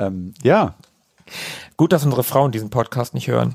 [0.00, 0.74] Ähm, ja.
[1.76, 3.54] Gut, dass unsere Frauen diesen Podcast nicht hören.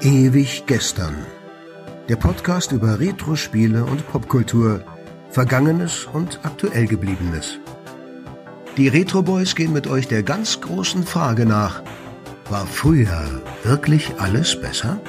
[0.00, 1.16] Ewig gestern.
[2.08, 4.82] Der Podcast über Retro-Spiele und Popkultur,
[5.28, 7.58] Vergangenes und aktuell gebliebenes.
[8.78, 11.82] Die Retro Boys gehen mit euch der ganz großen Frage nach:
[12.48, 15.00] War früher wirklich alles besser?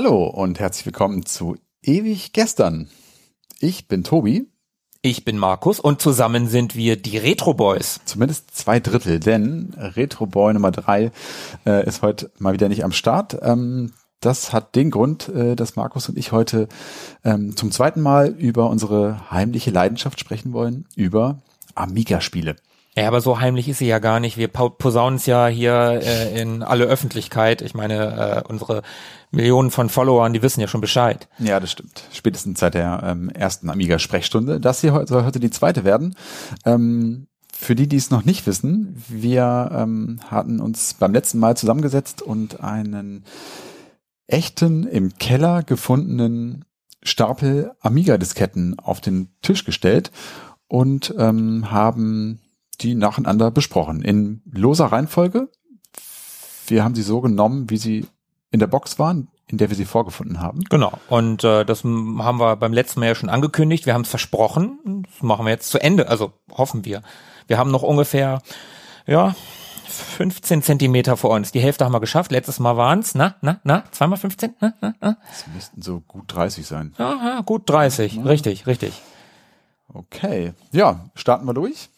[0.00, 2.88] Hallo und herzlich willkommen zu Ewig gestern.
[3.58, 4.46] Ich bin Tobi.
[5.02, 7.98] Ich bin Markus und zusammen sind wir die Retro Boys.
[8.04, 11.10] Zumindest zwei Drittel, denn Retro Boy Nummer drei
[11.66, 13.38] äh, ist heute mal wieder nicht am Start.
[13.42, 16.68] Ähm, das hat den Grund, äh, dass Markus und ich heute
[17.24, 21.42] ähm, zum zweiten Mal über unsere heimliche Leidenschaft sprechen wollen, über
[21.74, 22.54] Amiga-Spiele.
[22.98, 24.36] Ja, aber so heimlich ist sie ja gar nicht.
[24.36, 27.62] Wir posaunen es ja hier äh, in alle Öffentlichkeit.
[27.62, 28.82] Ich meine, äh, unsere
[29.30, 31.28] Millionen von Followern, die wissen ja schon Bescheid.
[31.38, 32.02] Ja, das stimmt.
[32.12, 34.58] Spätestens seit der ähm, ersten Amiga-Sprechstunde.
[34.58, 36.16] Das hier soll heute die zweite werden.
[36.64, 41.56] Ähm, für die, die es noch nicht wissen, wir ähm, hatten uns beim letzten Mal
[41.56, 43.24] zusammengesetzt und einen
[44.26, 46.64] echten im Keller gefundenen
[47.04, 50.10] Stapel Amiga-Disketten auf den Tisch gestellt
[50.66, 52.40] und ähm, haben
[52.80, 54.02] die nacheinander besprochen.
[54.02, 55.48] In loser Reihenfolge.
[56.66, 58.06] Wir haben sie so genommen, wie sie
[58.50, 60.64] in der Box waren, in der wir sie vorgefunden haben.
[60.64, 60.92] Genau.
[61.08, 63.86] Und äh, das haben wir beim letzten Mal ja schon angekündigt.
[63.86, 65.04] Wir haben es versprochen.
[65.04, 66.08] Das machen wir jetzt zu Ende.
[66.08, 67.02] Also hoffen wir.
[67.46, 68.42] Wir haben noch ungefähr,
[69.06, 69.34] ja,
[69.88, 71.50] 15 Zentimeter vor uns.
[71.52, 72.30] Die Hälfte haben wir geschafft.
[72.30, 74.54] Letztes Mal waren es, na, na, na, zweimal 15?
[74.60, 75.16] Na, na, na.
[75.28, 76.94] Das müssten so gut 30 sein.
[76.98, 78.16] Aha, gut 30.
[78.16, 78.22] Ja.
[78.24, 79.00] Richtig, richtig.
[79.92, 80.52] Okay.
[80.72, 81.88] Ja, starten wir durch.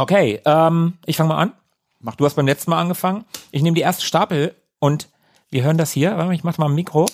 [0.00, 1.52] Okay, ähm, ich fange mal an.
[2.00, 3.24] Mach du hast beim letzten Mal angefangen.
[3.50, 5.08] Ich nehme die erste Stapel und
[5.50, 6.16] wir hören das hier.
[6.16, 7.06] Warte, ich mach mal ein Mikro.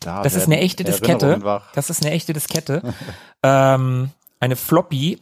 [0.00, 1.40] Da das ist eine echte Diskette.
[1.74, 2.82] Das ist eine echte Diskette.
[3.42, 5.20] ähm, eine Floppy.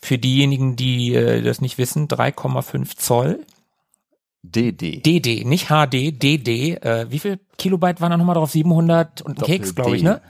[0.00, 3.44] Für diejenigen, die äh, das nicht wissen, 3,5 Zoll.
[4.44, 5.02] DD.
[5.02, 6.76] DD, nicht HD, DD.
[6.76, 8.52] Äh, wie viel Kilobyte waren da nochmal drauf?
[8.52, 10.20] 700 und ein Keks, glaube ich, ne?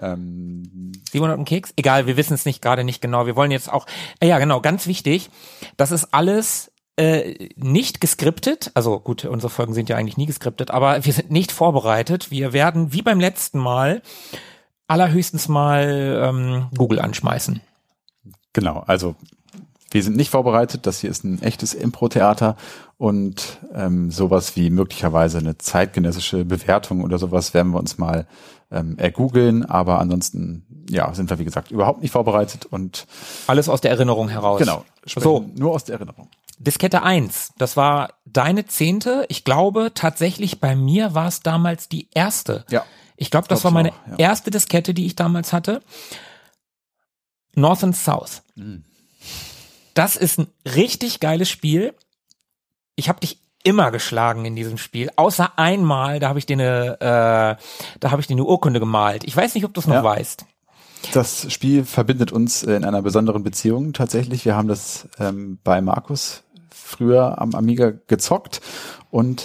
[0.00, 1.72] Ähm, 700 und Keks?
[1.76, 3.26] Egal, wir wissen es nicht gerade nicht genau.
[3.26, 3.86] Wir wollen jetzt auch,
[4.20, 5.30] äh, ja genau, ganz wichtig,
[5.76, 10.70] das ist alles äh, nicht geskriptet, also gut, unsere Folgen sind ja eigentlich nie geskriptet,
[10.70, 12.30] aber wir sind nicht vorbereitet.
[12.30, 14.02] Wir werden wie beim letzten Mal
[14.86, 17.60] allerhöchstens mal ähm, Google anschmeißen.
[18.52, 19.16] Genau, also
[19.90, 20.86] wir sind nicht vorbereitet.
[20.86, 22.56] Das hier ist ein echtes Impro-Theater
[22.96, 28.26] und ähm, sowas wie möglicherweise eine zeitgenössische Bewertung oder sowas werden wir uns mal
[28.70, 29.64] ähm, ergoogeln.
[29.64, 33.06] Aber ansonsten, ja, sind wir wie gesagt überhaupt nicht vorbereitet und
[33.46, 34.58] alles aus der Erinnerung heraus.
[34.58, 36.28] Genau, so nur aus der Erinnerung.
[36.58, 39.26] Diskette 1, das war deine zehnte.
[39.28, 42.64] Ich glaube tatsächlich bei mir war es damals die erste.
[42.70, 42.84] Ja.
[43.16, 44.30] Ich glaube, das glaub war meine auch, ja.
[44.30, 45.82] erste Diskette, die ich damals hatte.
[47.54, 48.42] North and South.
[48.56, 48.84] Mhm.
[49.94, 51.94] Das ist ein richtig geiles Spiel.
[52.96, 57.00] Ich habe dich immer geschlagen in diesem Spiel, außer einmal, da habe ich dir eine,
[57.00, 59.24] äh, da habe ich dir eine Urkunde gemalt.
[59.24, 60.04] Ich weiß nicht, ob du es noch ja.
[60.04, 60.46] weißt.
[61.12, 64.44] Das Spiel verbindet uns in einer besonderen Beziehung tatsächlich.
[64.44, 68.60] Wir haben das ähm, bei Markus früher am Amiga gezockt
[69.10, 69.44] und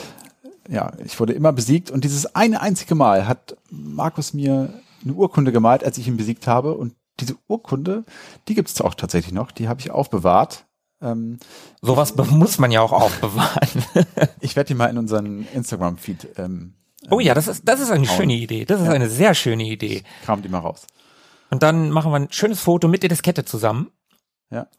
[0.70, 5.52] ja, ich wurde immer besiegt und dieses eine einzige Mal hat Markus mir eine Urkunde
[5.52, 8.06] gemalt, als ich ihn besiegt habe und diese Urkunde,
[8.48, 10.66] die gibt es auch tatsächlich noch, die habe ich aufbewahrt.
[11.02, 11.40] Ähm,
[11.82, 13.86] Sowas muss man ja auch aufbewahren.
[14.42, 16.30] ich werde die mal in unseren Instagram-Feed.
[16.38, 16.74] Ähm,
[17.10, 18.18] oh ja, das ist, das ist eine hauen.
[18.18, 18.66] schöne Idee.
[18.66, 18.94] Das ist ja.
[18.94, 20.04] eine sehr schöne Idee.
[20.20, 20.86] Ich kram die mal raus.
[21.50, 23.92] Und dann machen wir ein schönes Foto mit der Diskette zusammen.
[24.52, 24.68] Ja.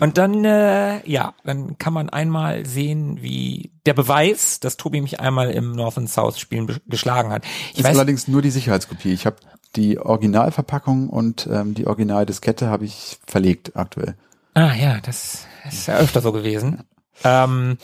[0.00, 5.20] Und dann, äh, ja, dann kann man einmal sehen, wie der Beweis, dass Tobi mich
[5.20, 7.44] einmal im North and South Spielen geschlagen hat.
[7.72, 9.12] Ich ist weiß, allerdings nur die Sicherheitskopie.
[9.12, 9.36] Ich habe
[9.76, 14.16] die Originalverpackung und ähm, die Originaldiskette habe ich verlegt aktuell.
[14.54, 16.84] Ah ja, das ist ja öfter so gewesen.
[17.24, 17.78] Ähm,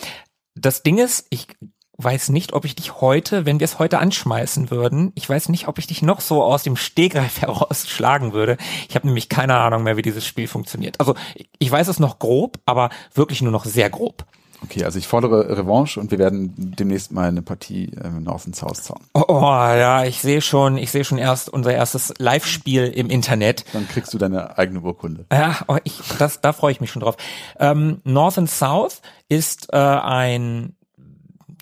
[0.54, 1.46] das Ding ist, ich
[1.98, 5.66] weiß nicht, ob ich dich heute, wenn wir es heute anschmeißen würden, ich weiß nicht,
[5.66, 8.56] ob ich dich noch so aus dem Stegreif herausschlagen würde.
[8.88, 11.00] Ich habe nämlich keine Ahnung mehr, wie dieses Spiel funktioniert.
[11.00, 11.14] Also
[11.58, 14.26] ich weiß es noch grob, aber wirklich nur noch sehr grob.
[14.62, 18.56] Okay, also ich fordere Revanche und wir werden demnächst mal eine Partie ähm, North and
[18.56, 19.06] South zocken.
[19.14, 23.64] Oh, oh, ja, ich sehe schon, ich sehe schon erst unser erstes Live-Spiel im Internet.
[23.72, 25.26] Dann kriegst du deine eigene Urkunde.
[25.32, 27.16] Ja, oh, ich, das, da freue ich mich schon drauf.
[27.58, 30.74] Ähm, North and South ist äh, ein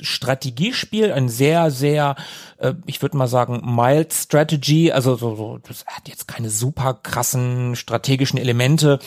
[0.01, 2.17] Strategiespiel, ein sehr, sehr,
[2.59, 6.95] äh, ich würde mal sagen, mild Strategy, also so, so, das hat jetzt keine super
[6.95, 8.99] krassen strategischen Elemente,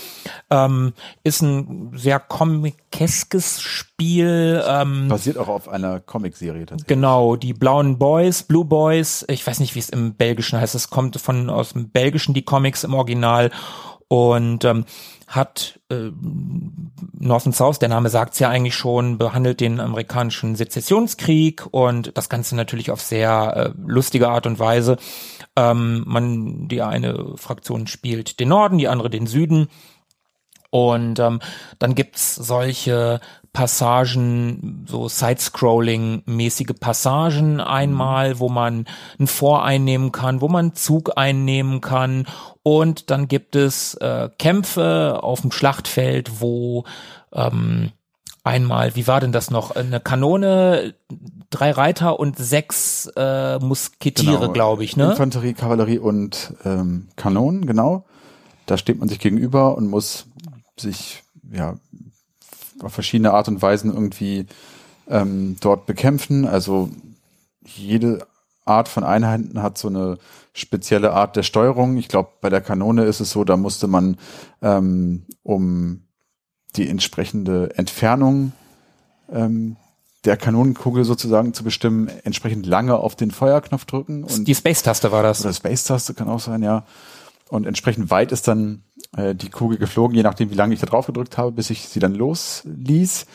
[0.50, 0.94] ähm,
[1.24, 4.63] ist ein sehr comiceskes Spiel.
[4.68, 6.88] Ähm, Basiert auch auf einer Comicserie tatsächlich.
[6.88, 10.89] Genau, die blauen Boys, Blue Boys, ich weiß nicht, wie es im Belgischen heißt, es
[10.89, 13.51] kommt von aus dem Belgischen die Comics im Original
[14.10, 14.86] und ähm,
[15.28, 16.12] hat äh,
[17.20, 22.28] North and South, der Name sagt's ja eigentlich schon, behandelt den amerikanischen Sezessionskrieg und das
[22.28, 24.98] Ganze natürlich auf sehr äh, lustige Art und Weise.
[25.56, 29.70] Ähm, man, die eine Fraktion spielt den Norden, die andere den Süden.
[30.72, 31.40] Und ähm,
[31.78, 33.20] dann gibt's solche
[33.60, 38.86] Passagen, so Side-Scrolling-mäßige Passagen einmal, wo man
[39.20, 42.26] ein Vor einnehmen kann, wo man Zug einnehmen kann
[42.64, 46.86] und dann gibt es äh, Kämpfe auf dem Schlachtfeld, wo
[47.34, 47.92] ähm,
[48.46, 49.76] einmal, wie war denn das noch?
[49.76, 50.96] Eine Kanone,
[51.50, 54.54] drei Reiter und sechs äh, Musketiere, genau.
[54.54, 55.10] glaube ich, ne?
[55.10, 58.06] Infanterie, Kavallerie und ähm, Kanonen, genau.
[58.68, 60.28] Da steht man sich gegenüber und muss
[60.78, 61.76] sich ja
[62.84, 64.46] auf verschiedene Art und Weisen irgendwie
[65.08, 66.46] ähm, dort bekämpfen.
[66.46, 66.90] Also
[67.66, 68.26] jede
[68.66, 70.18] Art von Einheiten hat so eine
[70.54, 71.98] spezielle Art der Steuerung.
[71.98, 74.18] Ich glaube, bei der Kanone ist es so, da musste man
[74.62, 76.04] ähm, um
[76.76, 78.52] die entsprechende Entfernung
[79.32, 79.75] ähm,
[80.25, 84.24] der Kanonenkugel sozusagen zu bestimmen, entsprechend lange auf den Feuerknopf drücken.
[84.24, 85.42] Und die Space-Taste war das.
[85.42, 86.86] Oder Space-Taste kann auch sein, ja.
[87.50, 88.84] Und entsprechend weit ist dann
[89.18, 91.90] äh, die Kugel geflogen, je nachdem, wie lange ich da drauf gedrückt habe, bis ich
[91.90, 93.25] sie dann losließ.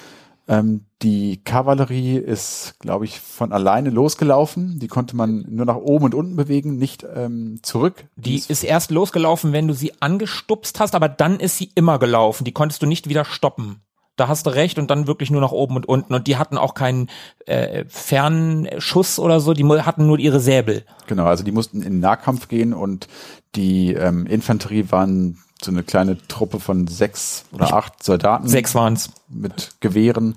[0.47, 4.79] Ähm, die Kavallerie ist, glaube ich, von alleine losgelaufen.
[4.79, 8.07] Die konnte man nur nach oben und unten bewegen, nicht ähm, zurück.
[8.17, 12.45] Die ist erst losgelaufen, wenn du sie angestupst hast, aber dann ist sie immer gelaufen.
[12.45, 13.81] Die konntest du nicht wieder stoppen.
[14.17, 16.15] Da hast du recht und dann wirklich nur nach oben und unten.
[16.15, 17.09] Und die hatten auch keinen
[17.47, 20.85] äh, Fernschuss oder so, die hatten nur ihre Säbel.
[21.09, 23.09] Genau, also die mussten in Nahkampf gehen und
[23.55, 28.49] die ähm, Infanterie waren so eine kleine Truppe von sechs oder acht Soldaten.
[28.49, 30.37] Sechs waren's Mit Gewehren.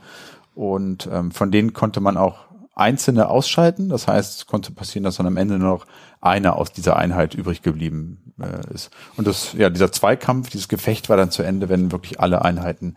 [0.56, 3.90] Und ähm, von denen konnte man auch einzelne ausschalten.
[3.90, 5.86] Das heißt, es konnte passieren, dass dann am Ende nur noch
[6.22, 8.92] einer aus dieser Einheit übrig geblieben äh, ist.
[9.18, 12.96] Und das, ja, dieser Zweikampf, dieses Gefecht war dann zu Ende, wenn wirklich alle Einheiten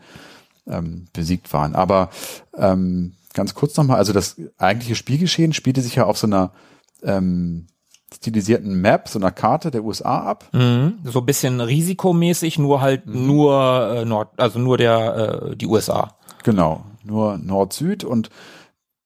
[0.67, 1.75] ähm, besiegt waren.
[1.75, 2.09] Aber
[2.55, 6.51] ähm, ganz kurz nochmal, also das eigentliche Spielgeschehen spielte sich ja auf so einer
[7.03, 7.67] ähm,
[8.13, 10.49] stilisierten Map, so einer Karte der USA ab.
[10.51, 10.99] Mhm.
[11.03, 13.27] So ein bisschen risikomäßig, nur halt mhm.
[13.27, 16.15] nur äh, Nord, also nur der äh, die USA.
[16.43, 18.29] Genau, nur Nord-Süd und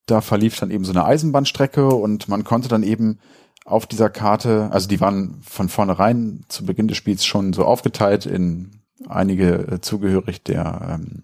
[0.06, 3.20] da verlief dann eben so eine Eisenbahnstrecke und man konnte dann eben
[3.66, 8.28] auf dieser Karte, also die waren von vornherein zu Beginn des Spiels schon so aufgeteilt
[8.28, 11.24] in einige äh, zugehörig der ähm,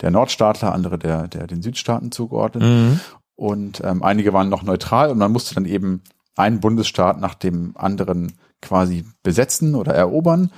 [0.00, 3.00] der Nordstaatler, andere der der den Südstaaten zugeordnet mhm.
[3.36, 6.02] und ähm, einige waren noch neutral und man musste dann eben
[6.36, 10.50] einen Bundesstaat nach dem anderen quasi besetzen oder erobern.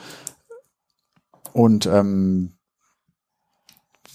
[1.53, 2.53] Und ähm,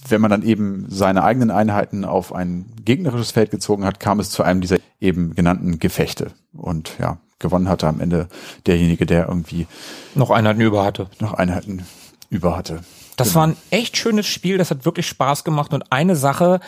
[0.07, 4.31] wenn man dann eben seine eigenen Einheiten auf ein gegnerisches Feld gezogen hat, kam es
[4.31, 6.31] zu einem dieser eben genannten Gefechte.
[6.53, 8.27] Und ja, gewonnen hatte am Ende
[8.65, 9.67] derjenige, der irgendwie
[10.15, 11.09] noch Einheiten über hatte.
[11.19, 11.85] Noch Einheiten
[12.29, 12.81] über hatte.
[13.17, 13.39] Das genau.
[13.39, 15.73] war ein echt schönes Spiel, das hat wirklich Spaß gemacht.
[15.73, 16.59] Und eine Sache,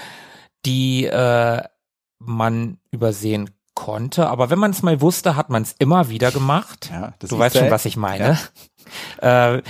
[0.65, 1.63] die äh,
[2.19, 6.89] man übersehen konnte, aber wenn man es mal wusste, hat man es immer wieder gemacht.
[6.91, 8.23] Ja, du weißt schon, was ich meine.
[8.23, 8.37] Ja.
[9.21, 9.63] Äh,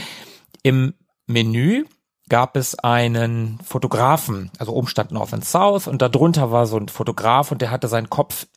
[0.64, 0.96] Im
[1.28, 1.86] Menü
[2.30, 6.88] gab es einen Fotografen, also oben stand North and South und darunter war so ein
[6.88, 8.48] Fotograf und der hatte seinen Kopf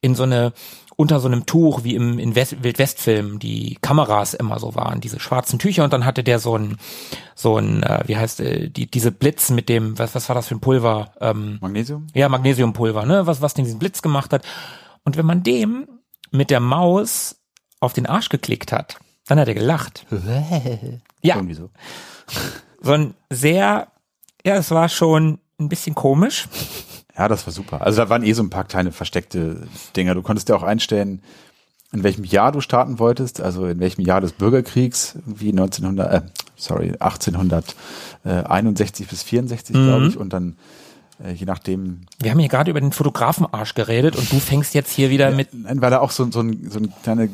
[0.00, 0.52] in so eine
[0.98, 5.20] unter so einem Tuch, wie im in West, Wildwestfilm die Kameras immer so waren, diese
[5.20, 6.78] schwarzen Tücher und dann hatte der so ein
[7.34, 10.48] so ein äh, wie heißt äh, die diese Blitz mit dem was was war das
[10.48, 14.46] für ein Pulver ähm, Magnesium ja Magnesiumpulver ne was was den diesen Blitz gemacht hat
[15.06, 15.88] und wenn man dem
[16.32, 17.36] mit der Maus
[17.80, 20.04] auf den Arsch geklickt hat, dann hat er gelacht.
[21.22, 21.36] ja.
[21.36, 21.70] Irgendwie so.
[22.82, 23.86] so ein sehr,
[24.44, 26.48] ja, es war schon ein bisschen komisch.
[27.16, 27.82] Ja, das war super.
[27.82, 30.14] Also da waren eh so ein paar kleine versteckte Dinger.
[30.14, 31.22] Du konntest ja auch einstellen,
[31.92, 36.22] in welchem Jahr du starten wolltest, also in welchem Jahr des Bürgerkriegs, wie 1900, äh,
[36.56, 39.86] sorry, 1861 bis 64, mhm.
[39.86, 40.56] glaube ich, und dann
[41.24, 42.02] je nachdem.
[42.18, 45.48] Wir haben hier gerade über den Fotografenarsch geredet und du fängst jetzt hier wieder mit.
[45.52, 47.30] Nein, weil da auch so, so, ein, so ein kleine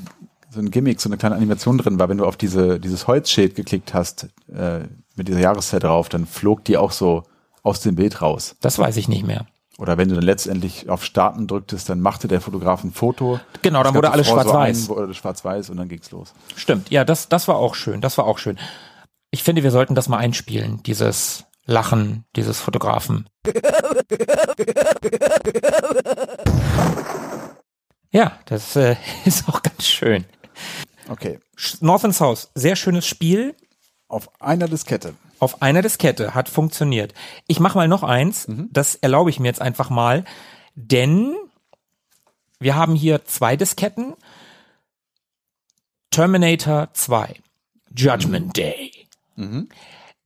[0.51, 3.55] so ein Gimmick, so eine kleine Animation drin war, wenn du auf diese dieses Holzschild
[3.55, 4.81] geklickt hast äh,
[5.17, 7.25] mit dieser Jahreszeit drauf, dann flog die auch so
[7.63, 8.57] aus dem Bild raus.
[8.61, 9.47] Das weiß ich nicht mehr.
[9.79, 13.41] Oder wenn du dann letztendlich auf Starten drücktest, dann machte der Fotograf ein Foto.
[13.63, 14.85] Genau, dann wurde alles schwarz-weiß.
[14.85, 16.35] So wurde schwarz-weiß und dann ging's los.
[16.55, 18.59] Stimmt, ja, das, das war auch schön, das war auch schön.
[19.31, 23.29] Ich finde, wir sollten das mal einspielen, dieses Lachen dieses Fotografen.
[28.11, 30.25] Ja, das äh, ist auch ganz schön.
[31.09, 31.41] Okay.
[31.81, 33.57] North and South, sehr schönes Spiel.
[34.09, 35.15] Auf einer Diskette.
[35.39, 37.15] Auf einer Diskette hat funktioniert.
[37.49, 38.69] Ich mache mal noch eins, mhm.
[38.71, 40.25] das erlaube ich mir jetzt einfach mal,
[40.75, 41.35] denn
[42.61, 44.15] wir haben hier zwei Disketten.
[46.11, 47.41] Terminator 2,
[47.97, 48.57] Judgment.
[48.57, 48.93] Day.
[49.35, 49.71] Mhm.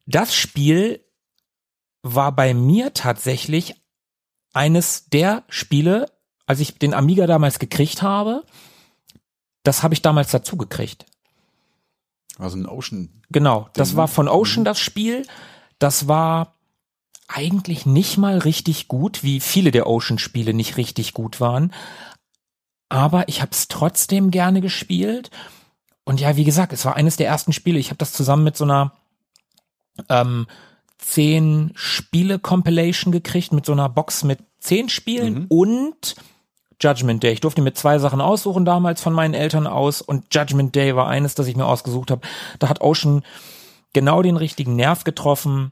[0.04, 1.05] Das Spiel
[2.14, 3.74] war bei mir tatsächlich
[4.52, 6.10] eines der Spiele,
[6.46, 8.44] als ich den Amiga damals gekriegt habe,
[9.62, 11.06] das habe ich damals dazu gekriegt.
[12.38, 13.10] Also ein Ocean.
[13.30, 14.64] Genau, das war von Ocean mhm.
[14.64, 15.26] das Spiel.
[15.78, 16.54] Das war
[17.28, 21.72] eigentlich nicht mal richtig gut, wie viele der Ocean-Spiele nicht richtig gut waren.
[22.88, 25.30] Aber ich habe es trotzdem gerne gespielt.
[26.04, 27.80] Und ja, wie gesagt, es war eines der ersten Spiele.
[27.80, 28.92] Ich habe das zusammen mit so einer
[30.08, 30.46] ähm,
[31.06, 35.46] zehn Spiele-Compilation gekriegt, mit so einer Box mit zehn Spielen mhm.
[35.48, 36.16] und
[36.80, 37.32] Judgment Day.
[37.32, 41.06] Ich durfte mir zwei Sachen aussuchen damals von meinen Eltern aus und Judgment Day war
[41.06, 42.22] eines, das ich mir ausgesucht habe.
[42.58, 43.22] Da hat Ocean
[43.92, 45.70] genau den richtigen Nerv getroffen.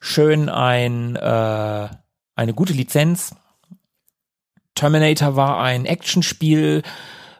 [0.00, 1.88] Schön ein äh,
[2.34, 3.34] eine gute Lizenz.
[4.74, 6.82] Terminator war ein Actionspiel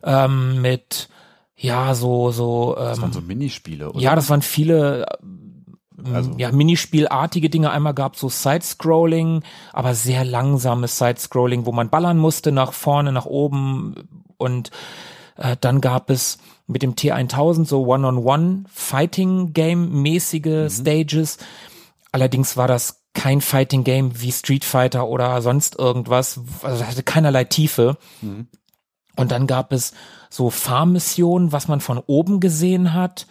[0.02, 1.10] ähm, mit
[1.56, 4.00] ja so so ähm, das waren so Minispiele oder?
[4.00, 5.06] ja das waren viele
[6.12, 6.32] also.
[6.36, 7.70] ja, Minispielartige Dinge.
[7.70, 13.26] Einmal gab so Side-Scrolling, aber sehr langsames Side-Scrolling, wo man ballern musste nach vorne, nach
[13.26, 13.94] oben
[14.36, 14.70] und
[15.36, 20.70] äh, dann gab es mit dem T1000 so One-on-One Fighting Game mäßige mhm.
[20.70, 21.38] Stages.
[22.12, 27.44] Allerdings war das kein Fighting Game wie Street Fighter oder sonst irgendwas, also hatte keinerlei
[27.44, 27.96] Tiefe.
[28.20, 28.48] Mhm.
[29.16, 29.92] Und dann gab es
[30.30, 33.26] so Farm-Missionen, was man von oben gesehen hat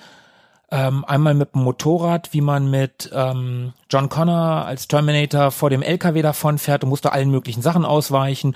[0.69, 5.81] ähm, einmal mit dem Motorrad, wie man mit ähm, John Connor als Terminator vor dem
[5.81, 8.55] LKW davon fährt und musste allen möglichen Sachen ausweichen.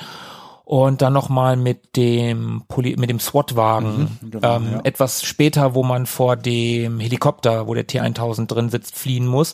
[0.64, 4.18] Und dann nochmal mit dem Poli mit dem SWAT-Wagen.
[4.22, 4.80] Mhm, genau, ähm, ja.
[4.84, 9.54] Etwas später, wo man vor dem Helikopter, wo der T1000 drin sitzt, fliehen muss.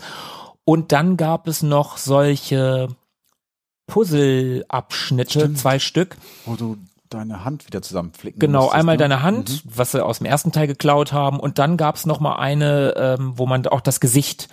[0.63, 2.89] Und dann gab es noch solche
[3.87, 6.17] Puzzle-Abschnitte, zwei Stück.
[6.45, 6.77] Wo du
[7.09, 8.39] deine Hand wieder zusammenflicken.
[8.39, 8.99] Genau, musstest, einmal ne?
[8.99, 9.71] deine Hand, mhm.
[9.75, 13.33] was sie aus dem ersten Teil geklaut haben, und dann gab's noch mal eine, ähm,
[13.35, 14.49] wo man auch das Gesicht,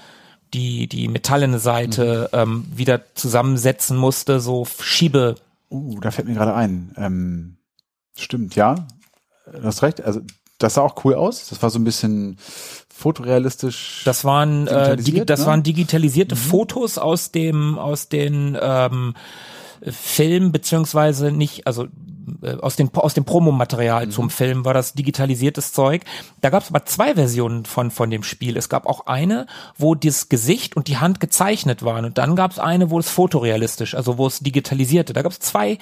[0.52, 2.38] die die metallene Seite mhm.
[2.38, 5.36] ähm, wieder zusammensetzen musste, so Schiebe.
[5.70, 6.94] Uh, da fällt mir gerade ein.
[6.96, 7.56] Ähm,
[8.16, 8.86] stimmt, ja,
[9.52, 10.02] du hast recht.
[10.02, 10.20] Also
[10.58, 11.48] das sah auch cool aus.
[11.48, 12.38] Das war so ein bisschen
[12.88, 14.02] fotorealistisch.
[14.04, 15.46] Das waren äh, digi das ne?
[15.46, 16.40] waren digitalisierte mhm.
[16.40, 19.14] Fotos aus dem aus den ähm,
[19.82, 21.86] Film beziehungsweise nicht, also
[22.42, 24.10] äh, aus, den, aus dem Promomaterial mhm.
[24.10, 26.02] zum Film war das digitalisiertes Zeug.
[26.40, 28.56] Da gab es aber zwei Versionen von, von dem Spiel.
[28.56, 32.04] Es gab auch eine, wo das Gesicht und die Hand gezeichnet waren.
[32.04, 35.12] Und dann gab es eine, wo es fotorealistisch, also wo es digitalisierte.
[35.12, 35.80] Da gab es zwei okay.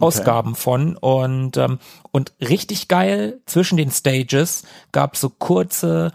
[0.00, 0.96] Ausgaben von.
[0.96, 1.78] Und, ähm,
[2.12, 6.12] und richtig geil zwischen den Stages gab es so kurze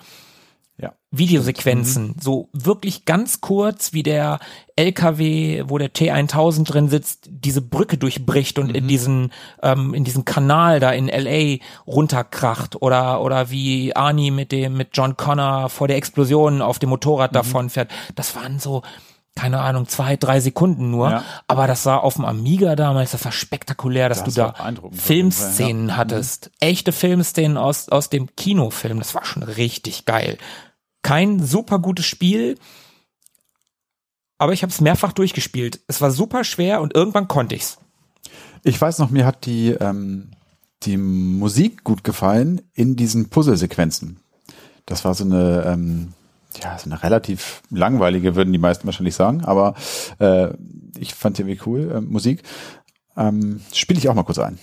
[1.17, 2.15] Videosequenzen, mhm.
[2.19, 4.39] so wirklich ganz kurz, wie der
[4.75, 8.75] LKW, wo der T1000 drin sitzt, diese Brücke durchbricht und mhm.
[8.75, 14.51] in diesen ähm, in diesen Kanal da in LA runterkracht oder oder wie Arnie mit
[14.51, 17.35] dem mit John Connor vor der Explosion auf dem Motorrad mhm.
[17.35, 17.91] davon fährt.
[18.15, 18.81] Das waren so
[19.37, 21.09] keine Ahnung, zwei, drei Sekunden nur.
[21.09, 21.23] Ja.
[21.49, 24.53] Aber das war auf dem Amiga damals, das war spektakulär, dass das du da
[24.93, 25.93] Filmszenen ja.
[25.93, 25.97] Mhm.
[25.97, 26.51] hattest.
[26.61, 28.99] Echte Filmszenen aus, aus dem Kinofilm.
[28.99, 30.37] Das war schon richtig geil.
[31.05, 32.57] Kein super gutes Spiel,
[34.39, 35.79] aber ich habe es mehrfach durchgespielt.
[35.85, 37.77] Es war super schwer und irgendwann konnte ich's.
[38.63, 40.31] Ich weiß noch, mir hat die ähm,
[40.81, 44.19] die Musik gut gefallen in diesen Puzzlesequenzen.
[44.87, 46.13] Das war so eine ähm,
[46.59, 49.75] ja so eine relativ langweilige, würden die meisten wahrscheinlich sagen, aber
[50.17, 50.47] äh,
[50.97, 52.41] ich fand die irgendwie cool äh, Musik.
[53.15, 54.57] Ähm, Spiele ich auch mal kurz ein.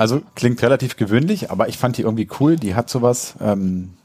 [0.00, 2.56] Also klingt relativ gewöhnlich, aber ich fand die irgendwie cool.
[2.56, 3.98] Die hat sowas, ähm,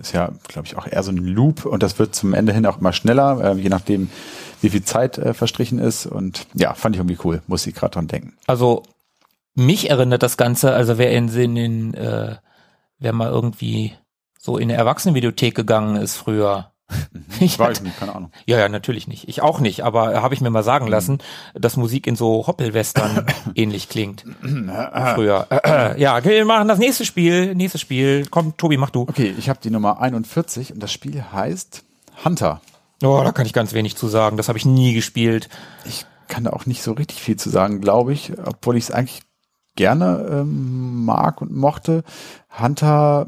[0.00, 2.64] ist ja, glaube ich, auch eher so ein Loop und das wird zum Ende hin
[2.66, 4.10] auch immer schneller, äh, je nachdem,
[4.60, 6.06] wie viel Zeit äh, verstrichen ist.
[6.06, 8.34] Und ja, fand ich irgendwie cool, muss ich gerade dran denken.
[8.46, 8.84] Also
[9.56, 12.36] mich erinnert das Ganze, also wer in, in, in äh,
[13.00, 13.92] wer mal irgendwie
[14.38, 16.70] so in eine Erwachsenenvideothek gegangen ist früher,
[17.40, 18.30] Ich weiß nicht, keine Ahnung.
[18.46, 19.28] Ja, ja, natürlich nicht.
[19.28, 21.18] Ich auch nicht, aber habe ich mir mal sagen lassen,
[21.54, 24.24] dass Musik in so Hoppelwestern ähnlich klingt.
[25.14, 25.46] Früher.
[25.96, 27.54] ja, okay, wir machen das nächste Spiel.
[27.54, 28.26] Nächstes Spiel.
[28.30, 29.02] Komm, Tobi, mach du.
[29.02, 31.84] Okay, ich habe die Nummer 41 und das Spiel heißt
[32.24, 32.60] Hunter.
[33.02, 34.36] Oh, da kann ich ganz wenig zu sagen.
[34.36, 35.48] Das habe ich nie gespielt.
[35.84, 38.90] Ich kann da auch nicht so richtig viel zu sagen, glaube ich, obwohl ich es
[38.90, 39.22] eigentlich
[39.76, 42.04] gerne ähm, mag und mochte.
[42.58, 43.26] Hunter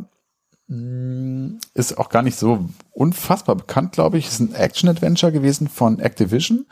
[0.69, 4.27] ist auch gar nicht so unfassbar bekannt, glaube ich.
[4.27, 6.67] Ist ein Action-Adventure gewesen von Activision.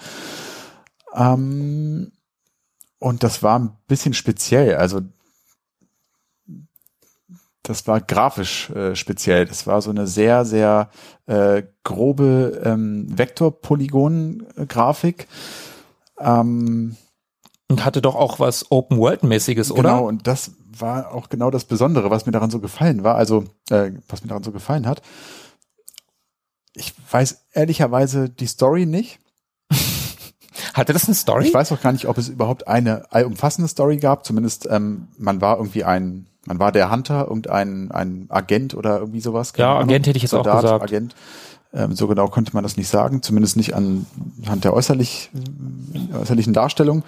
[1.15, 2.11] Ähm,
[2.99, 4.77] und das war ein bisschen speziell.
[4.77, 5.03] Also
[7.63, 9.47] das war grafisch äh, speziell.
[9.47, 10.91] Das war so eine sehr, sehr
[11.27, 15.29] äh, grobe ähm, Vektor-Polygon-Grafik.
[16.19, 16.97] Ähm,
[17.69, 19.83] und hatte doch auch was Open-World-mäßiges, oder?
[19.83, 23.45] Genau, und das war auch genau das Besondere, was mir daran so gefallen war, also
[23.71, 25.02] äh, was mir daran so gefallen hat.
[26.75, 29.21] Ich weiß ehrlicherweise die Story nicht.
[30.75, 31.47] Hatte das eine Story?
[31.47, 34.25] Ich weiß auch gar nicht, ob es überhaupt eine allumfassende Story gab.
[34.25, 39.21] Zumindest ähm, man war irgendwie ein, man war der Hunter, irgendein ein Agent oder irgendwie
[39.21, 39.52] sowas.
[39.57, 39.90] Ja, Ahnung.
[39.90, 40.83] Agent hätte ich jetzt Soldat, auch gesagt.
[40.83, 41.14] Agent.
[41.73, 45.31] Ähm, so genau konnte man das nicht sagen, zumindest nicht anhand der äußerlich,
[46.12, 47.02] äußerlichen Darstellung.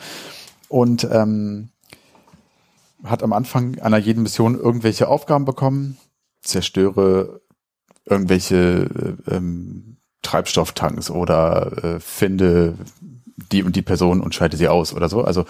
[0.69, 1.69] Und ähm,
[3.11, 5.97] hat am Anfang einer jeden Mission irgendwelche Aufgaben bekommen,
[6.43, 7.41] zerstöre
[8.05, 12.75] irgendwelche äh, ähm, Treibstofftanks oder äh, finde
[13.53, 15.23] die und die Person und schalte sie aus oder so.
[15.23, 15.43] Also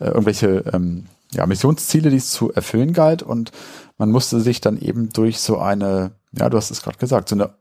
[0.00, 3.52] äh, irgendwelche ähm, ja, Missionsziele, die es zu erfüllen galt und
[3.98, 7.36] man musste sich dann eben durch so eine, ja, du hast es gerade gesagt, so
[7.36, 7.54] eine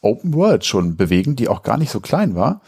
[0.00, 2.60] Open World schon bewegen, die auch gar nicht so klein war.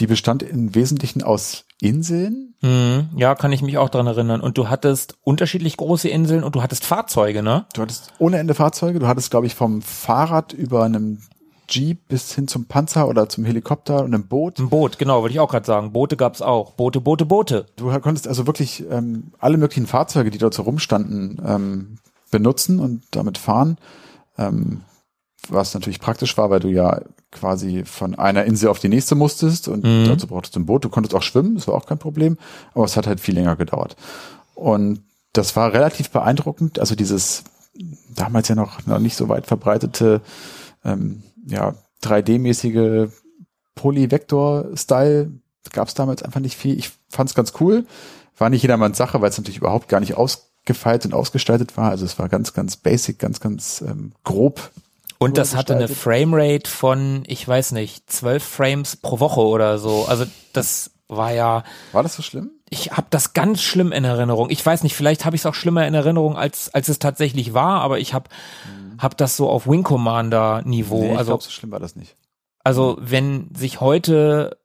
[0.00, 2.54] Die bestand im Wesentlichen aus Inseln.
[2.62, 4.40] Mhm, ja, kann ich mich auch dran erinnern.
[4.40, 7.66] Und du hattest unterschiedlich große Inseln und du hattest Fahrzeuge, ne?
[7.74, 8.98] Du hattest ohne Ende Fahrzeuge.
[8.98, 11.18] Du hattest, glaube ich, vom Fahrrad über einem
[11.68, 14.58] Jeep bis hin zum Panzer oder zum Helikopter und einem Boot.
[14.58, 15.92] Ein Boot, genau, wollte ich auch gerade sagen.
[15.92, 16.72] Boote gab's auch.
[16.72, 17.66] Boote, Boote, Boote.
[17.76, 21.98] Du konntest also wirklich ähm, alle möglichen Fahrzeuge, die dort so rumstanden, ähm,
[22.30, 23.76] benutzen und damit fahren.
[24.36, 24.80] Ähm,
[25.52, 29.68] was natürlich praktisch war, weil du ja quasi von einer Insel auf die nächste musstest
[29.68, 30.06] und mhm.
[30.06, 30.84] dazu brauchtest du ein Boot.
[30.84, 32.38] Du konntest auch schwimmen, das war auch kein Problem,
[32.74, 33.96] aber es hat halt viel länger gedauert.
[34.54, 36.78] Und das war relativ beeindruckend.
[36.78, 37.44] Also dieses
[38.14, 40.20] damals ja noch, noch nicht so weit verbreitete,
[40.84, 43.10] ähm, ja, 3D-mäßige
[43.74, 45.30] Polyvektor-Style
[45.72, 46.78] gab es damals einfach nicht viel.
[46.78, 47.86] Ich fand es ganz cool.
[48.38, 51.90] War nicht jedermanns Sache, weil es natürlich überhaupt gar nicht ausgefeilt und ausgestaltet war.
[51.90, 54.70] Also es war ganz, ganz basic, ganz, ganz ähm, grob
[55.22, 60.06] und das hatte eine Framerate von, ich weiß nicht, zwölf Frames pro Woche oder so.
[60.08, 61.62] Also das war ja.
[61.92, 62.52] War das so schlimm?
[62.70, 64.48] Ich habe das ganz schlimm in Erinnerung.
[64.48, 67.52] Ich weiß nicht, vielleicht habe ich es auch schlimmer in Erinnerung, als als es tatsächlich
[67.52, 68.30] war, aber ich habe
[68.64, 68.96] mhm.
[68.96, 71.00] hab das so auf Wing Commander Niveau.
[71.00, 72.16] Nee, ich also so schlimm war das nicht.
[72.64, 74.56] Also wenn sich heute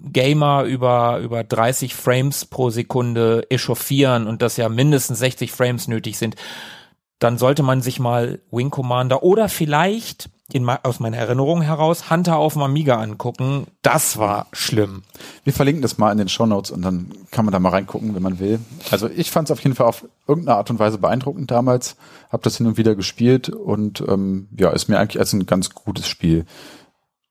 [0.00, 6.16] Gamer über über 30 Frames pro Sekunde echauffieren und das ja mindestens 60 Frames nötig
[6.16, 6.34] sind,
[7.18, 12.36] dann sollte man sich mal Wing Commander oder vielleicht in, aus meiner Erinnerung heraus Hunter
[12.36, 13.66] auf dem Amiga angucken.
[13.82, 15.02] Das war schlimm.
[15.44, 18.14] Wir verlinken das mal in den Show Notes und dann kann man da mal reingucken,
[18.14, 18.60] wenn man will.
[18.90, 21.96] Also ich fand es auf jeden Fall auf irgendeine Art und Weise beeindruckend damals.
[22.30, 25.70] Hab das hin und wieder gespielt und ähm, ja, ist mir eigentlich als ein ganz
[25.70, 26.46] gutes Spiel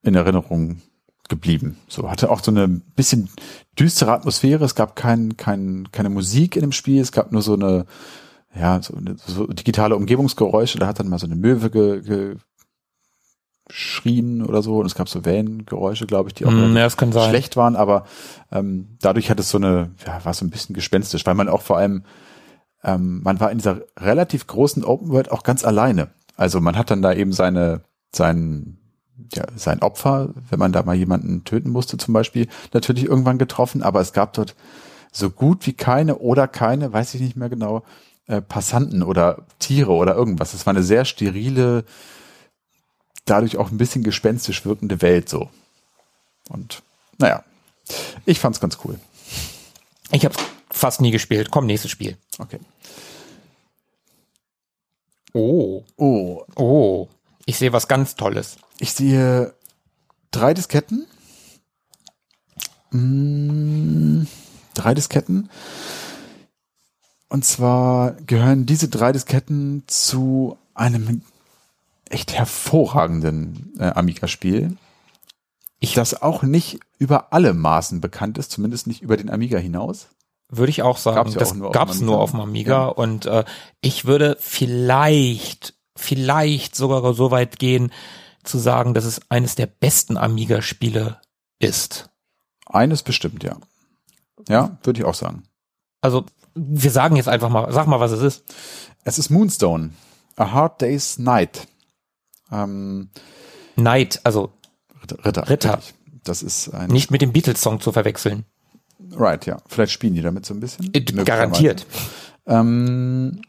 [0.04, 0.82] in Erinnerung
[1.28, 1.78] geblieben.
[1.88, 3.30] So hatte auch so eine bisschen
[3.78, 4.64] düstere Atmosphäre.
[4.64, 7.02] Es gab kein, kein, keine Musik in dem Spiel.
[7.02, 7.86] Es gab nur so eine
[8.60, 8.94] ja, so,
[9.26, 12.38] so digitale Umgebungsgeräusche, da hat dann mal so eine Möwe ge,
[13.68, 14.80] geschrien oder so.
[14.80, 18.06] Und es gab so Wellengeräusche, glaube ich, die auch mm, ja, schlecht waren, aber
[18.52, 21.62] ähm, dadurch hat es so eine, ja, war so ein bisschen gespenstisch, weil man auch
[21.62, 22.04] vor allem,
[22.84, 26.10] ähm, man war in dieser relativ großen Open World auch ganz alleine.
[26.36, 27.82] Also man hat dann da eben seine,
[28.14, 28.78] sein,
[29.34, 33.84] ja, sein Opfer, wenn man da mal jemanden töten musste zum Beispiel, natürlich irgendwann getroffen,
[33.84, 34.56] aber es gab dort
[35.12, 37.84] so gut wie keine oder keine, weiß ich nicht mehr genau,
[38.28, 40.54] äh, Passanten oder Tiere oder irgendwas.
[40.54, 41.86] Es war eine sehr sterile,
[43.26, 45.50] dadurch auch ein bisschen gespenstisch wirkende Welt so.
[46.50, 46.84] Und
[47.18, 47.44] naja,
[48.26, 49.00] ich fand's ganz cool.
[50.12, 50.36] Ich habe
[50.70, 51.52] fast nie gespielt.
[51.52, 52.18] Komm, nächstes Spiel.
[52.38, 52.60] Okay.
[55.34, 55.84] Oh.
[55.98, 56.44] Oh.
[56.56, 57.08] Oh.
[57.46, 58.58] Ich sehe was ganz Tolles.
[58.80, 59.54] Ich sehe
[60.32, 61.06] drei Disketten.
[62.92, 64.28] Hm,
[64.74, 65.50] drei Disketten.
[67.30, 71.22] Und zwar gehören diese drei Disketten zu einem
[72.10, 74.78] echt hervorragenden äh, Amiga-Spiel.
[75.80, 80.08] Ich, das auch nicht über alle Maßen bekannt ist, zumindest nicht über den Amiga hinaus.
[80.50, 81.18] Würde ich auch sagen.
[81.18, 82.88] Gab's ja das gab es nur auf dem Amiga ja.
[82.88, 83.44] und äh,
[83.82, 87.92] ich würde vielleicht, vielleicht sogar so weit gehen,
[88.44, 91.20] zu sagen, dass es eines der besten Amiga-Spiele
[91.60, 92.10] ist.
[92.66, 93.58] Eines bestimmt, ja.
[94.48, 95.44] Ja, würde ich auch sagen.
[96.00, 96.26] Also,
[96.58, 98.44] wir sagen jetzt einfach mal, sag mal, was es ist.
[99.04, 99.92] Es ist Moonstone.
[100.36, 101.68] A Hard Day's Night.
[102.52, 103.10] Ähm,
[103.76, 104.52] Night, also
[105.24, 105.50] Ritter.
[105.50, 105.80] Ritter.
[106.24, 106.90] Das ist ein.
[106.90, 108.46] Nicht mit dem Beatles-Song zu verwechseln.
[109.12, 109.58] Right, ja.
[109.68, 110.94] Vielleicht spielen die damit so ein bisschen.
[110.94, 111.86] Äh, garantiert.
[112.46, 113.42] Ähm,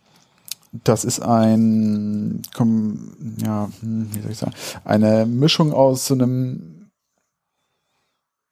[0.85, 4.53] das ist ein, komm, ja, hm, wie soll ich sagen,
[4.85, 6.91] eine Mischung aus so einem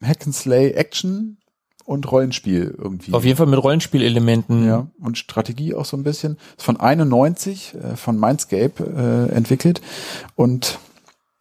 [0.03, 1.39] Hack'n'Slay Action
[1.87, 3.13] und Rollenspiel irgendwie.
[3.13, 4.67] Auf jeden Fall mit Rollenspielelementen.
[4.67, 6.37] Ja, und Strategie auch so ein bisschen.
[6.57, 9.81] Ist von 91 äh, von Mindscape äh, entwickelt
[10.35, 10.79] und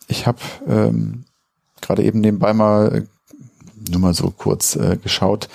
[0.08, 1.26] ich habe ähm,
[1.82, 3.02] gerade eben nebenbei mal äh,
[3.90, 5.50] nur mal so kurz äh, geschaut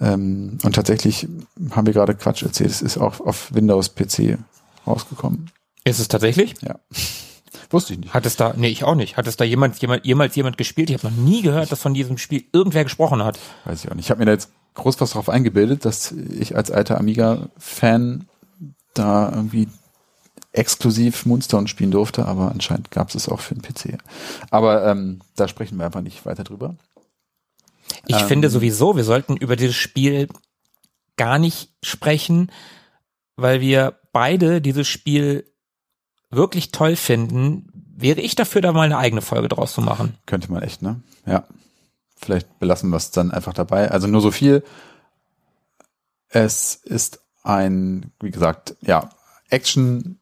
[0.00, 1.28] ähm, und tatsächlich
[1.70, 2.70] haben wir gerade Quatsch erzählt.
[2.70, 4.38] Es ist auch auf Windows PC
[4.86, 5.50] rausgekommen.
[5.84, 6.54] Ist es tatsächlich?
[6.62, 6.78] Ja.
[7.70, 8.14] Wusste ich nicht.
[8.14, 9.16] Hat es da, nee, ich auch nicht.
[9.16, 10.90] Hat es da jemand, jemand, jemals jemand gespielt?
[10.90, 13.38] Ich habe noch nie gehört, dass von diesem Spiel irgendwer gesprochen hat.
[13.64, 14.06] Weiß ich auch nicht.
[14.06, 18.28] Ich habe mir da jetzt groß was drauf eingebildet, dass ich als alter Amiga-Fan
[18.94, 19.68] da irgendwie
[20.52, 23.98] exklusiv Moonstone spielen durfte, aber anscheinend gab es es auch für den PC.
[24.50, 26.76] Aber ähm, da sprechen wir einfach nicht weiter drüber.
[28.06, 30.28] Ich ähm, finde sowieso, wir sollten über dieses Spiel
[31.16, 32.50] gar nicht sprechen,
[33.36, 35.44] weil wir beide dieses Spiel
[36.36, 40.16] wirklich toll finden, wäre ich dafür, da mal eine eigene Folge draus zu machen.
[40.26, 41.00] Könnte man echt, ne?
[41.26, 41.44] Ja.
[42.18, 43.90] Vielleicht belassen wir es dann einfach dabei.
[43.90, 44.64] Also nur so viel.
[46.28, 49.10] Es ist ein, wie gesagt, ja,
[49.50, 50.18] Action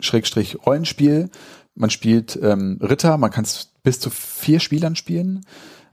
[0.00, 1.30] Schrägstrich Rollenspiel.
[1.74, 5.46] Man spielt ähm, Ritter, man kann es bis zu vier Spielern spielen.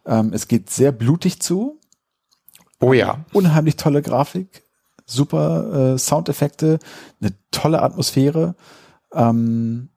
[0.05, 1.79] Ähm, es geht sehr blutig zu.
[2.79, 3.25] Oh ja.
[3.33, 4.63] Unheimlich tolle Grafik,
[5.05, 6.79] super äh, Soundeffekte,
[7.21, 8.55] eine tolle Atmosphäre.
[9.13, 9.89] Ähm,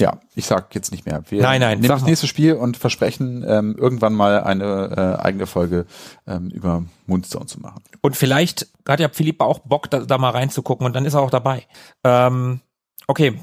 [0.00, 1.22] ja, ich sag jetzt nicht mehr.
[1.28, 5.46] Wir nein, nein, nehmen das nächste Spiel und versprechen, ähm, irgendwann mal eine äh, eigene
[5.46, 5.86] Folge
[6.26, 7.82] ähm, über Moonstone zu machen.
[8.00, 11.20] Und vielleicht hat ja Philipp auch Bock, da, da mal reinzugucken und dann ist er
[11.20, 11.66] auch dabei.
[12.02, 12.60] Ähm,
[13.06, 13.38] okay,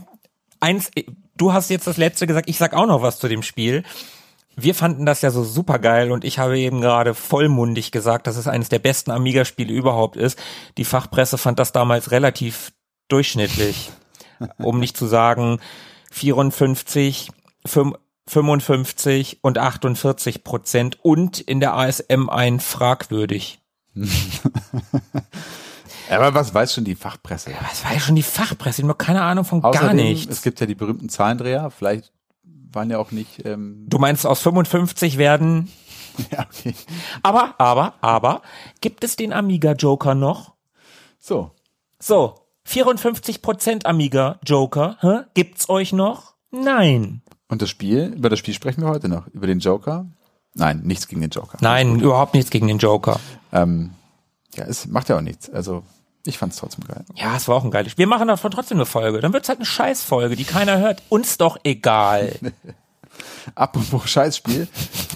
[0.59, 0.89] eins,
[1.37, 3.83] du hast jetzt das letzte gesagt, ich sag auch noch was zu dem Spiel.
[4.55, 8.37] Wir fanden das ja so super geil und ich habe eben gerade vollmundig gesagt, dass
[8.37, 10.39] es eines der besten Amiga-Spiele überhaupt ist.
[10.77, 12.73] Die Fachpresse fand das damals relativ
[13.07, 13.91] durchschnittlich,
[14.57, 15.59] um nicht zu sagen
[16.11, 17.31] 54,
[17.65, 23.59] 55 und 48 Prozent und in der ASM ein fragwürdig.
[26.09, 27.51] Aber was weiß schon die Fachpresse?
[27.51, 28.81] Ja, was weiß schon die Fachpresse?
[28.81, 30.31] Ich habe keine Ahnung von Außerdem, gar nichts.
[30.31, 31.69] Es gibt ja die berühmten Zahlendreher.
[31.69, 32.13] Vielleicht
[32.71, 33.45] waren ja auch nicht.
[33.45, 35.69] Ähm du meinst, aus 55 werden.
[36.31, 36.73] ja, okay.
[37.23, 38.41] Aber, aber, aber,
[38.81, 40.53] gibt es den Amiga Joker noch?
[41.19, 41.51] So.
[41.99, 42.46] So.
[42.67, 45.21] 54% Amiga Joker, hä?
[45.33, 46.33] Gibt's euch noch?
[46.51, 47.21] Nein.
[47.47, 49.27] Und das Spiel, über das Spiel sprechen wir heute noch.
[49.27, 50.05] Über den Joker?
[50.53, 51.57] Nein, nichts gegen den Joker.
[51.61, 53.19] Nein, überhaupt nichts gegen den Joker.
[53.53, 53.91] Ähm,
[54.55, 55.49] ja, es macht ja auch nichts.
[55.49, 55.83] Also
[56.25, 57.05] ich fand's trotzdem geil.
[57.15, 58.03] Ja, es war auch ein geiles Spiel.
[58.03, 59.21] Wir machen davon trotzdem eine Folge.
[59.21, 61.03] Dann wird's halt eine Scheißfolge, die keiner hört.
[61.09, 62.35] Uns doch egal.
[63.55, 64.67] Apropos Scheißspiel.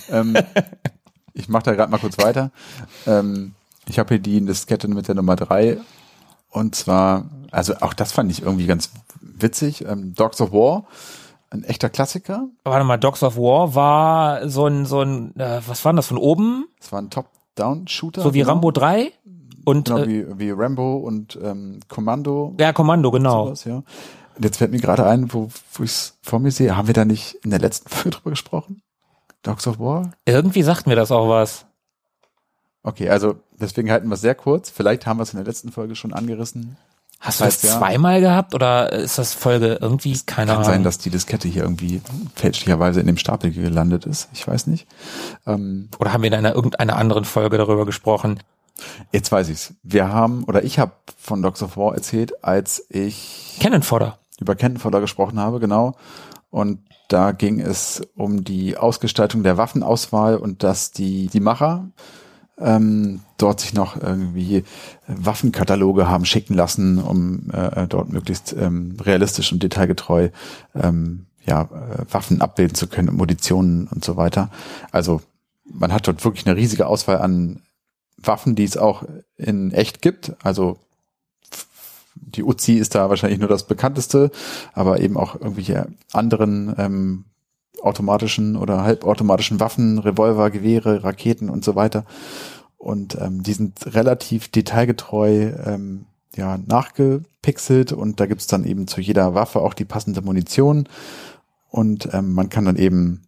[0.09, 0.37] ähm,
[1.33, 2.51] ich mache da gerade mal kurz weiter.
[3.05, 3.55] Ähm,
[3.87, 5.79] ich habe hier die Diskette mit der Nummer drei
[6.51, 9.85] und zwar, also auch das fand ich irgendwie ganz witzig.
[9.85, 10.85] Ähm, Dogs of War,
[11.49, 12.47] ein echter Klassiker.
[12.63, 16.07] Warte mal, Dogs of War war so ein, so ein, äh, was war denn das
[16.07, 16.67] von oben?
[16.79, 18.21] Das war ein Top-Down-Shooter.
[18.21, 18.51] So wie genau.
[18.51, 19.11] Rambo 3?
[19.65, 22.55] Und, genau, äh, wie, wie Rambo und ähm, Kommando.
[22.59, 23.47] Ja, Kommando, genau.
[23.47, 23.75] Sowas, ja.
[23.75, 26.93] Und jetzt fällt mir gerade ein, wo, wo ich es vor mir sehe, haben wir
[26.93, 28.81] da nicht in der letzten Folge drüber gesprochen?
[29.43, 30.11] Dogs of War?
[30.25, 31.65] Irgendwie sagt mir das auch was.
[32.83, 34.69] Okay, also deswegen halten wir es sehr kurz.
[34.69, 36.77] Vielleicht haben wir es in der letzten Folge schon angerissen.
[37.21, 40.63] Hast du das, das zweimal gehabt oder ist das Folge irgendwie keine Ahnung?
[40.63, 42.01] Kann sein, dass die Diskette hier irgendwie
[42.35, 44.27] fälschlicherweise in dem Stapel gelandet ist.
[44.33, 44.87] Ich weiß nicht.
[45.45, 48.39] Ähm, oder haben wir in einer irgendeiner anderen Folge darüber gesprochen?
[49.11, 49.75] Jetzt weiß ich's.
[49.83, 54.17] Wir haben, oder ich habe von Dogs of War erzählt, als ich Cannon Fodder.
[54.39, 55.95] über Cannon Fodder gesprochen habe, genau.
[56.49, 61.85] Und da ging es um die Ausgestaltung der Waffenauswahl und dass die, die Macher
[62.61, 64.63] ähm, dort sich noch irgendwie
[65.07, 70.29] Waffenkataloge haben schicken lassen, um äh, dort möglichst ähm, realistisch und detailgetreu
[70.75, 74.49] ähm, ja, äh, Waffen abbilden zu können, Munitionen und so weiter.
[74.91, 75.21] Also
[75.63, 77.61] man hat dort wirklich eine riesige Auswahl an
[78.17, 79.03] Waffen, die es auch
[79.37, 80.33] in echt gibt.
[80.43, 80.77] Also
[82.15, 84.31] die Uzi ist da wahrscheinlich nur das bekannteste,
[84.73, 87.25] aber eben auch irgendwelche anderen ähm,
[87.81, 92.05] automatischen oder halbautomatischen Waffen, Revolver, Gewehre, Raketen und so weiter.
[92.77, 99.01] Und ähm, die sind relativ detailgetreu ähm, ja, nachgepixelt und da gibt's dann eben zu
[99.01, 100.87] jeder Waffe auch die passende Munition
[101.69, 103.23] und ähm, man kann dann eben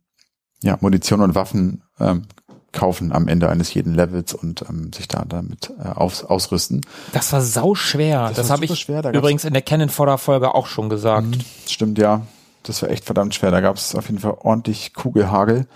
[0.61, 2.23] ja Munition und Waffen ähm,
[2.71, 6.81] kaufen am Ende eines jeden Levels und ähm, sich da damit äh, aus, ausrüsten.
[7.13, 8.27] Das war sau schwer.
[8.29, 9.01] Das, das habe ich schwer.
[9.01, 11.27] Da übrigens in der Cannon Fodder Folge auch schon gesagt.
[11.27, 12.25] Mhm, stimmt ja.
[12.63, 13.52] Das war echt verdammt schwer.
[13.52, 15.67] Da gab es auf jeden Fall ordentlich Kugelhagel.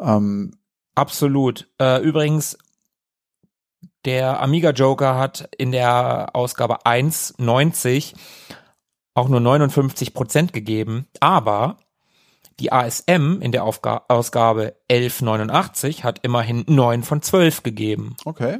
[0.00, 0.52] Ähm,
[0.94, 1.68] Absolut.
[1.80, 2.56] Äh, übrigens,
[4.04, 8.14] der Amiga Joker hat in der Ausgabe 1,90
[9.14, 11.78] auch nur 59 Prozent gegeben, aber
[12.60, 18.16] die ASM in der Aufga Ausgabe 1189 hat immerhin 9 von 12 gegeben.
[18.24, 18.58] Okay.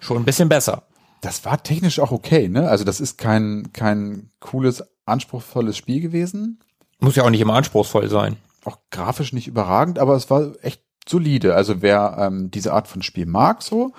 [0.00, 0.84] Schon ein bisschen besser.
[1.20, 2.68] Das war technisch auch okay, ne?
[2.68, 6.60] Also das ist kein, kein cooles, anspruchsvolles Spiel gewesen.
[7.02, 8.36] Muss ja auch nicht immer anspruchsvoll sein.
[8.64, 11.56] Auch grafisch nicht überragend, aber es war echt solide.
[11.56, 13.92] Also wer ähm, diese Art von Spiel mag, so,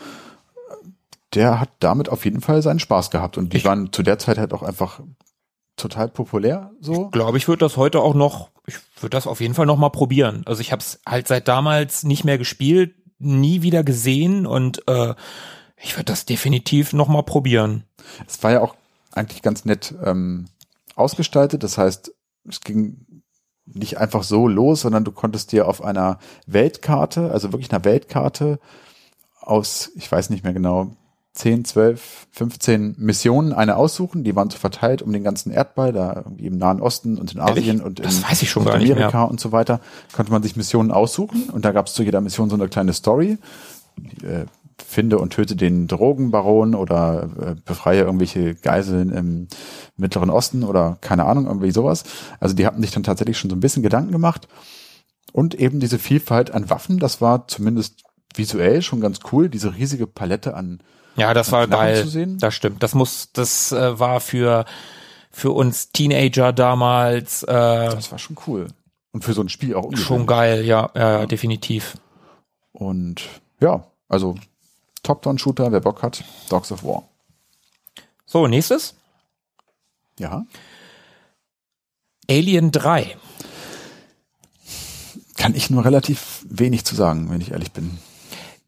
[1.33, 3.37] der hat damit auf jeden Fall seinen Spaß gehabt.
[3.37, 5.01] Und die ich waren zu der Zeit halt auch einfach
[5.75, 6.71] total populär.
[6.79, 7.05] So.
[7.05, 9.77] Ich glaube, ich würde das heute auch noch, ich würde das auf jeden Fall noch
[9.77, 10.43] mal probieren.
[10.45, 15.13] Also ich habe es halt seit damals nicht mehr gespielt, nie wieder gesehen und äh,
[15.75, 17.83] ich würde das definitiv noch mal probieren.
[18.25, 18.75] Es war ja auch
[19.11, 20.45] eigentlich ganz nett ähm,
[20.95, 21.63] ausgestaltet.
[21.63, 22.13] Das heißt,
[22.47, 23.23] es ging
[23.65, 28.59] nicht einfach so los, sondern du konntest dir auf einer Weltkarte, also wirklich einer Weltkarte
[29.39, 30.95] aus, ich weiß nicht mehr genau,
[31.33, 34.23] 10, 12, 15 Missionen eine aussuchen.
[34.23, 37.39] Die waren so verteilt um den ganzen Erdball, da irgendwie im Nahen Osten und in
[37.39, 37.83] Asien Ehrlich?
[37.83, 38.13] und in
[38.67, 39.79] Amerika und so weiter.
[40.15, 42.93] Konnte man sich Missionen aussuchen und da gab es zu jeder Mission so eine kleine
[42.93, 43.39] Story.
[44.21, 44.45] Äh,
[44.85, 49.47] finde und töte den Drogenbaron oder äh, befreie irgendwelche Geiseln im
[49.97, 52.03] Mittleren Osten oder keine Ahnung, irgendwie sowas.
[52.39, 54.47] Also die hatten sich dann tatsächlich schon so ein bisschen Gedanken gemacht.
[55.31, 58.03] Und eben diese Vielfalt an Waffen, das war zumindest
[58.35, 60.81] visuell schon ganz cool, diese riesige Palette an
[61.15, 62.05] Ja, das war geil.
[62.39, 62.83] Das stimmt.
[62.83, 64.65] Das muss, das äh, war für,
[65.31, 67.43] für uns Teenager damals.
[67.43, 68.67] Äh, das war schon cool.
[69.11, 71.97] Und für so ein Spiel auch Schon geil, ja, ja, ja, definitiv.
[72.71, 73.21] Und
[73.59, 74.35] ja, also
[75.03, 77.07] Top-Down-Shooter, wer Bock hat, Dogs of War.
[78.25, 78.95] So, nächstes.
[80.17, 80.45] Ja.
[82.29, 83.17] Alien 3.
[85.37, 87.99] Kann ich nur relativ wenig zu sagen, wenn ich ehrlich bin.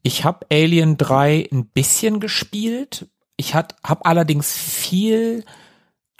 [0.03, 3.07] Ich habe Alien 3 ein bisschen gespielt.
[3.37, 5.45] Ich habe allerdings viel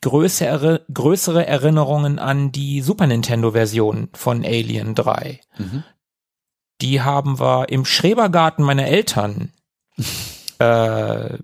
[0.02, 5.42] größere, größere Erinnerungen an die Super Nintendo-Version von Alien 3.
[5.58, 5.84] Mhm.
[6.82, 9.52] Die haben wir im Schrebergarten meiner Eltern
[10.60, 11.38] äh,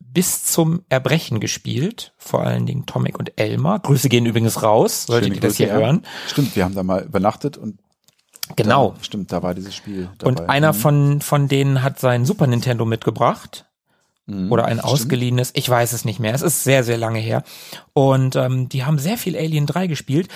[0.00, 3.80] bis zum Erbrechen gespielt, vor allen Dingen Tomek und Elmar.
[3.80, 6.04] Grüße gehen übrigens raus, solltet ihr das hier hören.
[6.26, 7.78] Stimmt, wir haben da mal übernachtet und
[8.56, 8.94] Genau.
[8.96, 10.30] Da, stimmt, da war dieses Spiel dabei.
[10.30, 10.76] Und einer mhm.
[10.76, 13.66] von, von denen hat sein Super Nintendo mitgebracht.
[14.26, 16.34] Mhm, oder ein ausgeliehenes, ich weiß es nicht mehr.
[16.34, 17.42] Es ist sehr, sehr lange her.
[17.92, 20.28] Und ähm, die haben sehr viel Alien 3 gespielt.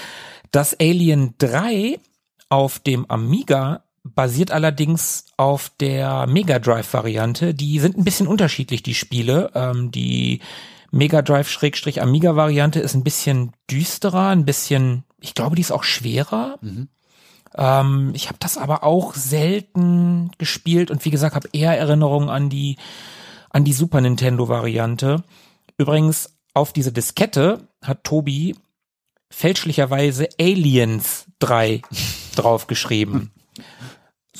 [0.50, 1.98] Das Alien 3
[2.48, 7.54] auf dem Amiga basiert allerdings auf der Mega Drive Variante.
[7.54, 9.50] Die sind ein bisschen unterschiedlich, die Spiele.
[9.54, 10.40] Ähm, die
[10.90, 15.72] Mega Drive Schrägstrich Amiga Variante ist ein bisschen düsterer, ein bisschen, ich glaube, die ist
[15.72, 16.58] auch schwerer.
[16.60, 16.88] Mhm.
[17.54, 22.48] Ähm, ich habe das aber auch selten gespielt und wie gesagt, habe eher Erinnerungen an
[22.48, 22.76] die
[23.50, 25.22] an die Super Nintendo Variante.
[25.76, 28.56] Übrigens auf diese Diskette hat Tobi
[29.30, 31.82] fälschlicherweise Aliens 3
[32.36, 33.30] draufgeschrieben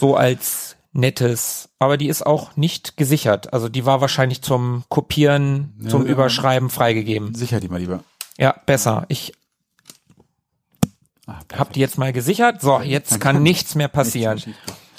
[0.03, 3.53] so als nettes, aber die ist auch nicht gesichert.
[3.53, 6.11] Also die war wahrscheinlich zum Kopieren, ja, zum ja.
[6.11, 7.37] Überschreiben freigegeben.
[7.37, 8.03] Sicher die mal lieber.
[8.37, 9.05] Ja, besser.
[9.07, 9.33] Ich
[11.29, 12.61] ah, hab die jetzt mal gesichert.
[12.61, 14.43] So, jetzt kann nichts mehr passieren.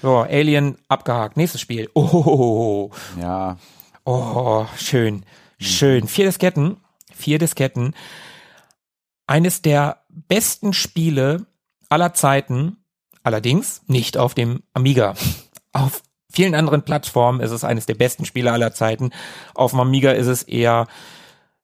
[0.01, 1.35] So, Alien abgehakt.
[1.35, 1.89] Nächstes Spiel.
[1.95, 2.89] Oh.
[3.19, 3.57] Ja.
[4.05, 5.25] Oh, schön.
[5.59, 6.07] Schön.
[6.07, 6.77] Vier Disketten.
[7.13, 7.93] Vier Disketten.
[9.27, 11.45] Eines der besten Spiele
[11.89, 12.77] aller Zeiten
[13.23, 15.15] Allerdings nicht auf dem Amiga.
[15.71, 19.11] Auf vielen anderen Plattformen ist es eines der besten Spiele aller Zeiten.
[19.55, 20.87] Auf dem Amiga ist es eher,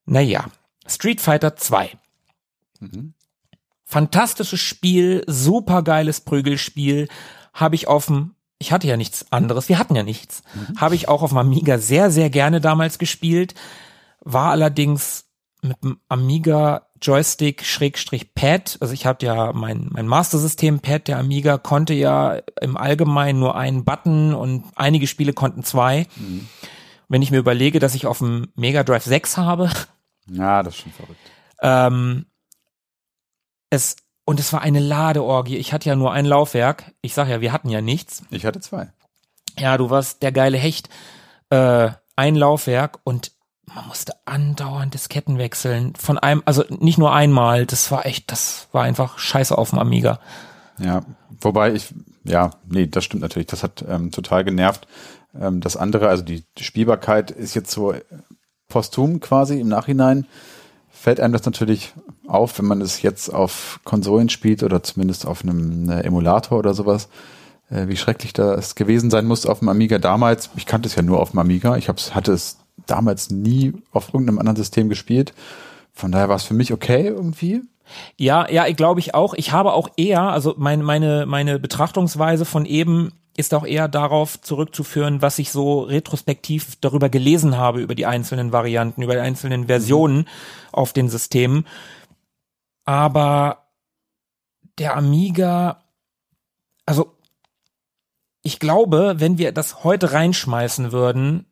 [0.05, 0.45] naja,
[0.87, 1.91] Street Fighter 2.
[2.79, 3.13] Mhm.
[3.83, 7.07] Fantastisches Spiel, supergeiles Prügelspiel.
[7.53, 10.43] Habe ich auf dem, ich hatte ja nichts anderes, wir hatten ja nichts.
[10.53, 10.79] Mhm.
[10.79, 13.53] Habe ich auch auf dem Amiga sehr, sehr gerne damals gespielt.
[14.21, 15.25] War allerdings
[15.61, 21.07] mit dem Amiga Joystick Schrägstrich Pad, also ich habe ja mein mein Master System Pad,
[21.07, 26.07] der Amiga konnte ja im Allgemeinen nur einen Button und einige Spiele konnten zwei.
[26.15, 26.47] Mhm.
[27.07, 29.71] Wenn ich mir überlege, dass ich auf dem Mega Drive 6 habe.
[30.29, 31.19] Ja, das ist schon verrückt.
[31.61, 32.25] Ähm,
[33.69, 35.57] es und es war eine Ladeorgie.
[35.57, 36.93] Ich hatte ja nur ein Laufwerk.
[37.01, 38.21] Ich sag ja, wir hatten ja nichts.
[38.29, 38.93] Ich hatte zwei.
[39.57, 40.89] Ja, du warst der geile Hecht.
[41.49, 43.31] Äh, ein Laufwerk und
[43.73, 45.93] man musste andauernd Disketten wechseln.
[45.95, 49.79] Von einem, also nicht nur einmal, das war echt, das war einfach scheiße auf dem
[49.79, 50.19] Amiga.
[50.79, 51.01] Ja,
[51.41, 53.47] wobei ich, ja, nee, das stimmt natürlich.
[53.47, 54.87] Das hat ähm, total genervt.
[55.39, 57.93] Ähm, das andere, also die, Spielbarkeit ist jetzt so
[58.67, 60.25] posthum quasi im Nachhinein
[60.99, 61.93] fällt einem das natürlich
[62.27, 66.73] auf, wenn man es jetzt auf Konsolen spielt oder zumindest auf einem ne, Emulator oder
[66.73, 67.07] sowas,
[67.69, 70.49] äh, wie schrecklich das gewesen sein muss auf dem Amiga damals.
[70.57, 71.77] Ich kannte es ja nur auf dem Amiga.
[71.77, 75.33] Ich hab's, hatte es damals nie auf irgendeinem anderen System gespielt.
[75.93, 77.61] Von daher war es für mich okay irgendwie.
[78.17, 79.33] Ja, ja, ich glaube ich auch.
[79.33, 84.41] Ich habe auch eher, also meine meine meine Betrachtungsweise von eben ist auch eher darauf
[84.41, 89.67] zurückzuführen, was ich so retrospektiv darüber gelesen habe, über die einzelnen Varianten, über die einzelnen
[89.67, 90.27] Versionen
[90.73, 91.65] auf den Systemen.
[92.83, 93.69] Aber
[94.77, 95.83] der Amiga,
[96.85, 97.15] also
[98.41, 101.45] ich glaube, wenn wir das heute reinschmeißen würden,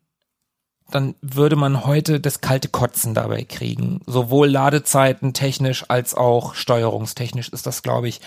[0.89, 4.02] dann würde man heute das kalte Kotzen dabei kriegen.
[4.06, 8.21] Sowohl Ladezeiten technisch als auch steuerungstechnisch ist das, glaube ich,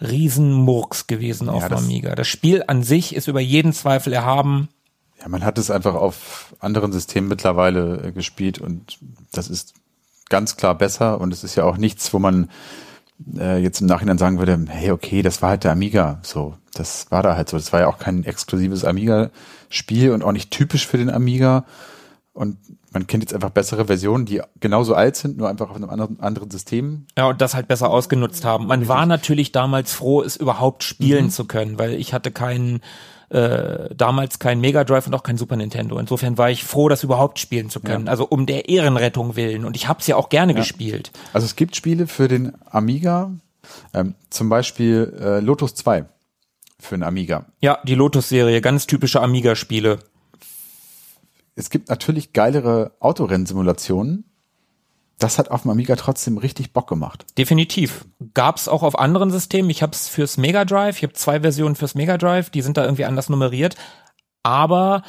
[0.00, 2.14] Riesenmurks gewesen auf ja, das, Amiga.
[2.14, 4.68] Das Spiel an sich ist über jeden Zweifel erhaben.
[5.20, 8.98] Ja, man hat es einfach auf anderen Systemen mittlerweile äh, gespielt und
[9.32, 9.74] das ist
[10.28, 12.50] ganz klar besser und es ist ja auch nichts, wo man
[13.36, 16.18] äh, jetzt im Nachhinein sagen würde, hey, okay, das war halt der Amiga.
[16.22, 17.56] So, das war da halt so.
[17.56, 21.64] Das war ja auch kein exklusives Amiga-Spiel und auch nicht typisch für den Amiga.
[22.32, 22.56] Und
[22.92, 26.20] man kennt jetzt einfach bessere Versionen, die genauso alt sind, nur einfach auf einem anderen,
[26.20, 27.06] anderen System.
[27.16, 28.66] Ja, und das halt besser ausgenutzt haben.
[28.66, 31.30] Man war natürlich damals froh, es überhaupt spielen mhm.
[31.30, 32.80] zu können, weil ich hatte keinen
[33.30, 35.98] äh, damals kein Mega Drive und auch kein Super Nintendo.
[35.98, 38.06] Insofern war ich froh, das überhaupt spielen zu können.
[38.06, 38.10] Ja.
[38.10, 39.64] Also um der Ehrenrettung willen.
[39.64, 40.58] Und ich habe es ja auch gerne ja.
[40.58, 41.12] gespielt.
[41.32, 43.32] Also es gibt Spiele für den Amiga,
[43.94, 46.06] ähm, zum Beispiel äh, Lotus 2
[46.80, 47.46] für den Amiga.
[47.60, 49.98] Ja, die Lotus-Serie, ganz typische Amiga-Spiele
[51.58, 54.24] es gibt natürlich geilere Autorennsimulationen.
[55.18, 57.24] Das hat auf dem Amiga trotzdem richtig Bock gemacht.
[57.36, 58.04] Definitiv.
[58.34, 59.70] Gab's auch auf anderen Systemen.
[59.70, 60.98] Ich habe es fürs Mega Drive.
[60.98, 62.50] Ich habe zwei Versionen fürs Mega Drive.
[62.50, 63.74] Die sind da irgendwie anders nummeriert.
[64.44, 65.02] Aber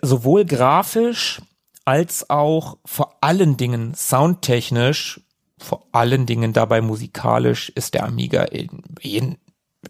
[0.00, 1.42] sowohl grafisch
[1.84, 5.20] als auch vor allen Dingen soundtechnisch,
[5.58, 9.38] vor allen Dingen dabei musikalisch ist der Amiga in, in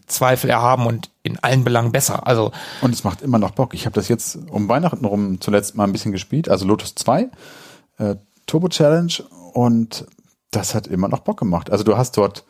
[0.07, 2.25] Zweifel erhaben und in allen Belangen besser.
[2.25, 3.73] Also und es macht immer noch Bock.
[3.73, 7.29] Ich habe das jetzt um Weihnachten rum zuletzt mal ein bisschen gespielt, also Lotus 2
[7.97, 8.15] äh,
[8.51, 9.13] Turbo Challenge
[9.53, 10.05] und
[10.51, 11.71] das hat immer noch Bock gemacht.
[11.71, 12.43] Also du hast dort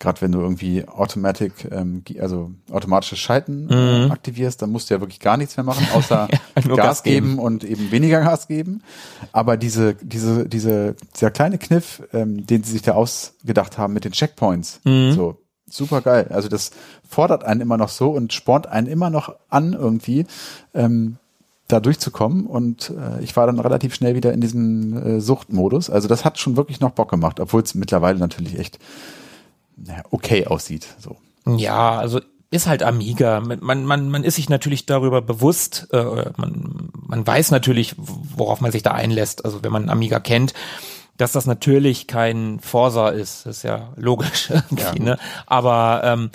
[0.00, 4.10] gerade wenn du irgendwie Automatic, ähm, also automatisches Schalten äh, mhm.
[4.10, 7.28] aktivierst, dann musst du ja wirklich gar nichts mehr machen, außer ja, Gas, Gas geben.
[7.28, 7.38] geben.
[7.38, 8.82] und eben weniger Gas geben.
[9.30, 14.04] Aber diese, diese, diese, dieser kleine Kniff, ähm, den sie sich da ausgedacht haben mit
[14.04, 15.12] den Checkpoints, mhm.
[15.12, 15.38] so
[15.70, 16.26] super geil.
[16.30, 16.72] Also das
[17.08, 20.26] fordert einen immer noch so und spornt einen immer noch an irgendwie.
[20.74, 21.18] Ähm,
[21.72, 25.90] da durchzukommen und äh, ich war dann relativ schnell wieder in diesem äh, Suchtmodus.
[25.90, 28.78] Also das hat schon wirklich noch Bock gemacht, obwohl es mittlerweile natürlich echt
[29.76, 30.86] naja, okay aussieht.
[30.98, 31.16] So.
[31.46, 33.40] Ja, also ist halt Amiga.
[33.40, 38.70] Man, man, man ist sich natürlich darüber bewusst, äh, man, man weiß natürlich, worauf man
[38.70, 39.44] sich da einlässt.
[39.44, 40.52] Also wenn man Amiga kennt,
[41.16, 44.52] dass das natürlich kein Forsa ist, ist ja logisch.
[44.76, 44.94] Ja.
[44.98, 45.18] Ne?
[45.46, 46.30] Aber ähm,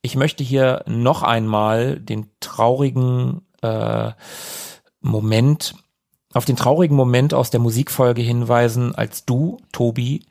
[0.00, 4.12] ich möchte hier noch einmal den traurigen äh,
[5.00, 5.74] Moment,
[6.32, 10.26] auf den traurigen Moment aus der Musikfolge hinweisen, als du, Tobi,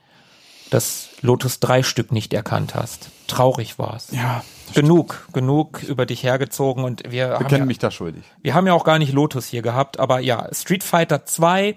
[0.69, 3.09] das Lotus 3 Stück nicht erkannt hast.
[3.27, 4.09] Traurig war's.
[4.11, 4.43] Ja.
[4.73, 5.33] Genug, stimmt.
[5.33, 8.23] genug über dich hergezogen und wir, wir kennen ja, mich da schuldig.
[8.41, 11.75] Wir haben ja auch gar nicht Lotus hier gehabt, aber ja, Street Fighter 2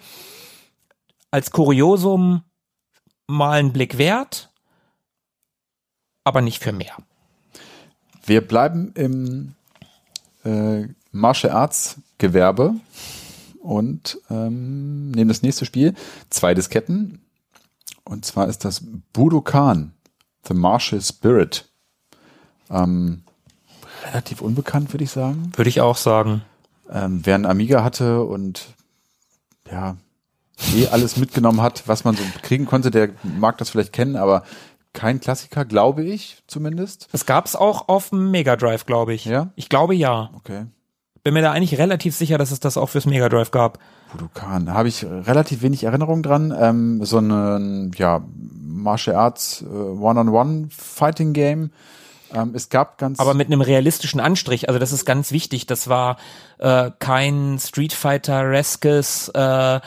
[1.33, 2.45] als Kuriosum
[3.27, 4.53] mal einen Blick wert,
[6.23, 6.97] aber nicht für mehr.
[8.25, 9.55] Wir bleiben im
[10.45, 12.75] äh, Martial Arts Gewerbe
[13.63, 15.95] und ähm, nehmen das nächste Spiel.
[16.29, 17.21] Zwei Disketten.
[18.05, 19.93] Und zwar ist das Budokan,
[20.47, 21.67] The Martial Spirit.
[22.69, 23.23] Ähm,
[24.07, 25.53] relativ unbekannt, würde ich sagen.
[25.57, 26.43] Würde ich auch sagen.
[26.91, 28.75] Ähm, wer einen Amiga hatte und
[29.71, 29.97] ja,
[30.75, 34.43] eh alles mitgenommen hat, was man so kriegen konnte, der mag das vielleicht kennen, aber
[34.93, 37.09] kein Klassiker, glaube ich zumindest.
[37.13, 39.25] Es gab's auch auf dem Mega Drive, glaube ich.
[39.25, 39.53] Ja?
[39.57, 40.31] Ich glaube ja.
[40.35, 40.67] Okay.
[41.25, 43.79] Bin mir da eigentlich relativ sicher, dass es das auch fürs Mega Drive gab.
[44.13, 46.55] Budokan, da habe ich relativ wenig Erinnerung dran.
[46.57, 48.23] Ähm, so ein ja,
[48.63, 51.71] Martial Arts äh, One-on-One Fighting Game.
[52.35, 53.21] Ähm, es gab ganz.
[53.21, 54.69] Aber mit einem realistischen Anstrich.
[54.69, 55.65] Also das ist ganz wichtig.
[55.65, 56.19] Das war
[56.59, 59.81] äh, kein Street Fighter Reskes äh,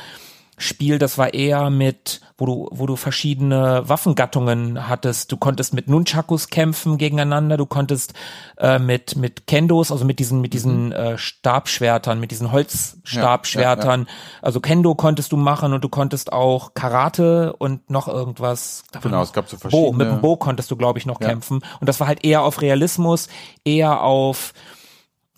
[0.58, 5.32] Spiel, das war eher mit wo du, wo du verschiedene Waffengattungen hattest.
[5.32, 8.14] Du konntest mit Nunchakus kämpfen gegeneinander, du konntest
[8.58, 10.92] äh, mit, mit Kendos, also mit diesen, mit diesen mhm.
[10.92, 14.02] äh, Stabschwertern, mit diesen Holzstabschwertern.
[14.02, 14.44] Ja, ja, ja.
[14.44, 18.84] Also Kendo konntest du machen und du konntest auch Karate und noch irgendwas.
[19.02, 19.92] Genau, es gab so verschiedene.
[19.92, 21.62] Bo, mit dem Bo konntest du, glaube ich, noch kämpfen.
[21.80, 23.30] Und das war halt eher auf Realismus,
[23.66, 24.54] eher auf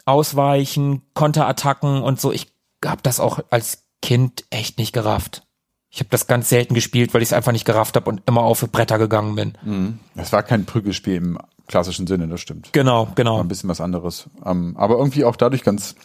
[0.03, 2.34] Ausweichen, Konterattacken und so.
[2.34, 2.51] Ich
[2.84, 5.43] hab das auch als Kind echt nicht gerafft.
[5.91, 8.41] Ich habe das ganz selten gespielt, weil ich es einfach nicht gerafft habe und immer
[8.41, 9.54] auf Bretter gegangen bin.
[9.64, 10.00] Mhm.
[10.16, 12.70] Es war kein Prügelspiel im klassischen Sinne, das stimmt.
[12.74, 13.36] Genau, genau.
[13.36, 14.30] War ein bisschen was anderes.
[14.45, 15.95] Ähm, aber irgendwie auch dadurch ganz,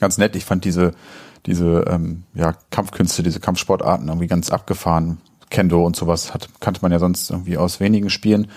[0.00, 0.34] ganz nett.
[0.34, 0.92] Ich fand diese,
[1.46, 5.18] diese ähm, ja, Kampfkünste, diese Kampfsportarten irgendwie ganz abgefahren.
[5.50, 8.48] Kendo und sowas hat, kannte man ja sonst irgendwie aus wenigen Spielen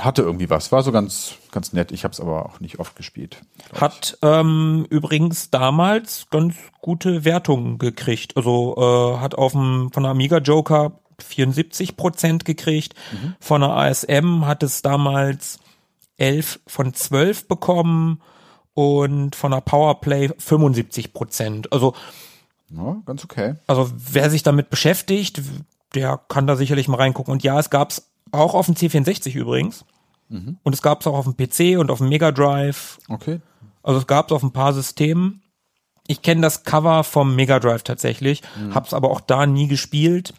[0.00, 1.92] hatte irgendwie was, war so ganz, ganz nett.
[1.92, 3.42] Ich habe es aber auch nicht oft gespielt.
[3.78, 8.36] Hat ähm, übrigens damals ganz gute Wertungen gekriegt.
[8.36, 12.94] Also äh, hat auf dem von der Amiga Joker 74 Prozent gekriegt.
[13.12, 13.34] Mhm.
[13.38, 15.58] Von der ASM hat es damals
[16.16, 18.20] 11 von 12 bekommen
[18.74, 21.72] und von der Powerplay 75 Prozent.
[21.72, 21.94] Also
[22.70, 23.54] ja, ganz okay.
[23.66, 25.40] Also wer sich damit beschäftigt,
[25.94, 27.32] der kann da sicherlich mal reingucken.
[27.32, 29.84] Und ja, es gab's auch auf dem C64 übrigens.
[30.28, 30.58] Mhm.
[30.62, 32.98] Und es gab es auch auf dem PC und auf dem Mega Drive.
[33.08, 33.40] Okay.
[33.82, 35.42] Also es gab es auf ein paar Systemen.
[36.06, 38.74] Ich kenne das Cover vom Mega Drive tatsächlich, mhm.
[38.74, 40.34] hab's aber auch da nie gespielt.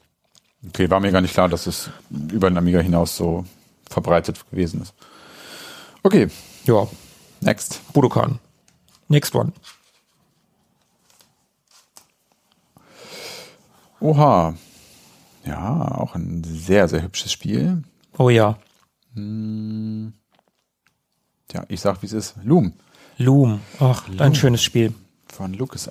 [0.67, 3.45] Okay, war mir gar nicht klar, dass es über den Amiga hinaus so
[3.89, 4.93] verbreitet gewesen ist.
[6.03, 6.27] Okay.
[6.65, 6.87] Ja.
[7.41, 7.81] Next.
[7.93, 8.39] Budokan.
[9.07, 9.53] Next one.
[13.99, 14.55] Oha.
[15.45, 17.83] Ja, auch ein sehr, sehr hübsches Spiel.
[18.17, 18.57] Oh ja.
[19.13, 20.13] Hm.
[21.53, 22.35] Ja, ich sag, wie es ist.
[22.43, 22.73] Loom.
[23.17, 23.61] Loom.
[23.79, 24.21] Ach, Loom.
[24.21, 24.93] ein schönes Spiel.
[25.31, 25.89] Von Lucas,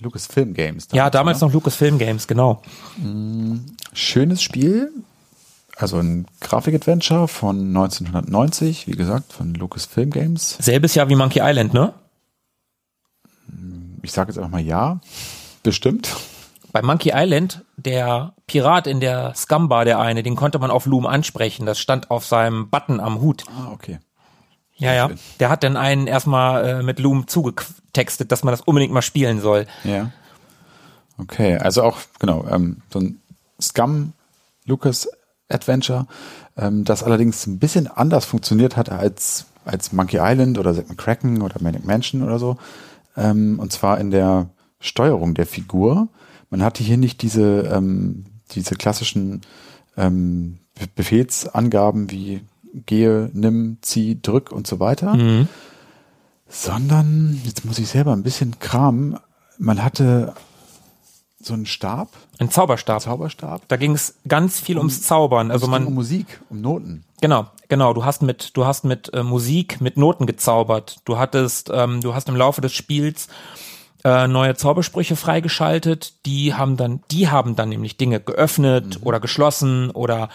[0.00, 0.88] Lucas Film Games.
[0.88, 1.46] Damals, ja, damals oder?
[1.46, 2.62] noch Lucas Film Games, genau.
[3.00, 3.64] Hm.
[3.92, 4.92] Schönes Spiel.
[5.76, 10.56] Also ein Grafik-Adventure von 1990, wie gesagt, von Lucas Film Games.
[10.58, 11.92] Selbes Jahr wie Monkey Island, ne?
[14.02, 15.00] Ich sage jetzt einfach mal ja.
[15.62, 16.16] Bestimmt
[16.76, 21.06] bei Monkey Island, der Pirat in der Scumbar, der eine, den konnte man auf Loom
[21.06, 21.64] ansprechen.
[21.64, 23.44] Das stand auf seinem Button am Hut.
[23.48, 23.98] Ah, okay.
[24.74, 25.10] Ja, ja.
[25.40, 29.40] Der hat dann einen erstmal äh, mit Loom zugetextet, dass man das unbedingt mal spielen
[29.40, 29.66] soll.
[29.84, 30.10] Ja.
[31.16, 33.22] Okay, also auch, genau, ähm, so ein
[33.58, 34.12] Scum
[34.66, 35.08] Lucas
[35.48, 36.06] Adventure,
[36.58, 41.40] ähm, das allerdings ein bisschen anders funktioniert hat als, als Monkey Island oder Zack McCracken
[41.40, 42.58] oder Manic Mansion oder so.
[43.16, 46.08] Ähm, und zwar in der Steuerung der Figur
[46.56, 49.42] man hatte hier nicht diese, ähm, diese klassischen
[49.94, 50.56] ähm,
[50.94, 52.40] Befehlsangaben wie
[52.86, 55.48] gehe, nimm, zieh, drück und so weiter, mhm.
[56.48, 59.18] sondern, jetzt muss ich selber ein bisschen kramen,
[59.58, 60.32] man hatte
[61.38, 62.08] so einen Stab.
[62.38, 62.96] Ein Zauberstab.
[62.96, 63.68] Ein Zauberstab.
[63.68, 65.50] Da ging es ganz viel um, ums Zaubern.
[65.50, 67.04] Also man um Musik, um Noten.
[67.20, 67.92] Genau, genau.
[67.92, 71.00] Du hast mit, du hast mit äh, Musik, mit Noten gezaubert.
[71.04, 73.28] Du hattest, ähm, du hast im Laufe des Spiels
[74.06, 76.24] äh, neue Zaubersprüche freigeschaltet.
[76.26, 79.06] Die haben dann, die haben dann nämlich Dinge geöffnet mhm.
[79.06, 80.28] oder geschlossen oder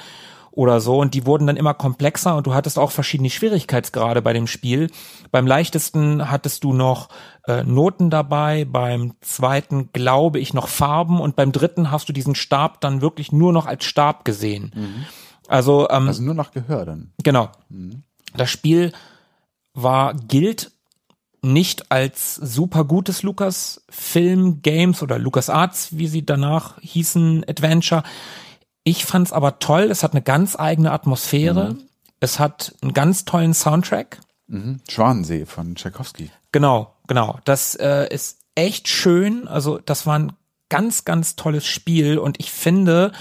[0.53, 4.33] oder so und die wurden dann immer komplexer und du hattest auch verschiedene Schwierigkeitsgrade bei
[4.33, 4.91] dem Spiel.
[5.31, 7.07] Beim leichtesten hattest du noch
[7.47, 12.35] äh, Noten dabei, beim zweiten glaube ich noch Farben und beim dritten hast du diesen
[12.35, 14.73] Stab dann wirklich nur noch als Stab gesehen.
[14.75, 15.05] Mhm.
[15.47, 17.13] Also ähm, also nur nach Gehör dann.
[17.23, 17.47] Genau.
[17.69, 18.03] Mhm.
[18.35, 18.91] Das Spiel
[19.73, 20.73] war gilt
[21.41, 28.03] nicht als super gutes Lucas Film Games oder Lucas Arts, wie sie danach hießen, Adventure.
[28.83, 29.83] Ich fand's aber toll.
[29.83, 31.73] Es hat eine ganz eigene Atmosphäre.
[31.73, 31.79] Mhm.
[32.19, 34.19] Es hat einen ganz tollen Soundtrack.
[34.47, 34.81] Mhm.
[34.87, 36.29] Schwanensee von Tchaikovsky.
[36.51, 37.39] Genau, genau.
[37.45, 39.47] Das äh, ist echt schön.
[39.47, 40.33] Also das war ein
[40.69, 43.11] ganz, ganz tolles Spiel und ich finde,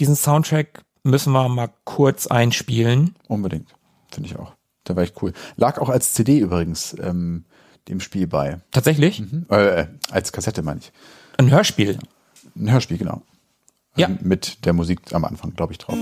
[0.00, 3.14] diesen Soundtrack müssen wir mal kurz einspielen.
[3.28, 3.74] Unbedingt,
[4.10, 4.52] finde ich auch.
[4.86, 5.32] Der war echt cool.
[5.56, 7.44] Lag auch als CD übrigens ähm,
[7.88, 8.60] dem Spiel bei.
[8.70, 9.20] Tatsächlich?
[9.20, 9.46] Mhm.
[9.48, 10.92] Äh, als Kassette meine ich.
[11.36, 11.98] Ein Hörspiel?
[12.56, 13.22] Ein Hörspiel, genau.
[13.96, 14.08] Ja.
[14.08, 15.98] Ähm, mit der Musik am Anfang, glaube ich, drauf.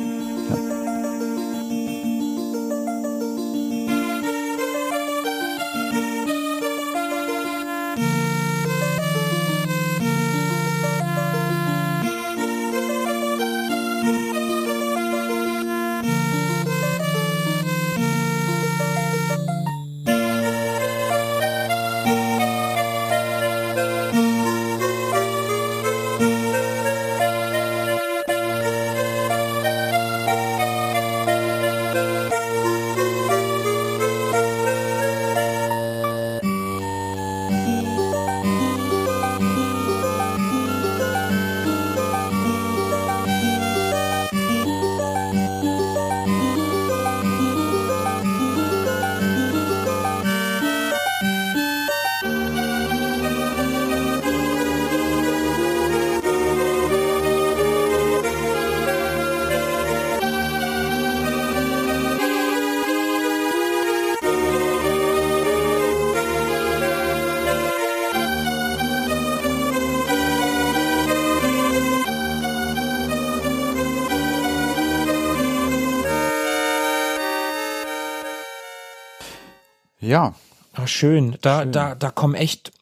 [80.16, 80.34] Ja.
[80.72, 81.36] Ach, schön.
[81.42, 81.72] Da, schön.
[81.72, 82.72] da, da kommen echt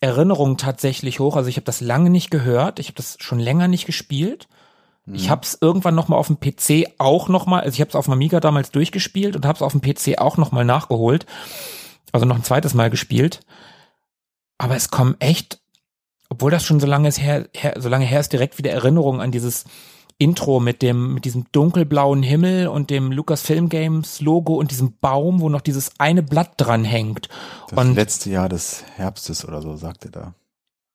[0.00, 1.34] Erinnerungen tatsächlich hoch.
[1.34, 2.78] Also ich habe das lange nicht gehört.
[2.78, 4.46] Ich habe das schon länger nicht gespielt.
[5.04, 5.16] Mhm.
[5.16, 7.88] Ich habe es irgendwann noch mal auf dem PC auch noch mal, also ich habe
[7.88, 10.64] es auf dem Amiga damals durchgespielt und habe es auf dem PC auch noch mal
[10.64, 11.26] nachgeholt.
[12.12, 13.40] Also noch ein zweites Mal gespielt.
[14.56, 15.60] Aber es kommen echt,
[16.28, 19.32] obwohl das schon so lange her, her so lange her ist, direkt wieder Erinnerungen an
[19.32, 19.64] dieses
[20.18, 25.40] Intro mit dem, mit diesem dunkelblauen Himmel und dem Lucasfilm Games Logo und diesem Baum,
[25.40, 27.28] wo noch dieses eine Blatt dran hängt.
[27.68, 30.34] Das und letzte Jahr des Herbstes oder so, sagt er da.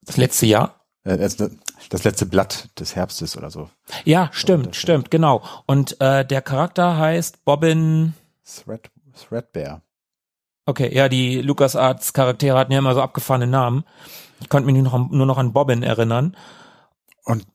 [0.01, 0.75] Das letzte Jahr?
[1.05, 3.69] Äh, das letzte Blatt des Herbstes oder so.
[4.03, 5.41] Ja, stimmt, stimmt, genau.
[5.65, 8.13] Und äh, der Charakter heißt Bobbin
[8.45, 9.81] Thread, Threadbare.
[10.65, 13.83] Okay, ja, die LucasArts Charaktere hatten ja immer so abgefahrene Namen.
[14.41, 16.37] Ich konnte mich nur noch, nur noch an Bobbin erinnern.
[17.25, 17.45] Und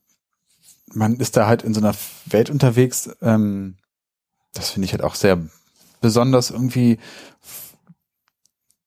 [0.93, 3.75] man ist da halt in so einer Welt unterwegs, ähm,
[4.53, 5.39] das finde ich halt auch sehr
[6.01, 6.97] besonders irgendwie,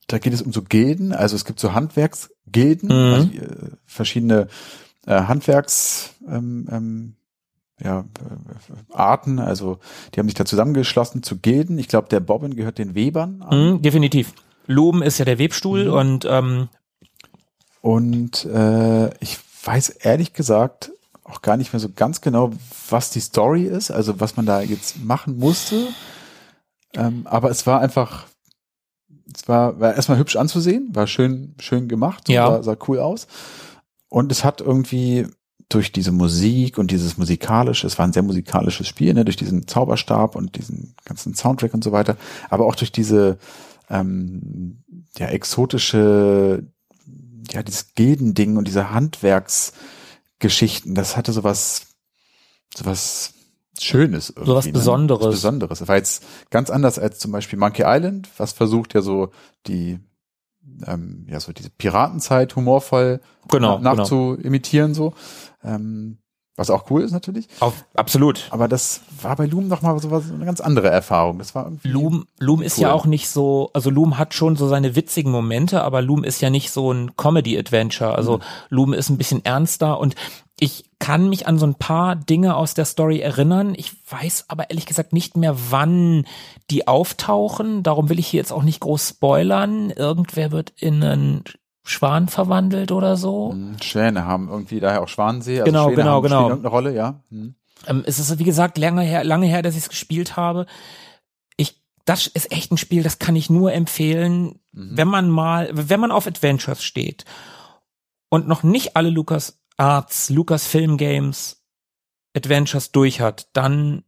[0.07, 3.15] da geht es um so Gilden, also es gibt so Handwerksgilden, mhm.
[3.15, 4.49] also, äh, verschiedene
[5.07, 7.15] äh, Handwerks ähm, ähm,
[7.83, 9.79] ja, äh, Arten, also
[10.15, 11.79] die haben sich da zusammengeschlossen zu Gilden.
[11.79, 13.73] Ich glaube, der Bobbin gehört den Webern an.
[13.73, 14.35] Mhm, definitiv.
[14.67, 15.93] Loben ist ja der Webstuhl mhm.
[15.93, 16.69] und ähm
[17.81, 20.93] und äh, ich weiß ehrlich gesagt
[21.25, 22.51] auch gar nicht mehr so ganz genau,
[22.89, 25.89] was die Story ist, also was man da jetzt machen musste.
[26.95, 28.27] Ähm, aber es war einfach,
[29.33, 32.47] es war, war erstmal hübsch anzusehen, war schön, schön gemacht, ja.
[32.47, 33.27] sah, sah cool aus.
[34.09, 35.27] Und es hat irgendwie
[35.69, 39.67] durch diese Musik und dieses musikalische, es war ein sehr musikalisches Spiel, ne, durch diesen
[39.67, 42.17] Zauberstab und diesen ganzen Soundtrack und so weiter,
[42.51, 43.39] aber auch durch diese
[43.89, 44.83] ähm,
[45.17, 46.67] ja exotische,
[47.51, 49.73] ja dieses Gildending und diese Handwerks
[50.43, 50.95] Geschichten.
[50.95, 51.87] Das hatte sowas,
[52.77, 53.33] sowas
[53.81, 54.27] Schönes.
[54.27, 54.73] Sowas ne?
[54.73, 55.27] Besonderes.
[55.27, 55.79] Was Besonderes.
[55.79, 59.31] Das war jetzt ganz anders als zum Beispiel Monkey Island, was versucht ja so
[59.67, 59.99] die,
[60.87, 65.11] ähm, ja, so diese Piratenzeit humorvoll genau, nachzuimitieren, genau.
[65.11, 65.15] so.
[65.65, 66.19] Ähm,
[66.57, 67.49] was auch cool ist natürlich.
[67.61, 68.47] Auf, absolut.
[68.51, 71.39] Aber das war bei Loom nochmal so was, eine ganz andere Erfahrung.
[71.39, 72.83] Das war irgendwie Loom, Loom ist cool.
[72.83, 76.43] ja auch nicht so, also Loom hat schon so seine witzigen Momente, aber Loom ist
[76.43, 78.15] ja nicht so ein Comedy-Adventure.
[78.15, 78.43] Also mhm.
[78.69, 80.15] Loom ist ein bisschen ernster und
[80.61, 83.75] ich kann mich an so ein paar Dinge aus der Story erinnern.
[83.77, 86.27] Ich weiß aber ehrlich gesagt nicht mehr, wann
[86.71, 87.83] die auftauchen.
[87.83, 89.91] Darum will ich hier jetzt auch nicht groß spoilern.
[89.91, 91.45] Irgendwer wird in einen
[91.85, 93.51] Schwan verwandelt oder so.
[93.53, 95.61] Hm, Schwäne haben irgendwie daher auch Schwanensee.
[95.61, 96.49] Also genau, Schwäne genau, haben, genau.
[96.49, 97.21] Irgendeine Rolle, ja.
[97.31, 97.55] Hm.
[97.87, 100.67] Ähm, es ist wie gesagt lange her, lange her, dass ich es gespielt habe.
[101.57, 104.97] Ich, das ist echt ein Spiel, das kann ich nur empfehlen, mhm.
[104.97, 107.25] wenn man mal, wenn man auf Adventures steht
[108.29, 111.65] und noch nicht alle Lucas Arts, Lucas Film Games
[112.37, 114.05] Adventures durch hat, dann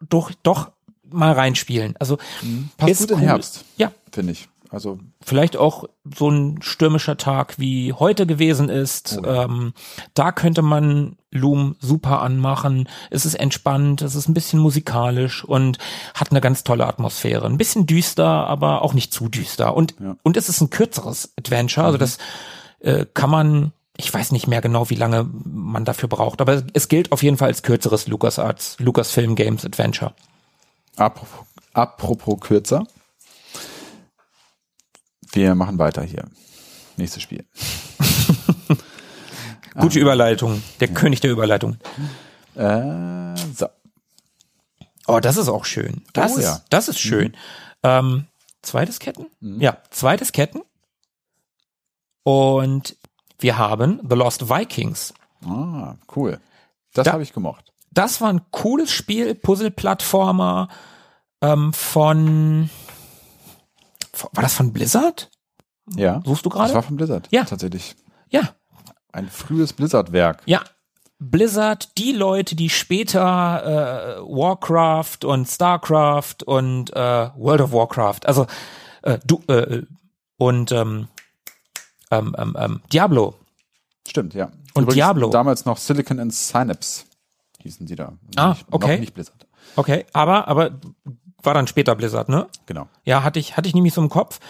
[0.00, 0.72] doch, doch
[1.08, 1.94] mal reinspielen.
[1.98, 2.70] Also mhm.
[2.76, 3.18] passt gut cool.
[3.18, 3.64] im Herbst.
[3.76, 4.48] Ja, finde ich.
[4.70, 5.84] Also vielleicht auch
[6.16, 9.18] so ein stürmischer Tag wie heute gewesen ist.
[9.18, 9.44] Oh ja.
[9.44, 9.72] ähm,
[10.14, 12.88] da könnte man Loom super anmachen.
[13.10, 15.78] Es ist entspannt, es ist ein bisschen musikalisch und
[16.14, 17.46] hat eine ganz tolle Atmosphäre.
[17.46, 19.76] Ein bisschen düster, aber auch nicht zu düster.
[19.76, 20.16] Und ja.
[20.22, 21.86] und es ist ein kürzeres Adventure.
[21.86, 22.00] Also mhm.
[22.00, 22.18] das
[22.78, 26.88] äh, kann man ich weiß nicht mehr genau, wie lange man dafür braucht, aber es
[26.88, 30.14] gilt auf jeden Fall als kürzeres LucasArts, Lucasfilm Games Adventure.
[30.96, 32.86] Apropos, apropos kürzer,
[35.32, 36.24] wir machen weiter hier.
[36.96, 37.44] Nächstes Spiel.
[39.74, 40.02] Gute ah.
[40.02, 40.62] Überleitung.
[40.80, 40.94] Der ja.
[40.94, 41.76] König der Überleitung.
[42.54, 43.68] Äh, so.
[45.06, 46.02] Oh, das ist auch schön.
[46.12, 46.60] Das, oh, ist, ja.
[46.70, 47.28] das ist schön.
[47.28, 47.34] Mhm.
[47.82, 48.26] Ähm,
[48.62, 49.26] zweites Ketten?
[49.40, 49.60] Mhm.
[49.60, 50.62] Ja, zweites Ketten.
[52.22, 52.96] Und
[53.38, 55.14] wir haben The Lost Vikings.
[55.44, 56.40] Ah, cool.
[56.92, 57.72] Das da, habe ich gemocht.
[57.90, 60.68] Das war ein cooles Spiel, Puzzle-Plattformer
[61.40, 62.68] ähm, von
[64.32, 65.30] war das von Blizzard?
[65.96, 66.22] Ja.
[66.24, 66.68] Suchst du gerade?
[66.68, 67.28] Das war von Blizzard.
[67.30, 67.44] Ja.
[67.44, 67.96] Tatsächlich.
[68.28, 68.54] Ja.
[69.12, 70.42] Ein frühes Blizzard-Werk.
[70.46, 70.62] Ja.
[71.18, 78.46] Blizzard, die Leute, die später äh, Warcraft und Starcraft und äh, World of Warcraft, also
[79.02, 79.82] äh, du äh,
[80.38, 81.08] und ähm,
[82.10, 83.34] ähm, ähm, ähm Diablo.
[84.08, 84.46] Stimmt, ja.
[84.72, 85.28] Und Übrigens Diablo.
[85.28, 87.04] Damals noch Silicon and Synapse
[87.62, 88.14] hießen die da.
[88.36, 88.92] Ah, okay.
[88.92, 89.46] Noch nicht Blizzard.
[89.76, 90.80] Okay, aber aber
[91.42, 92.46] war dann später Blizzard, ne?
[92.66, 92.88] Genau.
[93.04, 94.40] Ja, hatte ich, hatte ich nämlich so im Kopf.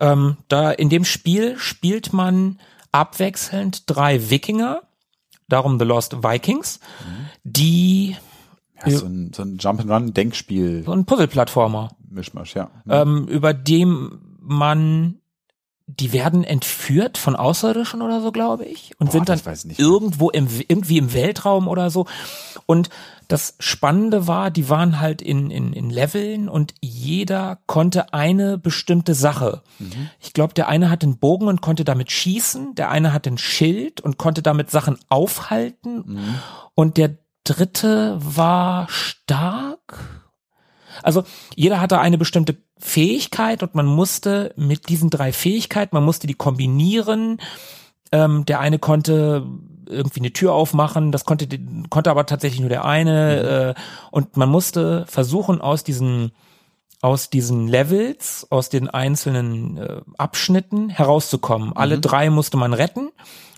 [0.00, 2.58] Ähm, da in dem Spiel spielt man
[2.92, 4.82] abwechselnd drei Wikinger,
[5.48, 7.26] darum The Lost Vikings, mhm.
[7.44, 8.16] die
[8.84, 10.84] ja, so ein, so ein Jump'n'Run-Denkspiel.
[10.84, 11.90] So ein Puzzle-Plattformer.
[12.08, 12.70] Mischmasch, ja.
[12.88, 15.18] Ähm, über dem man
[15.86, 19.40] die werden entführt von Außerirdischen oder so, glaube ich, und Boah, sind dann
[19.76, 22.06] irgendwo im, irgendwie im Weltraum oder so.
[22.66, 22.90] Und
[23.28, 29.14] das Spannende war, die waren halt in, in, in Leveln und jeder konnte eine bestimmte
[29.14, 29.62] Sache.
[29.78, 30.10] Mhm.
[30.20, 33.38] Ich glaube, der eine hatte einen Bogen und konnte damit schießen, der eine hatte ein
[33.38, 36.34] Schild und konnte damit Sachen aufhalten mhm.
[36.74, 40.26] und der dritte war stark.
[41.02, 41.24] Also
[41.54, 46.34] jeder hatte eine bestimmte Fähigkeit und man musste mit diesen drei Fähigkeiten, man musste die
[46.34, 47.38] kombinieren.
[48.12, 49.46] Ähm, der eine konnte
[49.88, 51.48] irgendwie eine Tür aufmachen, das konnte,
[51.90, 53.74] konnte aber tatsächlich nur der eine.
[53.74, 53.80] Mhm.
[53.80, 56.32] Äh, und man musste versuchen, aus diesen
[57.02, 61.68] aus diesen Levels, aus den einzelnen äh, Abschnitten herauszukommen.
[61.68, 61.76] Mhm.
[61.76, 63.10] Alle drei musste man retten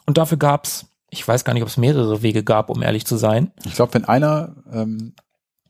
[0.07, 3.17] und dafür gab's, ich weiß gar nicht, ob es mehrere Wege gab, um ehrlich zu
[3.17, 3.53] sein.
[3.65, 5.15] Ich glaube, wenn einer ähm,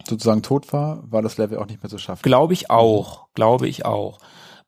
[0.09, 2.23] sozusagen tot war, war das Level auch nicht mehr zu schaffen.
[2.23, 4.19] Glaube ich auch, glaube ich auch.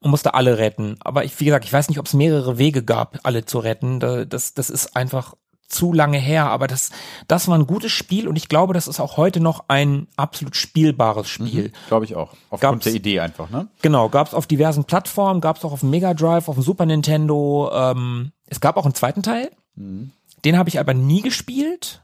[0.01, 0.97] Man musste alle retten.
[1.01, 4.01] Aber ich, wie gesagt, ich weiß nicht, ob es mehrere Wege gab, alle zu retten.
[4.01, 5.35] Das, das ist einfach
[5.71, 6.91] zu lange her, aber das,
[7.29, 10.57] das war ein gutes Spiel und ich glaube, das ist auch heute noch ein absolut
[10.57, 11.69] spielbares Spiel.
[11.69, 12.33] Mhm, glaube ich auch.
[12.51, 13.69] Aufgrund der Idee einfach, ne?
[13.81, 16.65] Genau, gab es auf diversen Plattformen, gab es auch auf dem Mega Drive, auf dem
[16.65, 17.71] Super Nintendo.
[17.73, 19.51] Ähm, es gab auch einen zweiten Teil.
[19.77, 20.11] Mhm.
[20.45, 22.03] Den habe ich aber nie gespielt.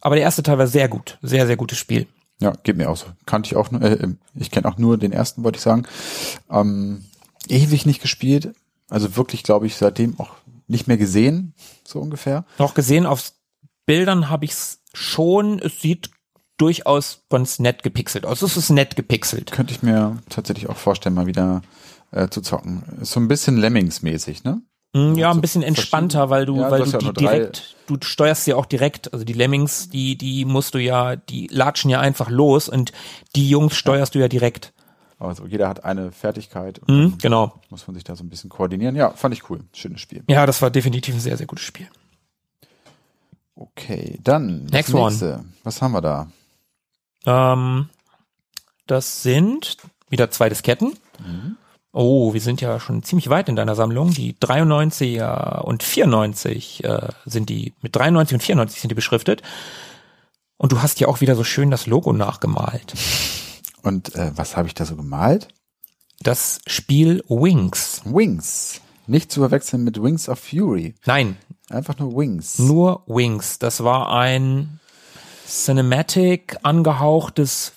[0.00, 1.18] Aber der erste Teil war sehr gut.
[1.22, 2.06] Sehr, sehr gutes Spiel.
[2.38, 3.06] Ja, geht mir auch so.
[3.24, 5.86] Kannte ich auch nur, äh, ich kenne auch nur den ersten, wollte ich sagen.
[6.50, 7.04] Ähm,
[7.48, 8.54] ewig nicht gespielt.
[8.88, 10.30] Also wirklich, glaube ich, seitdem auch
[10.68, 12.44] nicht mehr gesehen, so ungefähr.
[12.58, 13.32] Noch gesehen auf
[13.86, 15.60] Bildern habe ich es schon.
[15.60, 16.10] Es sieht
[16.58, 18.42] durchaus ganz nett gepixelt aus.
[18.42, 19.52] Es ist nett gepixelt.
[19.52, 21.62] Könnte ich mir tatsächlich auch vorstellen, mal wieder
[22.10, 22.82] äh, zu zocken.
[23.00, 24.62] Ist so ein bisschen Lemmings-mäßig, ne?
[24.96, 28.44] Mm, ja, ein bisschen entspannter, weil du, ja, weil du, du die direkt, du steuerst
[28.44, 32.30] sie auch direkt, also die Lemmings, die, die musst du ja, die latschen ja einfach
[32.30, 32.92] los und
[33.34, 34.72] die Jungs steuerst du ja direkt.
[35.18, 36.80] Also jeder hat eine Fertigkeit.
[36.88, 37.60] Mhm, genau.
[37.68, 38.96] Muss man sich da so ein bisschen koordinieren.
[38.96, 39.60] Ja, fand ich cool.
[39.74, 40.22] Schönes Spiel.
[40.28, 41.88] Ja, das war definitiv ein sehr, sehr gutes Spiel.
[43.54, 45.34] Okay, dann Next nächste.
[45.34, 45.44] One.
[45.64, 46.28] Was haben wir da?
[47.24, 47.88] Ähm,
[48.86, 49.78] das sind
[50.10, 50.94] wieder zwei Disketten.
[51.18, 51.56] Mhm.
[51.98, 54.12] Oh, wir sind ja schon ziemlich weit in deiner Sammlung.
[54.12, 59.40] Die 93er und 94 äh, sind die, mit 93 und 94 sind die beschriftet.
[60.58, 62.92] Und du hast ja auch wieder so schön das Logo nachgemalt.
[63.82, 65.48] Und äh, was habe ich da so gemalt?
[66.20, 68.02] Das Spiel Wings.
[68.04, 68.82] Wings.
[69.06, 70.96] Nicht zu verwechseln mit Wings of Fury.
[71.06, 71.38] Nein.
[71.70, 72.58] Einfach nur Wings.
[72.58, 73.58] Nur Wings.
[73.58, 74.80] Das war ein
[75.46, 77.72] Cinematic angehauchtes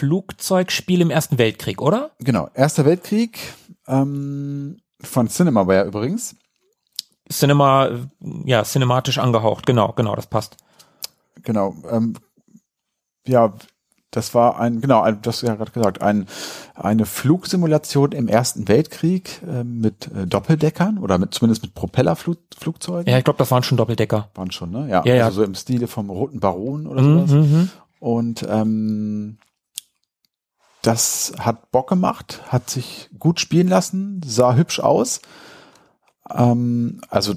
[0.00, 2.12] Flugzeugspiel im Ersten Weltkrieg, oder?
[2.20, 3.38] Genau, Erster Weltkrieg
[3.86, 6.36] ähm, von Cinemaware übrigens.
[7.30, 7.90] Cinema,
[8.46, 10.56] ja, cinematisch angehaucht, genau, genau, das passt.
[11.42, 12.14] Genau, ähm,
[13.26, 13.52] ja,
[14.10, 16.26] das war ein, genau, ein, das ja gerade gesagt, ein,
[16.74, 23.12] eine Flugsimulation im Ersten Weltkrieg äh, mit äh, Doppeldeckern oder mit zumindest mit Propellerflugzeugen.
[23.12, 24.30] Ja, ich glaube, das waren schon Doppeldecker.
[24.34, 24.88] Waren schon, ne?
[24.88, 25.30] Ja, ja, also ja.
[25.30, 27.30] so im Stile vom Roten Baron oder mhm, sowas.
[27.32, 27.70] Mhm.
[28.00, 29.36] Und ähm,
[30.82, 35.20] das hat Bock gemacht, hat sich gut spielen lassen, sah hübsch aus.
[36.34, 37.34] Ähm, also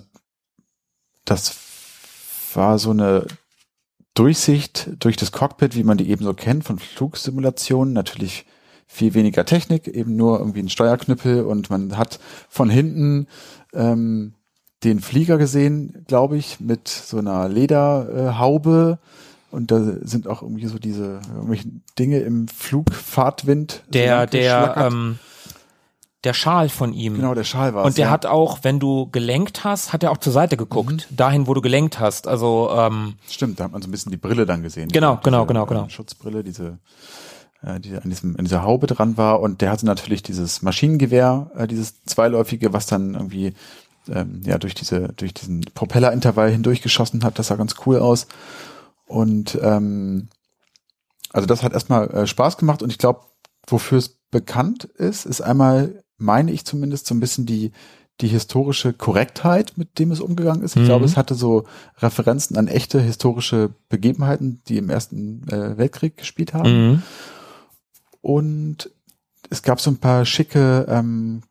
[1.25, 1.55] das
[2.53, 3.25] war so eine
[4.13, 8.45] Durchsicht durch das Cockpit, wie man die eben so kennt von Flugsimulationen, natürlich
[8.85, 13.27] viel weniger Technik, eben nur irgendwie ein Steuerknüppel und man hat von hinten
[13.73, 14.35] ähm,
[14.83, 20.65] den Flieger gesehen, glaube ich, mit so einer Lederhaube äh, und da sind auch irgendwie
[20.65, 23.83] so diese irgendwelchen Dinge im Flugfahrtwind.
[23.87, 25.19] Der, der, ähm,
[26.23, 27.15] der Schal von ihm.
[27.15, 28.11] Genau, der Schal war Und der ja.
[28.11, 31.15] hat auch, wenn du gelenkt hast, hat er auch zur Seite geguckt, mhm.
[31.15, 32.27] dahin, wo du gelenkt hast.
[32.27, 34.89] Also ähm, stimmt, da hat man so ein bisschen die Brille dann gesehen.
[34.89, 35.87] Genau, diese, genau, genau, genau.
[35.89, 36.79] Schutzbrille, diese
[37.61, 41.51] äh, die an diesem an dieser Haube dran war und der hatte natürlich dieses Maschinengewehr,
[41.55, 43.53] äh, dieses zweiläufige, was dann irgendwie
[44.09, 47.37] ähm, ja durch diese durch diesen Propellerintervall hindurchgeschossen hat.
[47.37, 48.27] Das sah ganz cool aus
[49.13, 50.27] und ähm,
[51.29, 53.21] also das hat erstmal äh, Spaß gemacht und ich glaube,
[53.67, 57.73] wofür es bekannt ist, ist einmal meine ich zumindest, so ein bisschen die,
[58.21, 60.75] die historische Korrektheit, mit dem es umgegangen ist.
[60.75, 60.87] Ich mhm.
[60.87, 61.65] glaube, es hatte so
[61.99, 66.71] Referenzen an echte historische Begebenheiten, die im Ersten äh, Weltkrieg gespielt haben.
[66.71, 67.03] Mhm.
[68.21, 68.89] Und
[69.51, 71.41] es gab so ein paar schicke, ähm,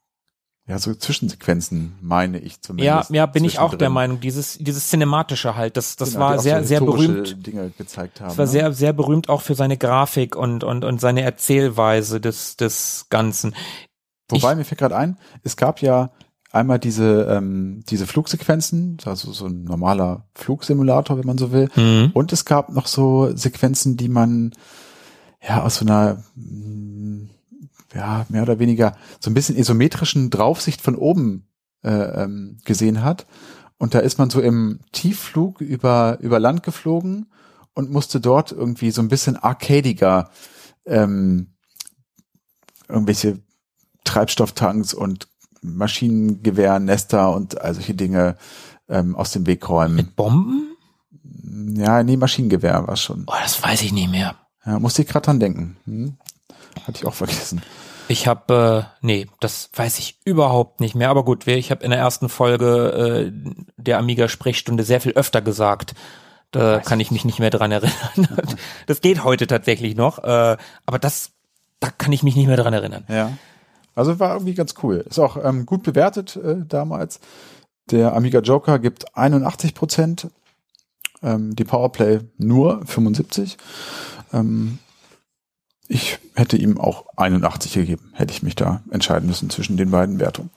[0.68, 3.10] ja, so Zwischensequenzen, meine ich zumindest.
[3.10, 4.20] Ja, ja, bin ich auch der Meinung.
[4.20, 7.46] Dieses, dieses Cinematische halt, das, das genau, war sehr, so sehr berühmt.
[7.46, 8.28] Dinge gezeigt haben.
[8.28, 8.50] Das war ne?
[8.50, 13.54] sehr, sehr berühmt auch für seine Grafik und, und, und seine Erzählweise des, des Ganzen.
[14.30, 16.12] Wobei, ich, mir fällt gerade ein, es gab ja
[16.52, 21.70] einmal diese, ähm, diese Flugsequenzen, also so ein normaler Flugsimulator, wenn man so will.
[21.74, 22.12] Mhm.
[22.14, 24.52] Und es gab noch so Sequenzen, die man
[25.46, 27.30] ja aus so einer mm,
[27.94, 31.48] ja, mehr oder weniger so ein bisschen isometrischen Draufsicht von oben
[31.82, 33.26] äh, ähm, gesehen hat.
[33.78, 37.32] Und da ist man so im Tiefflug über, über Land geflogen
[37.74, 40.30] und musste dort irgendwie so ein bisschen arcadiger
[40.86, 41.54] ähm,
[42.88, 43.40] irgendwelche
[44.04, 45.28] Treibstofftanks und
[45.62, 48.36] Maschinengewehrnester und all solche Dinge
[48.88, 49.96] ähm, aus dem Weg räumen.
[49.96, 50.76] Mit Bomben?
[51.74, 53.24] Ja, nee, Maschinengewehr war schon.
[53.26, 54.36] Oh, das weiß ich nicht mehr.
[54.64, 55.76] Ja, musste ich gerade dran denken.
[55.84, 56.18] Hm?
[56.86, 57.62] Hatte ich auch vergessen.
[58.08, 61.10] Ich habe, äh, nee, das weiß ich überhaupt nicht mehr.
[61.10, 65.94] Aber gut, ich habe in der ersten Folge äh, der Amiga-Sprechstunde sehr viel öfter gesagt.
[66.50, 67.92] Da weiß kann ich mich nicht mehr dran erinnern.
[68.86, 70.18] das geht heute tatsächlich noch.
[70.22, 71.30] Äh, aber das,
[71.80, 73.04] da kann ich mich nicht mehr dran erinnern.
[73.08, 73.32] Ja.
[73.94, 75.04] Also war irgendwie ganz cool.
[75.08, 77.20] Ist auch ähm, gut bewertet äh, damals.
[77.90, 80.28] Der Amiga Joker gibt 81 Prozent,
[81.22, 83.56] ähm, die Powerplay nur 75.
[84.32, 84.78] Ähm,
[85.88, 90.18] ich hätte ihm auch 81 gegeben, hätte ich mich da entscheiden müssen zwischen den beiden
[90.20, 90.50] Wertungen.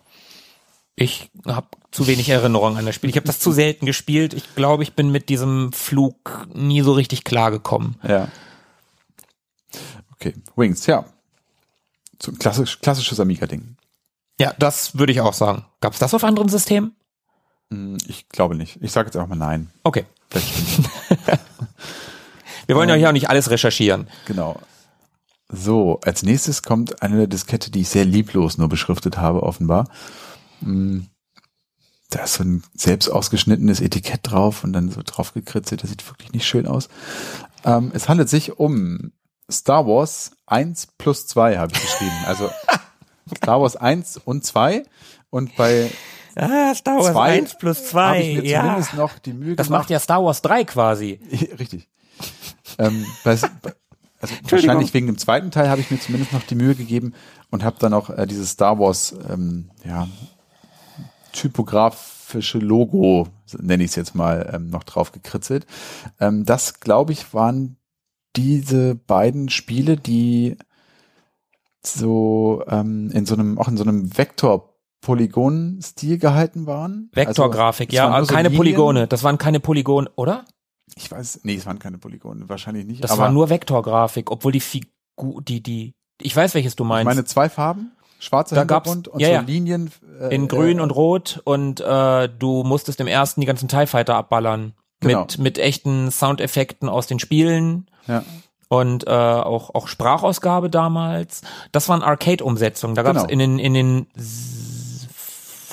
[0.95, 3.09] Ich habe zu wenig Erinnerung an das Spiel.
[3.09, 4.33] Ich habe das zu selten gespielt.
[4.33, 7.95] Ich glaube, ich bin mit diesem Flug nie so richtig klargekommen.
[8.03, 8.29] Ja.
[10.13, 11.05] Okay, Wings, ja.
[12.21, 13.75] So ein klassisch, klassisches Amiga-Ding.
[14.39, 15.65] Ja, das würde ich auch sagen.
[15.81, 16.95] Gab es das auf anderen Systemen?
[17.71, 18.77] Hm, ich glaube nicht.
[18.81, 19.69] Ich sage jetzt auch mal nein.
[19.83, 20.05] Okay.
[22.67, 24.07] Wir wollen ja hier auch nicht alles recherchieren.
[24.25, 24.59] Genau.
[25.49, 29.87] So, als nächstes kommt eine Diskette, die ich sehr lieblos nur beschriftet habe, offenbar.
[30.61, 31.07] Hm,
[32.09, 35.83] da ist so ein selbst ausgeschnittenes Etikett drauf und dann so drauf gekritzelt.
[35.83, 36.89] Das sieht wirklich nicht schön aus.
[37.63, 39.11] Ähm, es handelt sich um
[39.51, 42.15] Star Wars 1 plus 2, habe ich geschrieben.
[42.25, 42.49] Also
[43.37, 44.83] Star Wars 1 und 2.
[45.29, 45.91] Und bei
[46.35, 48.07] Ah, Star Wars zwei 1 plus 2.
[48.07, 48.61] Habe ich mir ja.
[48.61, 49.79] zumindest noch die Mühe das gemacht.
[49.83, 51.19] Das macht ja Star Wars 3 quasi.
[51.59, 51.89] Richtig.
[52.77, 53.37] ähm, bei,
[54.31, 57.13] also wahrscheinlich wegen dem zweiten Teil habe ich mir zumindest noch die Mühe gegeben
[57.49, 60.07] und habe dann auch äh, dieses Star Wars ähm, ja,
[61.31, 65.65] typografische Logo, nenne ich es jetzt mal, ähm, noch drauf gekritzelt.
[66.19, 67.77] Ähm, das, glaube ich, waren
[68.35, 70.57] diese beiden Spiele, die
[71.83, 77.09] so ähm, in so einem, auch in so einem Vektor Polygon-Stil gehalten waren.
[77.13, 78.57] Vektorgrafik, also, ja, also keine Linien.
[78.57, 79.07] Polygone.
[79.07, 80.45] Das waren keine Polygone, oder?
[80.95, 83.03] Ich weiß, nee, es waren keine Polygone, wahrscheinlich nicht.
[83.03, 87.09] Das war nur Vektorgrafik, obwohl die Figur, die, die, ich weiß, welches du meinst.
[87.09, 89.41] Ich meine zwei Farben, schwarzer da Hintergrund und ja, so ja.
[89.41, 89.91] Linien.
[90.19, 93.87] Äh, In grün äh, und rot und äh, du musstest im ersten die ganzen TIE
[93.87, 94.73] Fighter abballern.
[95.01, 95.21] Genau.
[95.21, 97.87] Mit, mit echten Soundeffekten aus den Spielen.
[98.07, 98.23] Ja.
[98.67, 101.41] Und äh, auch, auch Sprachausgabe damals.
[101.71, 102.95] Das waren Arcade-Umsetzungen.
[102.95, 103.31] Da gab es genau.
[103.31, 104.07] in den, in den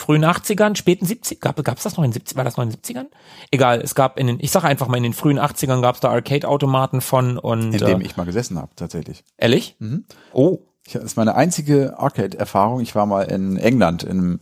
[0.03, 2.79] frühen 80ern, späten 70 gab es das noch in 70 war das noch in den
[2.79, 3.07] 70ern?
[3.53, 6.01] Egal, es gab in den ich sage einfach mal in den frühen 80ern gab es
[6.01, 9.23] da Arcade Automaten von und in dem äh, ich mal gesessen habe tatsächlich.
[9.39, 9.77] Ehrlich?
[9.79, 10.05] Mhm.
[10.33, 12.81] Oh, ich, das ist meine einzige Arcade Erfahrung.
[12.81, 14.41] Ich war mal in England in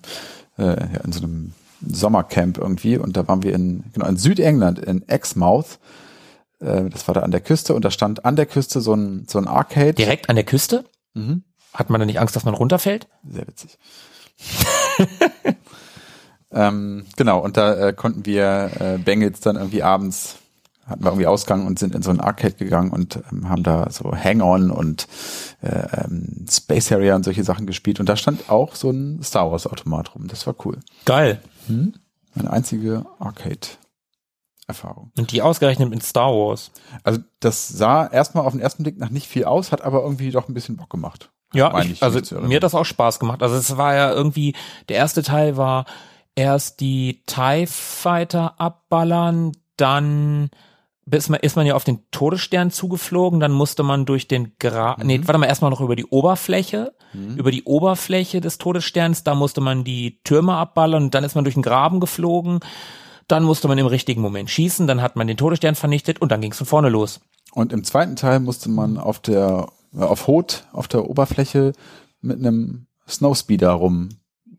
[0.56, 1.52] äh, in so einem
[1.86, 5.78] Sommercamp irgendwie und da waren wir in genau in Südengland in Exmouth.
[6.60, 9.26] Äh, das war da an der Küste und da stand an der Küste so ein
[9.28, 9.92] so ein Arcade.
[9.92, 10.84] Direkt an der Küste?
[11.12, 11.44] Mhm.
[11.74, 13.08] Hat man da nicht Angst, dass man runterfällt?
[13.28, 13.78] Sehr witzig.
[16.52, 20.36] ähm, genau, und da äh, konnten wir äh, Bengals dann irgendwie abends,
[20.86, 23.90] hatten wir irgendwie Ausgang und sind in so ein Arcade gegangen und ähm, haben da
[23.90, 25.06] so Hang-On und
[25.62, 28.00] äh, ähm, Space Area und solche Sachen gespielt.
[28.00, 30.26] Und da stand auch so ein Star Wars Automat rum.
[30.28, 30.78] Das war cool.
[31.04, 31.40] Geil.
[31.66, 31.94] Hm?
[32.34, 33.68] Meine einzige Arcade.
[34.70, 35.10] Erfahrung.
[35.18, 36.70] Und die ausgerechnet mit Star Wars.
[37.02, 40.30] Also das sah erstmal auf den ersten Blick nach nicht viel aus, hat aber irgendwie
[40.30, 41.30] doch ein bisschen Bock gemacht.
[41.52, 43.42] Ja, ich, also mir hat das auch Spaß gemacht.
[43.42, 44.54] Also es war ja irgendwie,
[44.88, 45.84] der erste Teil war
[46.34, 50.50] erst die TIE Fighter abballern, dann
[51.10, 54.96] ist man, ist man ja auf den Todesstern zugeflogen, dann musste man durch den Gra
[54.98, 55.06] mhm.
[55.06, 57.36] nee, warte mal, erstmal noch über die Oberfläche, mhm.
[57.36, 61.44] über die Oberfläche des Todessterns, da musste man die Türme abballern und dann ist man
[61.44, 62.60] durch den Graben geflogen,
[63.26, 66.40] dann musste man im richtigen Moment schießen, dann hat man den Todesstern vernichtet und dann
[66.40, 67.20] ging es von vorne los.
[67.52, 71.72] Und im zweiten Teil musste man auf der auf Hot auf der Oberfläche
[72.20, 74.10] mit einem Snowspeeder rum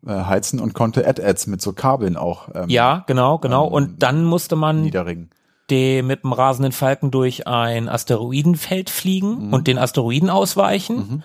[0.06, 2.48] äh, heizen und konnte Ad-Ads mit so Kabeln auch.
[2.54, 3.66] Ähm, ja, genau, genau.
[3.66, 5.30] Ähm, und dann musste man niederringen.
[5.70, 9.52] Die mit dem rasenden Falken durch ein Asteroidenfeld fliegen mhm.
[9.52, 10.96] und den Asteroiden ausweichen.
[10.96, 11.22] Mhm.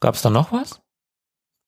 [0.00, 0.80] Gab es da noch was?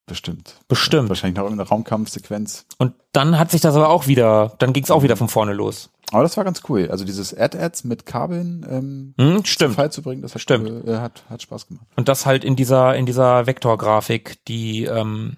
[0.07, 0.57] Bestimmt.
[0.69, 1.09] Bestimmt.
[1.09, 2.67] Wahrscheinlich noch irgendeine Raumkampfsequenz.
[2.79, 5.53] Und dann hat sich das aber auch wieder, dann ging es auch wieder von vorne
[5.53, 5.91] los.
[6.13, 6.89] Aber das war ganz cool.
[6.91, 9.75] Also dieses Ad-Ads mit Kabeln ähm, hm, stimmt.
[9.75, 10.87] Fall zu bringen, das hat, stimmt.
[10.87, 11.87] Äh, hat, hat Spaß gemacht.
[11.97, 15.37] Und das halt in dieser, in dieser Vektorgrafik, die ähm,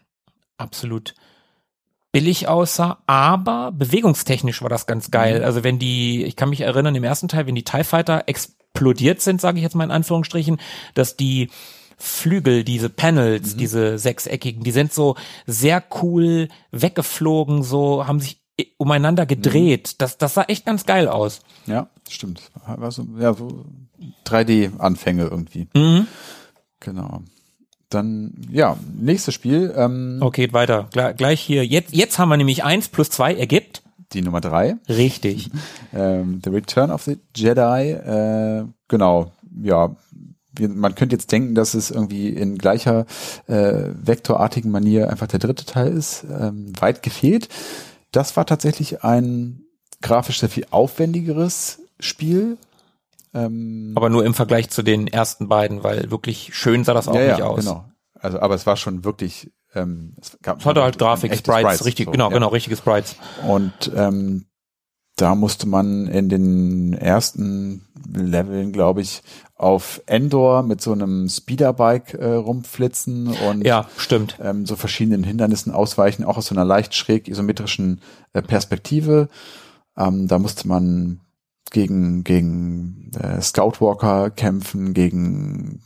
[0.56, 1.14] absolut
[2.12, 5.40] billig aussah, aber bewegungstechnisch war das ganz geil.
[5.40, 5.44] Mhm.
[5.44, 9.20] Also wenn die, ich kann mich erinnern, im ersten Teil, wenn die TIE Fighter explodiert
[9.20, 10.58] sind, sage ich jetzt mal in Anführungsstrichen,
[10.94, 11.50] dass die
[11.96, 13.58] Flügel, diese Panels, mhm.
[13.58, 15.16] diese sechseckigen, die sind so
[15.46, 18.41] sehr cool weggeflogen, so haben sich
[18.78, 19.90] umeinander gedreht.
[19.92, 19.98] Mhm.
[19.98, 21.40] Das, das sah echt ganz geil aus.
[21.66, 22.50] Ja, stimmt.
[22.66, 23.64] War so, ja, so
[24.26, 25.68] 3D-Anfänge irgendwie.
[25.74, 26.06] Mhm.
[26.80, 27.22] Genau.
[27.90, 29.72] Dann, ja, nächstes Spiel.
[29.76, 30.88] Ähm, okay, weiter.
[30.92, 31.64] Gle gleich hier.
[31.66, 33.82] Jetzt, jetzt haben wir nämlich eins plus zwei ergibt.
[34.12, 34.76] Die Nummer drei.
[34.88, 35.50] Richtig.
[35.94, 37.90] ähm, the Return of the Jedi.
[37.90, 39.32] Äh, genau.
[39.62, 39.94] Ja,
[40.58, 43.06] man könnte jetzt denken, dass es irgendwie in gleicher
[43.46, 46.24] äh, vektorartigen Manier einfach der dritte Teil ist.
[46.24, 47.48] Ähm, weit gefehlt.
[48.12, 49.62] Das war tatsächlich ein
[50.00, 52.58] grafisch sehr viel aufwendigeres Spiel.
[53.34, 57.14] Ähm, aber nur im Vergleich zu den ersten beiden, weil wirklich schön sah das auch
[57.14, 57.60] ja, nicht ja, aus.
[57.60, 57.86] Genau.
[58.14, 59.50] Also, aber es war schon wirklich.
[59.74, 62.34] Ähm, es, gab es hatte halt Grafik, Sprites, Sprites, richtig, so, genau, ja.
[62.34, 63.16] genau, richtige Sprites.
[63.48, 64.44] Und ähm,
[65.16, 69.22] da musste man in den ersten Leveln, glaube ich,
[69.62, 74.38] auf Endor mit so einem Speederbike äh, rumflitzen und ja, stimmt.
[74.42, 78.00] Ähm, so verschiedenen Hindernissen ausweichen, auch aus so einer leicht schräg isometrischen
[78.32, 79.28] äh, Perspektive.
[79.96, 81.20] Ähm, da musste man
[81.70, 85.82] gegen gegen äh, Scoutwalker kämpfen, gegen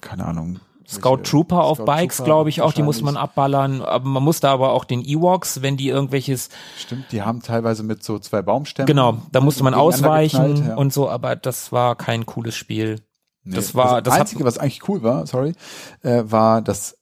[0.00, 0.60] keine Ahnung
[0.92, 3.82] Scout Trooper auf Scout Bikes, glaube ich auch, die muss man abballern.
[3.82, 6.48] Aber man musste aber auch den Ewoks, wenn die irgendwelches.
[6.78, 8.86] Stimmt, die haben teilweise mit so zwei Baumstämmen.
[8.86, 10.74] Genau, da musste man ausweichen ja.
[10.76, 13.00] und so, aber das war kein cooles Spiel.
[13.44, 15.54] Nee, das war das, das Einzige, was eigentlich cool war, sorry,
[16.02, 16.96] äh, war das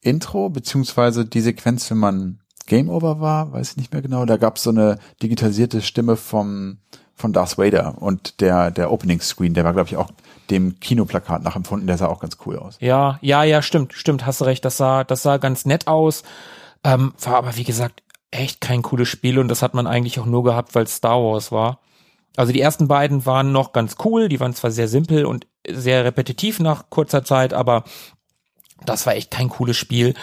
[0.00, 4.24] Intro, beziehungsweise die Sequenz, wenn man Game Over war, weiß ich nicht mehr genau.
[4.24, 6.78] Da gab es so eine digitalisierte Stimme vom
[7.16, 10.10] von Darth Vader und der der Opening Screen, der war glaube ich auch
[10.50, 12.76] dem Kinoplakat nachempfunden, der sah auch ganz cool aus.
[12.80, 16.22] Ja, ja, ja, stimmt, stimmt, hast du recht, das sah das sah ganz nett aus.
[16.84, 20.26] Ähm, war aber wie gesagt echt kein cooles Spiel und das hat man eigentlich auch
[20.26, 21.80] nur gehabt, weil Star Wars war.
[22.36, 26.04] Also die ersten beiden waren noch ganz cool, die waren zwar sehr simpel und sehr
[26.04, 27.84] repetitiv nach kurzer Zeit, aber
[28.84, 30.14] das war echt kein cooles Spiel.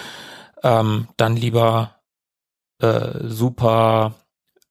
[0.62, 1.96] Ähm, dann lieber
[2.80, 4.14] äh, Super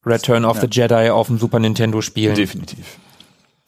[0.04, 0.62] Return of ja.
[0.62, 2.34] the Jedi auf dem Super Nintendo spielen.
[2.34, 2.98] Definitiv.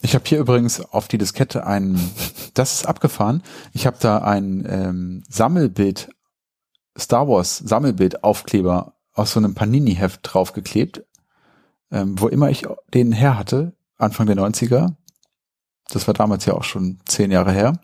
[0.01, 1.99] Ich habe hier übrigens auf die Diskette ein,
[2.53, 3.41] das ist abgefahren.
[3.73, 6.09] Ich habe da ein ähm, Sammelbild,
[6.97, 11.03] Star Wars Sammelbild Aufkleber aus so einem Panini-Heft draufgeklebt,
[11.91, 14.93] ähm, wo immer ich den her hatte, Anfang der 90er.
[15.89, 17.79] Das war damals ja auch schon zehn Jahre her.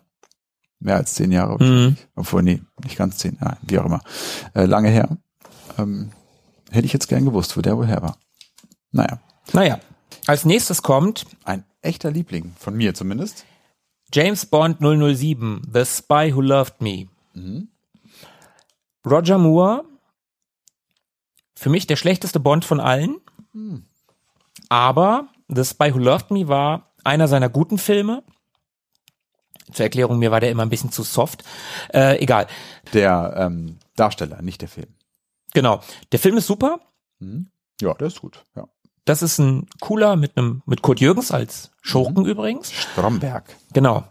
[0.78, 1.62] Mehr als zehn Jahre.
[1.62, 1.96] Mhm.
[2.16, 4.00] Obwohl, nee, nicht ganz zehn, ja, wie auch immer.
[4.54, 5.16] Äh, lange her.
[5.78, 6.10] Ähm,
[6.70, 8.18] hätte ich jetzt gern gewusst, wo der woher war.
[8.92, 9.20] Naja.
[9.52, 9.80] Naja.
[10.26, 13.44] Als nächstes kommt ein echter Liebling, von mir zumindest.
[14.12, 17.08] James Bond 007, The Spy Who Loved Me.
[17.32, 17.68] Mhm.
[19.04, 19.84] Roger Moore,
[21.56, 23.20] für mich der schlechteste Bond von allen.
[23.52, 23.86] Mhm.
[24.68, 28.22] Aber The Spy Who Loved Me war einer seiner guten Filme.
[29.72, 31.44] Zur Erklärung, mir war der immer ein bisschen zu soft.
[31.92, 32.46] Äh, egal.
[32.92, 34.94] Der ähm, Darsteller, nicht der Film.
[35.54, 35.82] Genau.
[36.12, 36.80] Der Film ist super.
[37.18, 37.50] Mhm.
[37.80, 38.44] Ja, der ist gut.
[38.54, 38.68] Ja.
[39.04, 42.28] Das ist ein cooler mit einem mit Kurt Jürgens als Schurken mhm.
[42.28, 42.72] übrigens.
[42.72, 43.44] Stromberg.
[43.72, 44.04] Genau.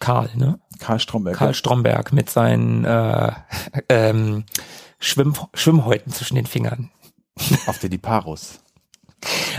[0.00, 0.58] Karl, ne?
[0.80, 1.36] Karl Stromberg.
[1.36, 3.32] Karl Stromberg mit seinen äh,
[3.88, 4.44] ähm,
[4.98, 6.90] Schwimm Schwimmhäuten zwischen den Fingern.
[7.66, 8.60] Auf der Diparus.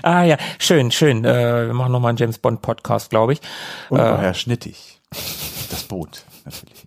[0.03, 1.23] ah ja, schön, schön.
[1.25, 3.41] Äh, wir machen nochmal einen James Bond Podcast, glaube ich.
[3.89, 5.01] Ungeheuer äh, schnittig.
[5.71, 6.85] Das Boot, natürlich.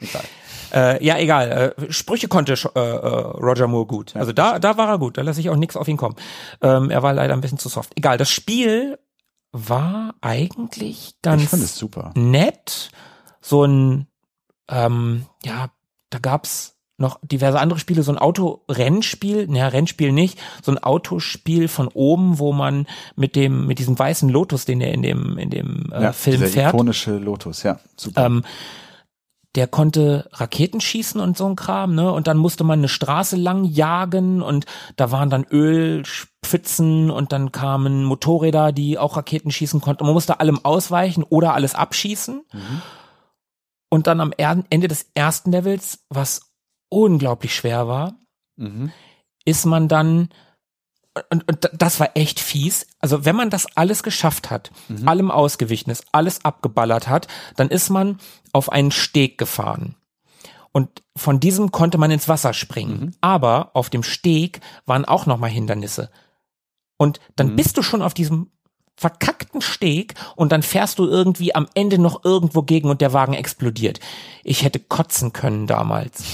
[0.00, 0.24] Egal.
[0.72, 1.74] Äh, ja, egal.
[1.78, 4.16] Äh, Sprüche konnte äh, äh, Roger Moore gut.
[4.16, 5.18] Also da, da war er gut.
[5.18, 6.16] Da lasse ich auch nichts auf ihn kommen.
[6.62, 7.92] Ähm, er war leider ein bisschen zu soft.
[7.96, 8.16] Egal.
[8.16, 8.98] Das Spiel
[9.52, 12.12] war eigentlich ganz ich fand es super.
[12.14, 12.90] nett.
[13.40, 14.06] So ein,
[14.68, 15.70] ähm, ja,
[16.10, 21.68] da gab's noch diverse andere Spiele, so ein Autorennspiel, naja, Rennspiel nicht, so ein Autospiel
[21.68, 25.50] von oben, wo man mit dem, mit diesem weißen Lotus, den er in dem, in
[25.50, 26.72] dem äh, ja, Film fährt.
[26.72, 28.26] ikonische Lotus, ja, super.
[28.26, 28.44] Ähm,
[29.54, 32.10] der konnte Raketen schießen und so ein Kram, ne?
[32.10, 34.64] Und dann musste man eine Straße lang jagen und
[34.96, 40.04] da waren dann Ölpfützen und dann kamen Motorräder, die auch Raketen schießen konnten.
[40.04, 42.42] man musste allem ausweichen oder alles abschießen.
[42.52, 42.82] Mhm.
[43.90, 46.52] Und dann am Ende des ersten Levels, was
[46.88, 48.14] unglaublich schwer war,
[48.56, 48.90] mhm.
[49.44, 50.30] ist man dann
[51.30, 52.86] und, und das war echt fies.
[53.00, 55.06] Also wenn man das alles geschafft hat, mhm.
[55.06, 58.18] allem ausgewichen ist, alles abgeballert hat, dann ist man
[58.52, 59.94] auf einen Steg gefahren.
[60.72, 63.00] Und von diesem konnte man ins Wasser springen.
[63.00, 63.14] Mhm.
[63.20, 66.10] Aber auf dem Steg waren auch nochmal Hindernisse.
[66.96, 67.56] Und dann mhm.
[67.56, 68.50] bist du schon auf diesem
[68.96, 73.34] verkackten Steg und dann fährst du irgendwie am Ende noch irgendwo gegen und der Wagen
[73.34, 74.00] explodiert.
[74.44, 76.24] Ich hätte kotzen können damals.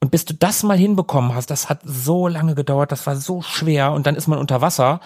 [0.00, 3.42] Und bis du das mal hinbekommen hast, das hat so lange gedauert, das war so
[3.42, 5.00] schwer und dann ist man unter Wasser,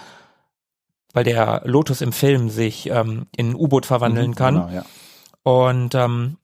[1.14, 4.54] weil der Lotus im Film sich ähm, in ein U-Boot verwandeln mhm, kann.
[4.54, 4.84] Genau, ja.
[5.42, 6.36] Und ähm,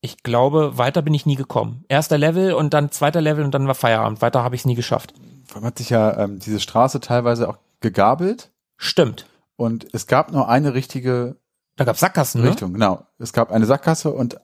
[0.00, 1.84] Ich glaube, weiter bin ich nie gekommen.
[1.88, 4.20] Erster Level und dann zweiter Level und dann war Feierabend.
[4.20, 5.14] Weiter habe ich es nie geschafft.
[5.54, 8.50] Man hat sich ja ähm, diese Straße teilweise auch gegabelt.
[8.76, 9.26] Stimmt.
[9.56, 11.36] Und es gab nur eine richtige
[11.76, 12.50] da gab's Sackgassen, ne?
[12.50, 13.06] Richtung, genau.
[13.18, 14.40] Es gab eine Sackgasse und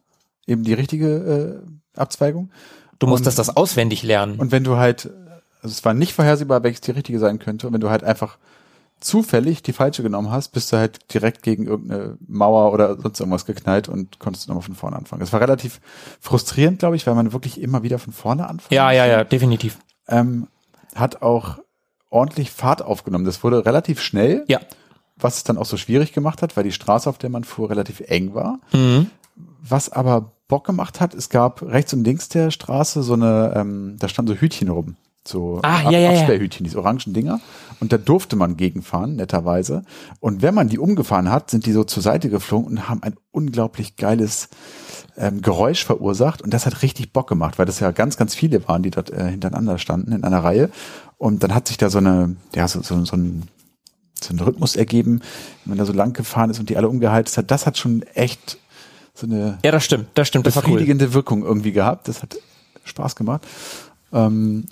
[0.47, 1.63] eben die richtige
[1.95, 2.51] äh, Abzweigung.
[3.01, 4.39] Du musstest und, das auswendig lernen.
[4.39, 5.11] Und wenn du halt,
[5.63, 8.39] also es war nicht vorhersehbar, welches die richtige sein könnte, und wenn du halt einfach
[9.01, 13.47] zufällig die falsche genommen hast, bist du halt direkt gegen irgendeine Mauer oder sonst irgendwas
[13.47, 15.23] geknallt und konntest nochmal von vorne anfangen.
[15.23, 15.81] Es war relativ
[16.21, 18.73] frustrierend, glaube ich, weil man wirklich immer wieder von vorne anfängt.
[18.73, 19.79] Ja, ja, ja, definitiv.
[20.07, 20.49] Ähm,
[20.95, 21.59] hat auch
[22.11, 23.25] ordentlich Fahrt aufgenommen.
[23.25, 24.45] Das wurde relativ schnell.
[24.49, 24.61] Ja.
[25.17, 27.71] Was es dann auch so schwierig gemacht hat, weil die Straße, auf der man fuhr,
[27.71, 28.59] relativ eng war.
[28.73, 29.11] Mhm.
[29.63, 33.97] Was aber Bock gemacht hat, es gab rechts und links der Straße so eine, ähm,
[33.99, 34.97] da standen so Hütchen rum.
[35.27, 37.41] So ah, Ab ja, ja, Absperrhütchen, diese orangen Dinger.
[37.79, 39.85] Und da durfte man gegenfahren, netterweise.
[40.19, 43.17] Und wenn man die umgefahren hat, sind die so zur Seite geflogen und haben ein
[43.31, 44.49] unglaublich geiles
[45.17, 46.43] ähm, Geräusch verursacht.
[46.43, 49.11] Und das hat richtig Bock gemacht, weil das ja ganz, ganz viele waren, die dort
[49.11, 50.71] äh, hintereinander standen in einer Reihe.
[51.19, 53.45] Und dann hat sich da so eine, ja, so, so, so ein
[54.23, 55.21] so einen Rhythmus ergeben,
[55.65, 57.51] wenn man da so lang gefahren ist und die alle umgeheizt hat.
[57.51, 58.59] Das hat schon echt
[59.21, 61.15] so eine ja, das stimmt, das stimmt, das befriedigende cool.
[61.15, 62.09] Wirkung irgendwie gehabt.
[62.09, 62.39] Das hat
[62.85, 63.47] Spaß gemacht.
[64.13, 64.67] Ähm,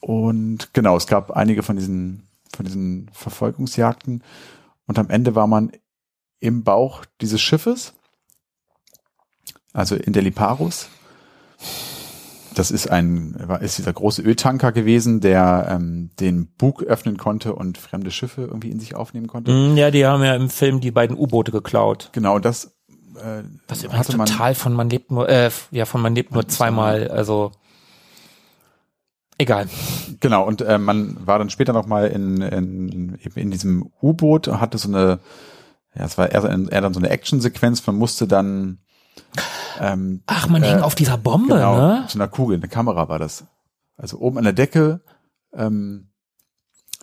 [0.00, 2.24] und genau, es gab einige von diesen,
[2.54, 4.22] von diesen Verfolgungsjagden.
[4.86, 5.72] Und am Ende war man
[6.40, 7.94] im Bauch dieses Schiffes,
[9.72, 10.88] also in der Liparus.
[12.54, 17.78] Das ist ein, ist dieser große Öltanker gewesen, der ähm, den Bug öffnen konnte und
[17.78, 19.52] fremde Schiffe irgendwie in sich aufnehmen konnte.
[19.52, 22.10] Mm, ja, die haben ja im Film die beiden U-Boote geklaut.
[22.12, 22.74] Genau, das
[23.16, 26.48] äh, Was hatte man total von man lebt nur, äh, ja, von man lebt nur
[26.48, 27.52] zweimal, also
[29.38, 29.68] egal.
[30.20, 34.60] Genau, und äh, man war dann später nochmal in, in, eben in diesem U-Boot und
[34.60, 35.20] hatte so eine,
[35.94, 38.78] ja, es war eher, eher dann so eine Action-Sequenz, man musste dann
[39.80, 42.04] ähm, Ach, man äh, hing auf dieser Bombe, genau, ne?
[42.08, 43.44] Zu einer Kugel, eine Kamera war das.
[43.96, 45.00] Also oben an der Decke
[45.54, 46.11] ähm,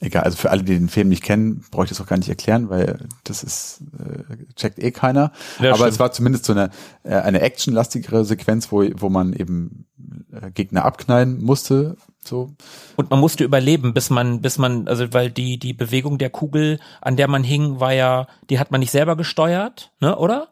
[0.02, 2.30] Egal, also für alle, die den Film nicht kennen, brauche ich das auch gar nicht
[2.30, 5.34] erklären, weil das ist äh, checkt eh keiner.
[5.60, 5.92] Ja, Aber stimmt.
[5.92, 6.70] es war zumindest so eine
[7.04, 9.88] äh, eine actionlastigere Sequenz, wo wo man eben
[10.32, 12.52] äh, Gegner abknallen musste, so.
[12.96, 16.80] Und man musste überleben, bis man bis man also weil die die Bewegung der Kugel,
[17.02, 20.48] an der man hing, war ja, die hat man nicht selber gesteuert, ne, oder?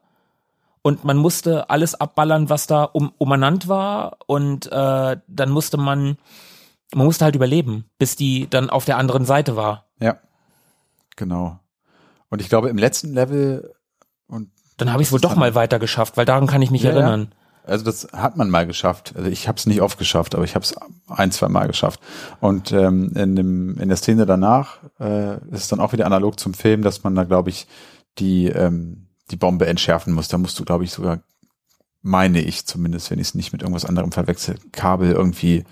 [0.81, 6.17] Und man musste alles abballern, was da um umeinander war und äh, dann musste man
[6.93, 9.85] man musste halt überleben, bis die dann auf der anderen Seite war.
[9.99, 10.17] Ja,
[11.15, 11.59] genau.
[12.29, 13.73] Und ich glaube, im letzten Level
[14.27, 16.83] und dann habe ich es wohl doch mal weiter geschafft, weil daran kann ich mich
[16.83, 17.29] ja, erinnern.
[17.31, 17.37] Ja.
[17.67, 19.13] Also das hat man mal geschafft.
[19.17, 20.75] Also ich habe es nicht oft geschafft, aber ich habe es
[21.09, 21.99] ein, zwei Mal geschafft.
[22.39, 26.39] Und ähm, in, dem, in der Szene danach äh, ist es dann auch wieder analog
[26.39, 27.67] zum Film, dass man da, glaube ich,
[28.19, 30.29] die, ähm, die Bombe entschärfen muss.
[30.29, 31.19] Da musst du, glaube ich, sogar,
[32.01, 35.65] meine ich zumindest, wenn ich es nicht mit irgendwas anderem verwechsel, Kabel irgendwie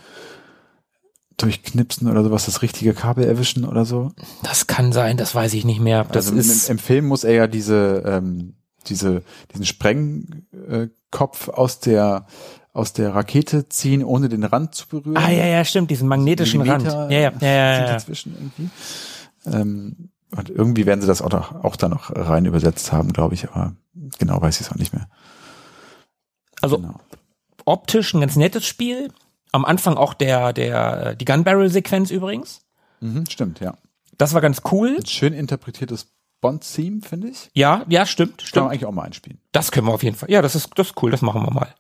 [1.38, 4.12] durchknipsen oder sowas, das richtige Kabel erwischen oder so?
[4.44, 6.04] Das kann sein, das weiß ich nicht mehr.
[6.06, 8.56] Das also ist im, im, Film muss er ja diese, ähm,
[8.88, 12.26] diese, diesen Sprengkopf aus der
[12.74, 15.16] aus der Rakete ziehen, ohne den Rand zu berühren.
[15.16, 16.84] Ah ja, ja, stimmt, diesen magnetischen Rand.
[16.84, 17.88] Ja, ja, ja, ja.
[17.88, 18.70] Dazwischen irgendwie.
[19.46, 21.34] Ähm, und irgendwie werden sie das auch,
[21.64, 23.76] auch da noch rein übersetzt haben, glaube ich, aber
[24.20, 25.08] genau weiß ich es auch nicht mehr.
[26.62, 27.00] Also genau.
[27.64, 29.10] optisch ein ganz nettes Spiel,
[29.56, 32.62] am Anfang auch der, der, die Gun Barrel Sequenz übrigens.
[33.00, 33.76] Mhm, stimmt, ja.
[34.18, 34.98] Das war ganz cool.
[35.00, 36.08] Ein schön interpretiertes
[36.42, 37.50] Bond-Theme, finde ich.
[37.54, 38.54] Ja, ja, stimmt, stimmt.
[38.54, 39.40] Kann man eigentlich auch mal einspielen.
[39.52, 40.30] Das können wir auf jeden Fall.
[40.30, 41.74] Ja, das ist, das ist cool, das machen wir mal.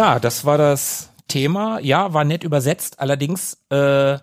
[0.00, 1.78] Ja, das war das Thema.
[1.80, 3.00] Ja, war nett übersetzt.
[3.00, 4.16] Allerdings, äh,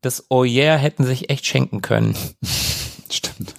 [0.00, 2.16] das Oh yeah hätten sich echt schenken können.
[3.10, 3.54] Stimmt.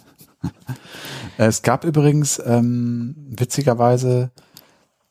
[1.37, 4.31] Es gab übrigens ähm, witzigerweise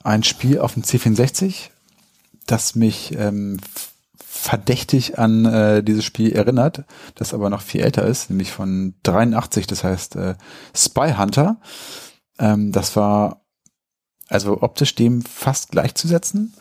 [0.03, 1.71] ein Spiel auf dem C64,
[2.49, 3.59] das mich ähm,
[4.17, 6.83] verdächtig an äh, dieses Spiel erinnert,
[7.15, 10.35] das aber noch viel älter ist, nämlich von 83, das heißt äh,
[10.75, 11.61] Spy Hunter.
[12.41, 13.43] Ähm, das war
[14.29, 16.55] also optisch dem fast gleichzusetzen.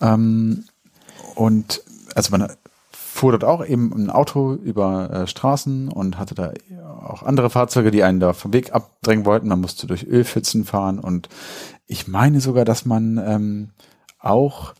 [0.00, 0.64] Ähm,
[1.34, 1.82] und
[2.14, 2.52] also man
[2.90, 6.52] fuhr dort auch eben ein Auto über äh, Straßen und hatte da
[7.06, 9.48] auch andere Fahrzeuge, die einen da vom Weg abdrängen wollten.
[9.48, 11.28] Man musste durch Ölpfützen fahren und
[11.86, 13.70] ich meine sogar, dass man ähm,
[14.18, 14.74] auch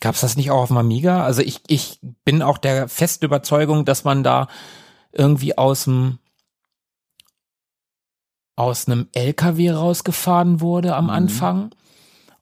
[0.00, 1.24] Gab's das nicht auch auf dem Amiga?
[1.24, 4.46] Also ich, ich bin auch der festen Überzeugung, dass man da
[5.12, 6.18] irgendwie aus dem
[8.58, 11.10] aus einem LKW rausgefahren wurde am mhm.
[11.10, 11.70] Anfang.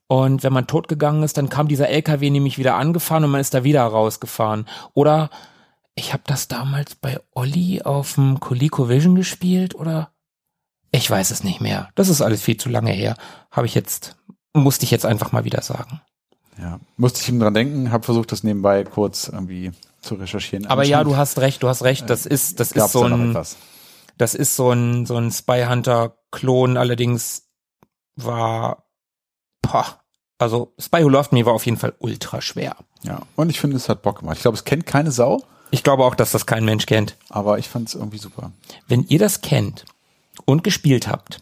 [0.07, 3.53] Und wenn man totgegangen ist, dann kam dieser LKW nämlich wieder angefahren und man ist
[3.53, 4.65] da wieder rausgefahren.
[4.93, 5.29] Oder
[5.93, 10.09] ich habe das damals bei Olli auf dem ColecoVision gespielt oder
[10.91, 11.89] ich weiß es nicht mehr.
[11.93, 13.15] Das ist alles viel zu lange her.
[13.51, 14.15] Habe ich jetzt,
[14.53, 16.01] musste ich jetzt einfach mal wieder sagen.
[16.57, 20.65] Ja, musste ich ihm dran denken, habe versucht, das nebenbei kurz irgendwie zu recherchieren.
[20.65, 22.09] Aber ja, du hast recht, du hast recht.
[22.09, 23.35] Das ist, das ist so ein,
[24.17, 26.77] das ist so ein, so ein Spy Hunter Klon.
[26.77, 27.47] Allerdings
[28.15, 28.85] war,
[29.61, 29.85] boah,
[30.37, 32.75] also Spy Who Loved Me war auf jeden Fall ultra schwer.
[33.03, 34.37] Ja, und ich finde, es hat Bock gemacht.
[34.37, 35.43] Ich glaube, es kennt keine Sau.
[35.71, 37.17] Ich glaube auch, dass das kein Mensch kennt.
[37.29, 38.51] Aber ich fand es irgendwie super.
[38.87, 39.85] Wenn ihr das kennt
[40.45, 41.41] und gespielt habt,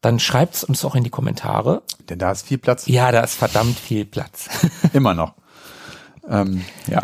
[0.00, 1.82] dann schreibt's uns auch in die Kommentare.
[2.08, 2.86] Denn da ist viel Platz.
[2.86, 4.48] Ja, da ist verdammt viel Platz.
[4.92, 5.34] Immer noch.
[6.28, 7.02] Ähm, ja.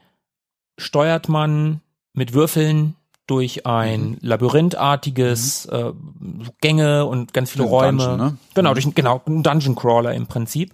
[0.80, 1.82] steuert man
[2.14, 2.96] mit Würfeln
[3.28, 4.18] durch ein mhm.
[4.22, 6.42] labyrinthartiges mhm.
[6.42, 8.04] äh, Gänge und ganz viele Räume.
[8.04, 8.38] Dungeon, ne?
[8.56, 8.74] Genau, mhm.
[8.74, 10.74] durch genau ein Dungeon Crawler im Prinzip.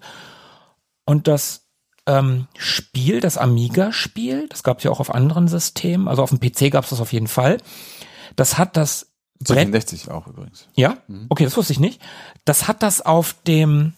[1.05, 1.68] Und das
[2.09, 6.39] ähm, Spiel, das Amiga-Spiel, das gab es ja auch auf anderen Systemen, also auf dem
[6.39, 7.57] PC gab es das auf jeden Fall.
[8.35, 10.67] Das hat das Brett 60 auch übrigens.
[10.75, 11.27] Ja, mhm.
[11.29, 12.01] okay, das wusste ich nicht.
[12.45, 13.93] Das hat das auf dem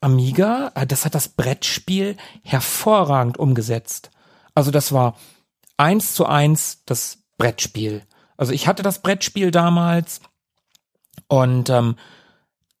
[0.00, 4.10] Amiga, äh, das hat das Brettspiel hervorragend umgesetzt.
[4.54, 5.16] Also das war
[5.78, 8.02] eins zu eins das Brettspiel.
[8.36, 10.20] Also ich hatte das Brettspiel damals
[11.28, 11.96] und ähm,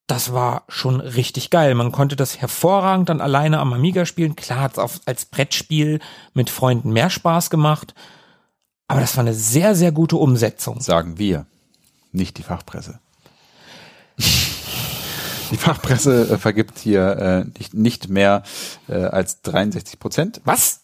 [0.06, 1.74] das war schon richtig geil.
[1.74, 4.36] Man konnte das hervorragend dann alleine am Amiga spielen.
[4.36, 6.00] Klar hat es als Brettspiel
[6.34, 7.94] mit Freunden mehr Spaß gemacht,
[8.86, 10.80] aber das war eine sehr, sehr gute Umsetzung.
[10.80, 11.46] Sagen wir,
[12.12, 13.00] nicht die Fachpresse.
[15.50, 18.42] Die Fachpresse äh, vergibt hier äh, nicht, nicht mehr
[18.88, 20.40] äh, als 63 Prozent.
[20.44, 20.83] Was?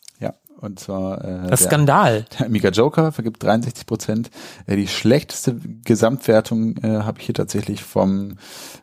[0.61, 2.27] Und zwar äh, das der, Skandal.
[2.39, 4.31] Der Amiga Joker vergibt 63 Prozent.
[4.67, 8.37] Äh, die schlechteste Gesamtwertung äh, habe ich hier tatsächlich vom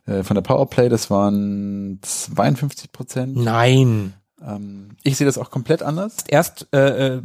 [0.07, 0.89] äh, von der Powerplay.
[0.89, 3.37] Das waren 52 Prozent.
[3.37, 4.13] Nein.
[4.41, 6.17] Ähm, ich sehe das auch komplett anders.
[6.27, 7.21] Erst äh, äh,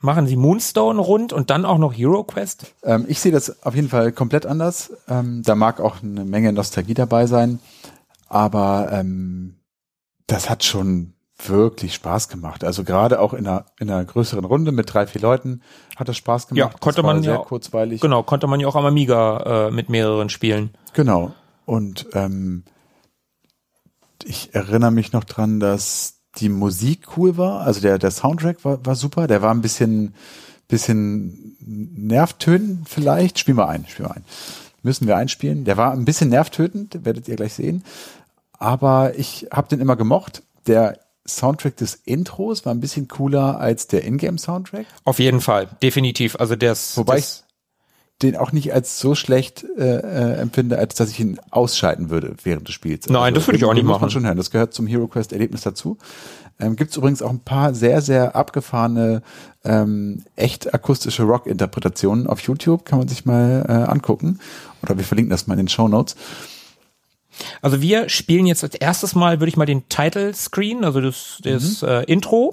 [0.00, 2.74] machen sie Moonstone rund und dann auch noch Hero Quest.
[2.82, 4.92] Ähm, ich sehe das auf jeden Fall komplett anders.
[5.08, 7.58] Ähm, da mag auch eine Menge Nostalgie dabei sein,
[8.28, 9.56] aber ähm,
[10.26, 11.14] das hat schon
[11.46, 12.64] wirklich Spaß gemacht.
[12.64, 15.62] Also gerade auch in einer, in einer größeren Runde mit drei, vier Leuten
[15.96, 16.72] hat das Spaß gemacht.
[16.72, 18.00] Ja, konnte man sehr ja kurzweilig.
[18.00, 20.70] Genau, konnte man ja auch am Amiga äh, mit mehreren spielen.
[20.94, 21.32] Genau.
[21.64, 22.64] Und ähm,
[24.24, 27.60] ich erinnere mich noch dran, dass die Musik cool war.
[27.60, 29.26] Also der, der Soundtrack war, war super.
[29.26, 30.14] Der war ein bisschen,
[30.66, 33.38] bisschen nervtötend vielleicht.
[33.38, 34.24] Spiel mal ein, spiel mal ein.
[34.82, 35.64] Müssen wir einspielen.
[35.64, 37.84] Der war ein bisschen nervtötend, werdet ihr gleich sehen.
[38.52, 40.42] Aber ich habe den immer gemocht.
[40.66, 40.98] Der
[41.28, 44.86] Soundtrack des Intros war ein bisschen cooler als der Ingame-Soundtrack.
[45.04, 46.36] Auf jeden Fall, definitiv.
[46.36, 46.96] Also der ist.
[46.96, 47.42] Wobei ich
[48.22, 52.34] den auch nicht als so schlecht äh, äh, empfinde, als dass ich ihn ausschalten würde
[52.42, 53.08] während des Spiels.
[53.08, 53.94] Nein, also, das würde ich auch nicht machen.
[53.94, 54.36] Muss man schon hören.
[54.36, 55.98] Das gehört zum Hero Quest Erlebnis dazu.
[56.58, 59.22] Ähm, Gibt es übrigens auch ein paar sehr, sehr abgefahrene,
[59.64, 62.84] ähm, echt akustische Rock-Interpretationen auf YouTube.
[62.84, 64.40] Kann man sich mal äh, angucken.
[64.82, 66.16] Oder wir verlinken das mal in den Show Notes.
[67.62, 71.38] Also wir spielen jetzt als erstes Mal, würde ich mal den Title Screen, also das,
[71.42, 71.88] das mhm.
[71.88, 72.52] äh, Intro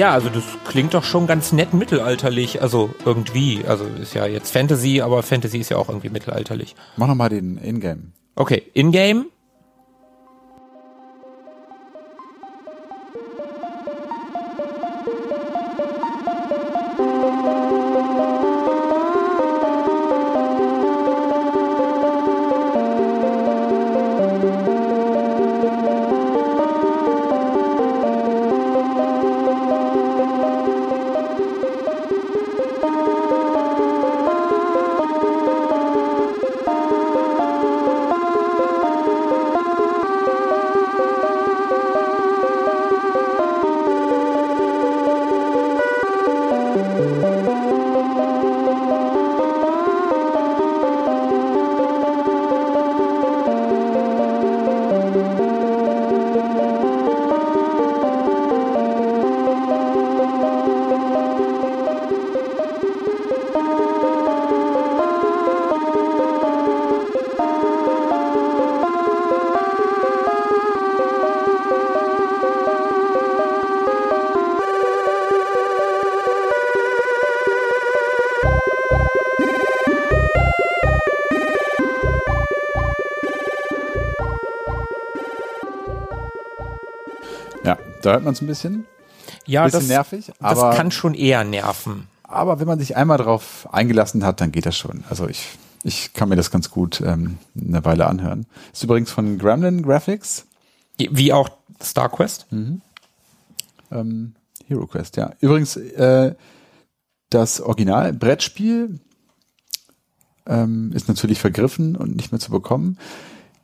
[0.00, 3.60] Ja, also das klingt doch schon ganz nett mittelalterlich, also irgendwie.
[3.68, 6.74] Also ist ja jetzt Fantasy, aber Fantasy ist ja auch irgendwie mittelalterlich.
[6.96, 8.04] Mach nochmal den Ingame.
[8.34, 9.26] Okay, Ingame
[88.10, 88.86] Da hört man es ein bisschen.
[89.46, 90.32] Ja, bisschen das, nervig.
[90.40, 92.08] Aber, das kann schon eher nerven.
[92.24, 95.04] Aber wenn man sich einmal darauf eingelassen hat, dann geht das schon.
[95.08, 95.46] Also ich,
[95.84, 98.46] ich kann mir das ganz gut ähm, eine Weile anhören.
[98.72, 100.46] Ist übrigens von Gremlin Graphics.
[100.98, 101.50] Wie auch
[101.80, 102.48] Star Quest.
[102.50, 102.80] Mhm.
[103.92, 104.34] Ähm,
[104.66, 105.30] Hero Quest, ja.
[105.38, 106.34] Übrigens, äh,
[107.28, 108.98] das Original Brettspiel
[110.46, 112.98] ähm, ist natürlich vergriffen und nicht mehr zu bekommen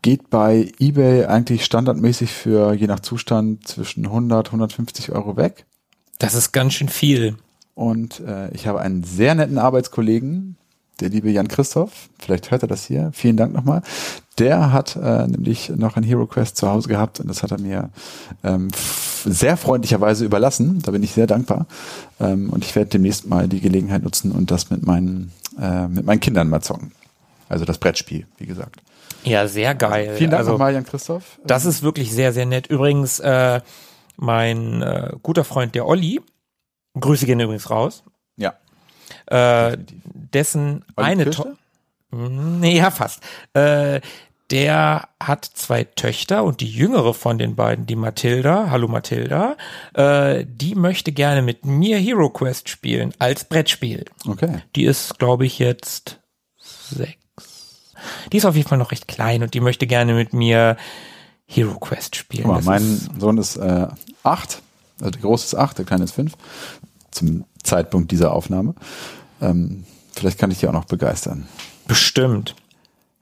[0.07, 5.67] geht bei eBay eigentlich standardmäßig für je nach Zustand zwischen 100, 150 Euro weg.
[6.21, 7.39] Das ist ganz schön viel.
[7.75, 10.59] Und äh, ich habe einen sehr netten Arbeitskollegen,
[11.01, 13.83] der liebe Jan Christoph, vielleicht hört er das hier, vielen Dank nochmal.
[14.39, 17.59] Der hat äh, nämlich noch ein Hero Quest zu Hause gehabt und das hat er
[17.59, 17.91] mir
[18.45, 18.69] ähm,
[19.25, 20.83] sehr freundlicherweise überlassen.
[20.83, 21.67] Da bin ich sehr dankbar.
[22.21, 26.07] Ähm, und ich werde demnächst mal die Gelegenheit nutzen und das mit meinen, äh, mit
[26.07, 26.93] meinen Kindern mal zocken.
[27.49, 28.81] Also das Brettspiel, wie gesagt.
[29.25, 30.15] Ja, sehr geil.
[30.17, 31.41] Vielen Dank also, nochmal, Jan Christoph.
[31.45, 32.69] Das ist wirklich sehr, sehr nett.
[32.69, 33.61] Übrigens, äh,
[34.17, 36.21] mein äh, guter Freund, der Olli,
[36.99, 38.05] Grüße gehen übrigens raus.
[38.37, 38.55] Ja.
[39.27, 41.57] Äh, dessen Olli eine Tochter.
[42.11, 43.23] Nee, ja, fast.
[43.53, 44.01] Äh,
[44.51, 49.57] der hat zwei Töchter und die jüngere von den beiden, die Mathilda, hallo Mathilda,
[49.95, 54.05] äh, die möchte gerne mit mir Hero Quest spielen als Brettspiel.
[54.25, 54.63] Okay.
[54.77, 56.21] Die ist, glaube ich, jetzt
[56.59, 57.26] sechs
[58.33, 60.77] die ist auf jeden Fall noch recht klein und die möchte gerne mit mir
[61.47, 62.49] Hero Quest spielen.
[62.49, 63.89] Mal, mein ist Sohn ist äh,
[64.23, 64.63] acht,
[65.01, 66.35] also der große ist acht, der kleine ist fünf,
[67.11, 68.75] zum Zeitpunkt dieser Aufnahme.
[69.41, 71.47] Ähm, vielleicht kann ich die auch noch begeistern.
[71.87, 72.55] Bestimmt.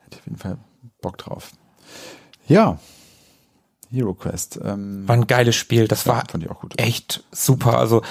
[0.00, 0.58] Hätte ich auf jeden Fall
[1.00, 1.50] Bock drauf.
[2.46, 2.78] Ja,
[3.94, 4.58] Hero Quest.
[4.62, 5.88] Ähm, war ein geiles Spiel.
[5.88, 6.80] Das war auch gut.
[6.80, 7.78] echt super.
[7.78, 8.02] Also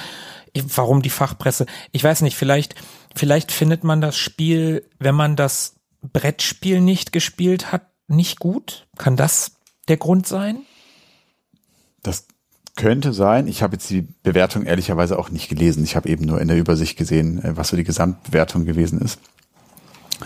[0.55, 1.65] warum die Fachpresse?
[1.91, 2.37] Ich weiß nicht.
[2.37, 2.75] Vielleicht,
[3.15, 5.75] vielleicht findet man das Spiel, wenn man das
[6.11, 8.87] Brettspiel nicht gespielt hat, nicht gut.
[8.97, 9.53] Kann das
[9.87, 10.59] der Grund sein?
[12.01, 12.27] Das
[12.75, 13.47] könnte sein.
[13.47, 15.83] Ich habe jetzt die Bewertung ehrlicherweise auch nicht gelesen.
[15.83, 19.19] Ich habe eben nur in der Übersicht gesehen, äh, was so die Gesamtbewertung gewesen ist.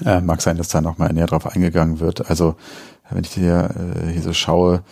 [0.05, 2.29] Äh, mag sein, dass da nochmal näher drauf eingegangen wird.
[2.29, 2.55] Also,
[3.09, 4.83] wenn ich hier, äh, hier so schaue,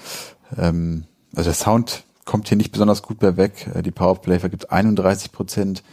[0.57, 1.05] ähm,
[1.35, 3.69] also der Sound kommt hier nicht besonders gut mehr weg.
[3.73, 5.83] Äh, die Powerplay vergibt 31 Prozent.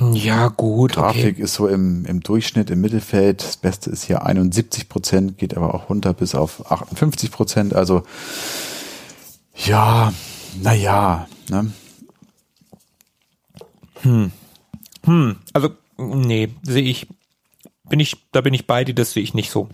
[0.00, 0.92] Ja, gut.
[0.92, 1.42] Grafik okay.
[1.42, 3.42] ist so im, im Durchschnitt im Mittelfeld.
[3.42, 7.74] Das Beste ist hier 71 Prozent, geht aber auch runter bis auf 58 Prozent.
[7.74, 8.02] Also,
[9.54, 10.12] ja,
[10.60, 11.72] naja, ne?
[14.00, 14.32] Hm.
[15.04, 17.06] Hm, also, nee, sehe ich,
[17.88, 19.68] bin ich, da bin ich bei dir, das sehe ich nicht so.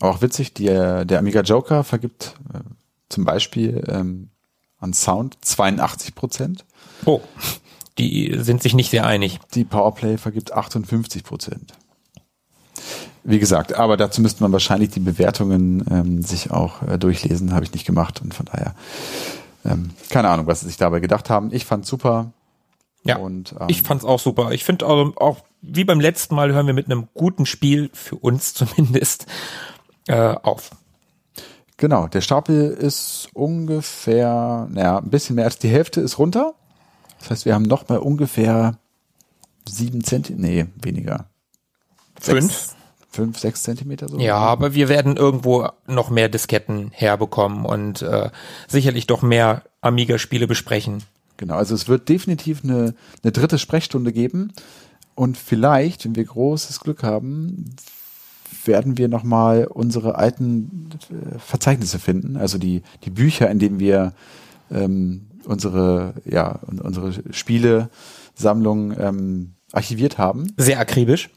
[0.00, 2.60] Auch witzig, der, der Amiga Joker vergibt äh,
[3.08, 4.30] zum Beispiel ähm,
[4.78, 6.64] an Sound 82 Prozent.
[7.04, 7.20] Oh,
[7.98, 9.40] die sind sich nicht sehr einig.
[9.54, 11.72] Die Powerplay vergibt 58 Prozent.
[13.24, 17.64] Wie gesagt, aber dazu müsste man wahrscheinlich die Bewertungen ähm, sich auch äh, durchlesen, habe
[17.64, 18.74] ich nicht gemacht und von daher
[19.64, 21.52] ähm, keine Ahnung, was sie sich dabei gedacht haben.
[21.52, 22.32] Ich fand super.
[23.04, 24.52] Ja, und, ähm, ich fand's auch super.
[24.52, 28.54] Ich finde auch wie beim letzten Mal hören wir mit einem guten Spiel für uns
[28.54, 29.26] zumindest
[30.06, 30.70] äh, auf.
[31.76, 36.54] Genau, der Stapel ist ungefähr, naja, ein bisschen mehr als die Hälfte ist runter.
[37.18, 38.78] Das heißt, wir haben noch mal ungefähr
[39.68, 41.26] sieben Zentimeter, nee, weniger.
[42.20, 42.74] Fünf?
[43.10, 44.18] Fünf, sechs Zentimeter so.
[44.18, 48.30] Ja, aber wir werden irgendwo noch mehr Disketten herbekommen und äh,
[48.68, 51.02] sicherlich doch mehr Amiga-Spiele besprechen.
[51.38, 54.52] Genau, also es wird definitiv eine, eine dritte Sprechstunde geben
[55.14, 57.74] und vielleicht, wenn wir großes Glück haben,
[58.64, 64.12] werden wir nochmal unsere alten äh, Verzeichnisse finden, also die, die Bücher, in denen wir
[64.70, 70.52] ähm, unsere, ja, unsere Spielesammlung ähm, archiviert haben.
[70.56, 71.30] Sehr akribisch.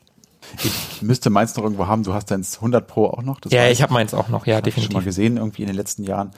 [0.63, 2.03] Ich müsste meins noch irgendwo haben.
[2.03, 3.39] Du hast deins 100 Pro auch noch.
[3.49, 4.45] Ja, ich habe meins auch noch.
[4.45, 4.77] Ja, definitiv.
[4.77, 6.31] Ich schon mal gesehen irgendwie in den letzten Jahren.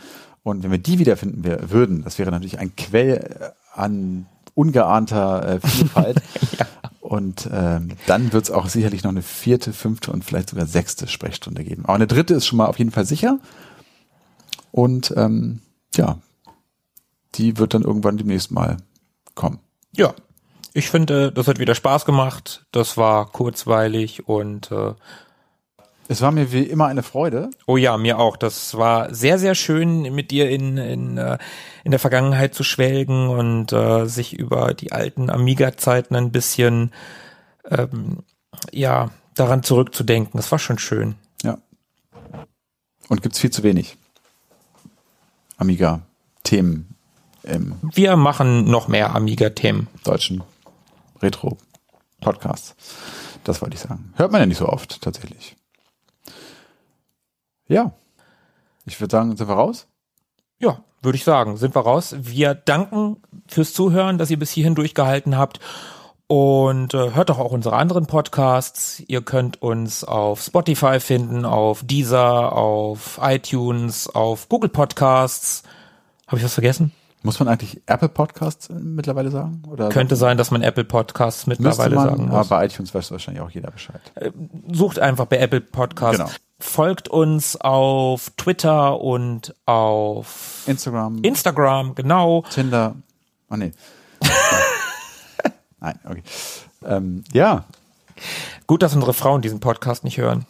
[0.43, 5.67] Und wenn wir die wiederfinden wir, würden, das wäre natürlich ein Quell an ungeahnter äh,
[5.67, 6.21] Vielfalt.
[6.59, 6.67] ja.
[6.99, 11.07] Und ähm, dann wird es auch sicherlich noch eine vierte, fünfte und vielleicht sogar sechste
[11.07, 11.85] Sprechstunde geben.
[11.85, 13.39] Aber eine dritte ist schon mal auf jeden Fall sicher.
[14.71, 15.59] Und ähm,
[15.95, 16.19] ja,
[17.35, 18.77] die wird dann irgendwann demnächst mal
[19.35, 19.59] kommen.
[19.95, 20.13] Ja,
[20.73, 22.65] ich finde, das hat wieder Spaß gemacht.
[22.71, 24.93] Das war kurzweilig und äh,
[26.07, 27.51] es war mir wie immer eine Freude.
[27.67, 28.37] Oh ja, mir auch.
[28.37, 31.37] Das war sehr, sehr schön, mit dir in, in, äh,
[31.83, 36.91] in der Vergangenheit zu schwelgen und äh, sich über die alten Amiga-Zeiten ein bisschen
[37.69, 38.23] ähm,
[38.71, 40.37] ja, daran zurückzudenken.
[40.37, 41.15] Das war schon schön.
[41.43, 41.59] Ja.
[43.09, 43.95] Und gibt's viel zu wenig
[45.57, 46.95] Amiga-Themen
[47.43, 49.87] im Wir machen noch mehr Amiga-Themen.
[50.03, 50.43] Deutschen
[51.21, 52.75] Retro-Podcasts.
[53.43, 54.13] Das wollte ich sagen.
[54.15, 55.55] Hört man ja nicht so oft, tatsächlich.
[57.67, 57.93] Ja.
[58.85, 59.87] Ich würde sagen, sind wir raus?
[60.59, 62.15] Ja, würde ich sagen, sind wir raus.
[62.17, 63.17] Wir danken
[63.47, 65.59] fürs Zuhören, dass ihr bis hierhin durchgehalten habt.
[66.27, 69.03] Und äh, hört doch auch unsere anderen Podcasts.
[69.07, 75.63] Ihr könnt uns auf Spotify finden, auf Deezer, auf iTunes, auf Google Podcasts.
[76.27, 76.91] Habe ich was vergessen?
[77.23, 79.63] Muss man eigentlich Apple Podcasts mittlerweile sagen?
[79.69, 82.35] Oder Könnte sein, dass man Apple Podcasts mittlerweile man, sagen muss.
[82.35, 84.01] Aber bei iTunes weiß wahrscheinlich auch jeder Bescheid.
[84.15, 84.31] Äh,
[84.71, 86.17] sucht einfach bei Apple Podcasts.
[86.17, 86.29] Genau.
[86.59, 91.23] Folgt uns auf Twitter und auf Instagram.
[91.23, 92.43] Instagram, genau.
[92.49, 92.95] Tinder.
[93.49, 93.71] Oh nee.
[95.79, 96.23] Nein, okay.
[96.85, 97.63] Ähm, ja.
[98.67, 100.45] Gut, dass unsere Frauen diesen Podcast nicht hören.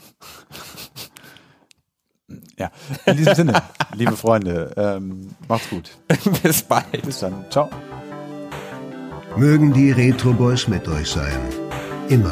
[2.64, 2.72] Ja,
[3.06, 3.62] in diesem Sinne,
[3.94, 5.92] liebe Freunde, ähm, macht's gut.
[6.44, 7.02] Bis bald.
[7.04, 7.46] Bis dann.
[7.50, 7.70] Ciao.
[9.36, 11.40] Mögen die Retro Boys mit euch sein.
[12.08, 12.32] Immer.